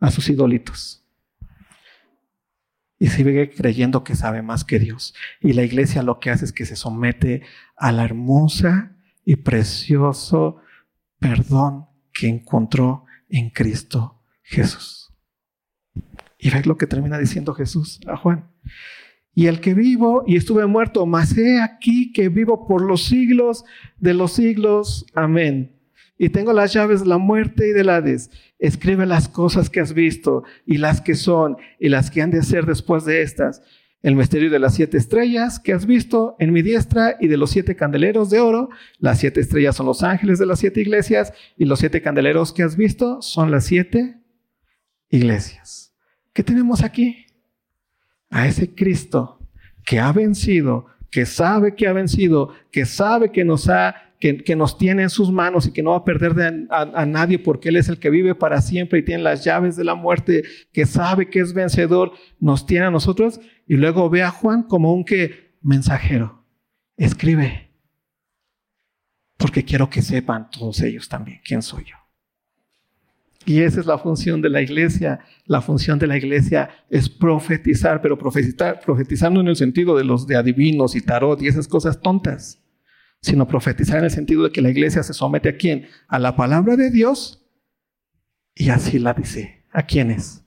a 0.00 0.10
sus 0.10 0.28
idólitos 0.28 1.00
y 3.00 3.08
sigue 3.08 3.50
creyendo 3.50 4.04
que 4.04 4.14
sabe 4.14 4.42
más 4.42 4.62
que 4.62 4.78
Dios. 4.78 5.14
Y 5.40 5.54
la 5.54 5.62
iglesia 5.62 6.02
lo 6.02 6.20
que 6.20 6.30
hace 6.30 6.44
es 6.44 6.52
que 6.52 6.66
se 6.66 6.76
somete 6.76 7.42
a 7.74 7.92
la 7.92 8.04
hermosa 8.04 8.94
y 9.24 9.36
precioso 9.36 10.58
perdón 11.18 11.86
que 12.12 12.28
encontró 12.28 13.06
en 13.30 13.48
Cristo 13.50 14.22
Jesús. 14.42 15.14
Y 16.38 16.50
ve 16.50 16.62
lo 16.64 16.76
que 16.76 16.86
termina 16.86 17.18
diciendo 17.18 17.54
Jesús 17.54 18.00
a 18.06 18.16
Juan. 18.18 18.50
Y 19.34 19.46
el 19.46 19.60
que 19.60 19.74
vivo 19.74 20.24
y 20.26 20.36
estuve 20.36 20.66
muerto, 20.66 21.06
mas 21.06 21.36
he 21.38 21.60
aquí 21.60 22.12
que 22.12 22.28
vivo 22.28 22.66
por 22.66 22.82
los 22.82 23.04
siglos 23.04 23.64
de 23.98 24.14
los 24.14 24.32
siglos. 24.32 25.06
Amén 25.14 25.80
y 26.22 26.28
tengo 26.28 26.52
las 26.52 26.74
llaves 26.74 27.00
de 27.00 27.06
la 27.06 27.16
muerte 27.16 27.68
y 27.68 27.72
del 27.72 27.88
Hades. 27.88 28.30
Escribe 28.58 29.06
las 29.06 29.26
cosas 29.26 29.70
que 29.70 29.80
has 29.80 29.94
visto 29.94 30.44
y 30.66 30.76
las 30.76 31.00
que 31.00 31.14
son 31.14 31.56
y 31.78 31.88
las 31.88 32.10
que 32.10 32.20
han 32.20 32.30
de 32.30 32.42
ser 32.42 32.66
después 32.66 33.06
de 33.06 33.22
estas. 33.22 33.62
El 34.02 34.16
misterio 34.16 34.50
de 34.50 34.58
las 34.58 34.74
siete 34.74 34.98
estrellas 34.98 35.58
que 35.58 35.72
has 35.72 35.86
visto 35.86 36.36
en 36.38 36.52
mi 36.52 36.60
diestra 36.60 37.16
y 37.20 37.28
de 37.28 37.38
los 37.38 37.48
siete 37.48 37.74
candeleros 37.74 38.28
de 38.28 38.38
oro. 38.38 38.68
Las 38.98 39.18
siete 39.18 39.40
estrellas 39.40 39.76
son 39.76 39.86
los 39.86 40.02
ángeles 40.02 40.38
de 40.38 40.44
las 40.44 40.58
siete 40.58 40.82
iglesias 40.82 41.32
y 41.56 41.64
los 41.64 41.78
siete 41.78 42.02
candeleros 42.02 42.52
que 42.52 42.64
has 42.64 42.76
visto 42.76 43.22
son 43.22 43.50
las 43.50 43.64
siete 43.64 44.20
iglesias. 45.08 45.94
¿Qué 46.34 46.42
tenemos 46.42 46.82
aquí? 46.82 47.28
A 48.30 48.46
ese 48.46 48.74
Cristo 48.74 49.38
que 49.84 49.98
ha 49.98 50.12
vencido, 50.12 50.86
que 51.10 51.26
sabe 51.26 51.74
que 51.74 51.88
ha 51.88 51.92
vencido, 51.92 52.54
que 52.70 52.86
sabe 52.86 53.32
que 53.32 53.44
nos 53.44 54.78
tiene 54.78 55.02
en 55.02 55.10
sus 55.10 55.32
manos 55.32 55.66
y 55.66 55.72
que 55.72 55.82
no 55.82 55.90
va 55.90 55.98
a 55.98 56.04
perder 56.04 56.68
a, 56.70 57.06
nadie 57.06 57.38
porque 57.38 57.70
Él 57.70 57.76
es 57.76 57.88
el 57.88 57.98
que 57.98 58.10
vive 58.10 58.34
para 58.34 58.60
siempre 58.60 59.00
y 59.00 59.04
tiene 59.04 59.22
las 59.22 59.44
llaves 59.44 59.76
de 59.76 59.84
la 59.84 59.94
muerte, 59.94 60.44
que 60.72 60.86
sabe 60.86 61.28
que 61.28 61.40
es 61.40 61.52
vencedor, 61.52 62.12
nos 62.38 62.66
tiene 62.66 62.86
a 62.86 62.90
nosotros. 62.90 63.40
Y 63.66 63.76
luego 63.76 64.08
ve 64.10 64.22
a 64.22 64.30
Juan 64.30 64.62
como 64.62 64.94
un 64.94 65.04
que 65.04 65.56
mensajero. 65.60 66.44
Escribe. 66.96 67.70
Porque 69.36 69.64
quiero 69.64 69.88
que 69.88 70.02
sepan 70.02 70.50
todos 70.50 70.80
ellos 70.82 71.08
también 71.08 71.40
quién 71.44 71.62
soy 71.62 71.84
yo. 71.84 71.99
Y 73.46 73.62
esa 73.62 73.80
es 73.80 73.86
la 73.86 73.98
función 73.98 74.42
de 74.42 74.50
la 74.50 74.62
iglesia. 74.62 75.20
La 75.46 75.62
función 75.62 75.98
de 75.98 76.06
la 76.06 76.16
iglesia 76.16 76.70
es 76.90 77.08
profetizar, 77.08 78.02
pero 78.02 78.18
profetizar, 78.18 78.80
profetizando 78.80 79.40
en 79.40 79.48
el 79.48 79.56
sentido 79.56 79.96
de 79.96 80.04
los 80.04 80.26
de 80.26 80.36
adivinos 80.36 80.94
y 80.94 81.00
tarot 81.00 81.40
y 81.42 81.48
esas 81.48 81.66
cosas 81.66 82.00
tontas 82.00 82.60
sino 83.22 83.46
profetizar 83.46 83.98
en 83.98 84.04
el 84.04 84.10
sentido 84.10 84.44
de 84.44 84.50
que 84.50 84.62
la 84.62 84.70
iglesia 84.70 85.02
se 85.02 85.12
somete 85.12 85.50
a 85.50 85.56
quién? 85.56 85.88
A 86.08 86.18
la 86.18 86.36
palabra 86.36 86.76
de 86.76 86.90
Dios 86.90 87.46
y 88.54 88.70
así 88.70 88.98
la 88.98 89.14
dice. 89.14 89.64
¿A 89.72 89.84
quiénes? 89.84 90.44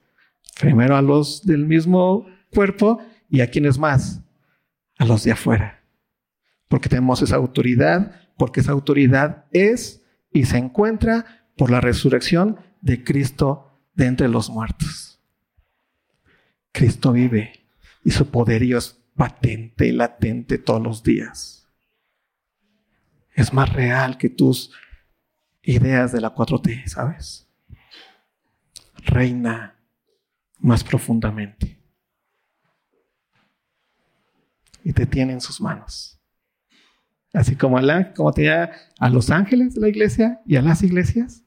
Primero 0.59 0.97
a 0.97 1.01
los 1.01 1.45
del 1.45 1.65
mismo 1.65 2.25
cuerpo 2.53 3.01
y 3.29 3.41
a 3.41 3.49
quiénes 3.49 3.77
más? 3.77 4.21
A 4.97 5.05
los 5.05 5.23
de 5.23 5.31
afuera. 5.31 5.83
Porque 6.67 6.89
tenemos 6.89 7.21
esa 7.21 7.35
autoridad, 7.37 8.11
porque 8.37 8.59
esa 8.59 8.71
autoridad 8.71 9.45
es 9.51 10.03
y 10.31 10.45
se 10.45 10.57
encuentra 10.57 11.47
por 11.55 11.71
la 11.71 11.79
resurrección 11.79 12.57
de 12.84 13.03
Cristo 13.03 13.81
de 13.93 14.05
entre 14.05 14.27
los 14.27 14.49
muertos. 14.49 15.19
Cristo 16.71 17.11
vive 17.11 17.65
y 18.03 18.11
su 18.11 18.29
poderío 18.29 18.77
es 18.77 18.99
patente 19.15 19.88
y 19.88 19.91
latente 19.91 20.57
todos 20.57 20.81
los 20.81 21.03
días 21.03 21.63
es 23.36 23.53
más 23.53 23.71
real 23.71 24.17
que 24.17 24.29
tus 24.29 24.71
ideas 25.61 26.11
de 26.11 26.21
la 26.21 26.34
4T, 26.34 26.88
¿sabes? 26.88 27.47
Reina 29.05 29.75
más 30.59 30.84
profundamente. 30.84 31.79
Y 34.84 34.93
te 34.93 35.05
tiene 35.05 35.34
en 35.34 35.41
sus 35.41 35.61
manos. 35.61 36.19
Así 37.34 37.55
como, 37.55 37.79
como 38.15 38.31
a 38.99 39.09
los 39.09 39.31
ángeles 39.31 39.73
de 39.73 39.81
la 39.81 39.89
iglesia 39.89 40.41
y 40.45 40.57
a 40.57 40.61
las 40.61 40.84
iglesias, 40.84 41.42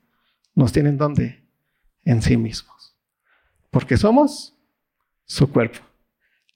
nos 0.57 0.73
tienen 0.73 0.99
donde? 0.99 1.45
En 2.05 2.23
sí 2.23 2.37
mismos. 2.37 2.97
Porque 3.71 3.97
somos 3.97 4.57
su 5.25 5.53
cuerpo. 5.53 5.79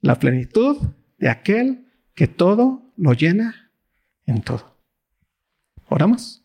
La 0.01 0.19
plenitud 0.19 0.79
de 1.19 1.29
aquel 1.29 1.87
que 2.15 2.27
todo 2.27 2.93
lo 2.97 3.13
llena 3.13 3.71
en 4.27 4.43
todo. 4.43 4.77
Oramos. 5.89 6.45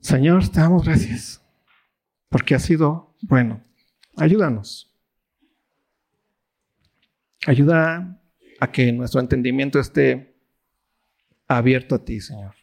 Señor, 0.00 0.48
te 0.48 0.60
damos 0.60 0.84
gracias 0.84 1.42
porque 2.28 2.54
ha 2.54 2.58
sido 2.58 3.14
bueno. 3.20 3.62
Ayúdanos. 4.16 4.92
Ayuda 7.46 8.20
a 8.60 8.72
que 8.72 8.92
nuestro 8.92 9.20
entendimiento 9.20 9.78
esté 9.78 10.34
abierto 11.46 11.94
a 11.94 12.04
ti, 12.04 12.20
Señor. 12.20 12.54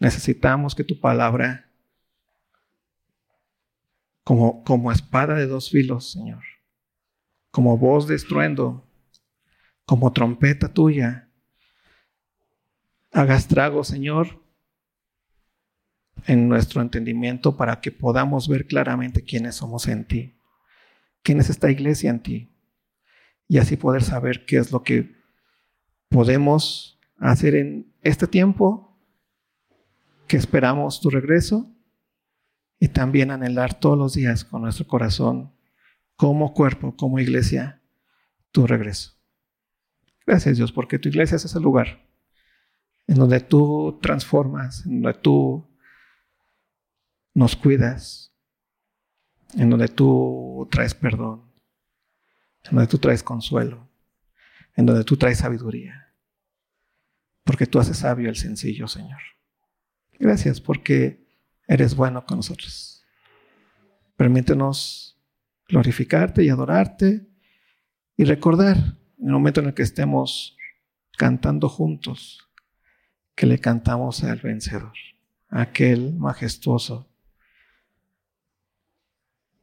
Necesitamos 0.00 0.74
que 0.74 0.84
tu 0.84 1.00
palabra, 1.00 1.65
como, 4.26 4.64
como 4.64 4.90
espada 4.90 5.34
de 5.34 5.46
dos 5.46 5.70
filos, 5.70 6.10
Señor, 6.10 6.42
como 7.52 7.78
voz 7.78 8.08
de 8.08 8.16
estruendo, 8.16 8.84
como 9.84 10.12
trompeta 10.12 10.74
tuya, 10.74 11.30
hagas 13.12 13.46
trago, 13.46 13.84
Señor, 13.84 14.42
en 16.24 16.48
nuestro 16.48 16.82
entendimiento 16.82 17.56
para 17.56 17.80
que 17.80 17.92
podamos 17.92 18.48
ver 18.48 18.66
claramente 18.66 19.22
quiénes 19.22 19.54
somos 19.54 19.86
en 19.86 20.04
ti, 20.04 20.36
quién 21.22 21.38
es 21.38 21.48
esta 21.48 21.70
iglesia 21.70 22.10
en 22.10 22.20
ti, 22.20 22.52
y 23.46 23.58
así 23.58 23.76
poder 23.76 24.02
saber 24.02 24.44
qué 24.44 24.56
es 24.56 24.72
lo 24.72 24.82
que 24.82 25.14
podemos 26.08 26.98
hacer 27.18 27.54
en 27.54 27.94
este 28.02 28.26
tiempo 28.26 28.98
que 30.26 30.36
esperamos 30.36 31.00
tu 31.00 31.10
regreso 31.10 31.75
y 32.78 32.88
también 32.88 33.30
anhelar 33.30 33.78
todos 33.78 33.98
los 33.98 34.14
días 34.14 34.44
con 34.44 34.62
nuestro 34.62 34.86
corazón, 34.86 35.52
como 36.16 36.54
cuerpo, 36.54 36.96
como 36.96 37.18
iglesia, 37.18 37.82
tu 38.50 38.66
regreso. 38.66 39.12
Gracias 40.26 40.56
Dios, 40.56 40.72
porque 40.72 40.98
tu 40.98 41.08
iglesia 41.08 41.36
es 41.36 41.44
ese 41.44 41.60
lugar 41.60 42.06
en 43.06 43.16
donde 43.16 43.40
tú 43.40 43.98
transformas, 44.02 44.84
en 44.84 45.02
donde 45.02 45.18
tú 45.18 45.66
nos 47.34 47.54
cuidas, 47.54 48.34
en 49.54 49.70
donde 49.70 49.88
tú 49.88 50.68
traes 50.70 50.94
perdón, 50.94 51.44
en 52.64 52.72
donde 52.72 52.88
tú 52.88 52.98
traes 52.98 53.22
consuelo, 53.22 53.88
en 54.74 54.86
donde 54.86 55.04
tú 55.04 55.16
traes 55.16 55.38
sabiduría, 55.38 56.14
porque 57.44 57.66
tú 57.66 57.78
haces 57.78 57.98
sabio 57.98 58.28
el 58.28 58.36
sencillo, 58.36 58.88
Señor. 58.88 59.20
Gracias 60.18 60.60
porque 60.60 61.25
eres 61.66 61.94
bueno 61.94 62.24
con 62.24 62.38
nosotros. 62.38 63.04
Permítenos 64.16 65.18
glorificarte 65.68 66.44
y 66.44 66.48
adorarte 66.48 67.26
y 68.16 68.24
recordar 68.24 68.76
en 68.76 69.26
el 69.26 69.32
momento 69.32 69.60
en 69.60 69.66
el 69.66 69.74
que 69.74 69.82
estemos 69.82 70.56
cantando 71.16 71.68
juntos 71.68 72.46
que 73.36 73.46
le 73.46 73.58
cantamos 73.58 74.24
al 74.24 74.40
vencedor, 74.40 74.94
aquel 75.50 76.14
majestuoso, 76.14 77.06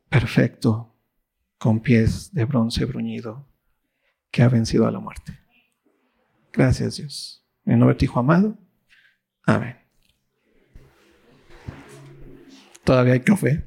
perfecto, 0.07 0.95
con 1.57 1.79
pies 1.79 2.31
de 2.33 2.45
bronce 2.45 2.85
bruñido, 2.85 3.47
que 4.29 4.43
ha 4.43 4.49
vencido 4.49 4.87
a 4.87 4.91
la 4.91 4.99
muerte. 4.99 5.39
Gracias 6.51 6.97
Dios. 6.97 7.43
En 7.65 7.79
nombre 7.79 7.95
de 7.95 7.99
tu 7.99 8.05
Hijo 8.05 8.19
amado. 8.19 8.57
Amén. 9.43 9.82
Todavía 12.83 13.13
hay 13.13 13.21
café. 13.21 13.63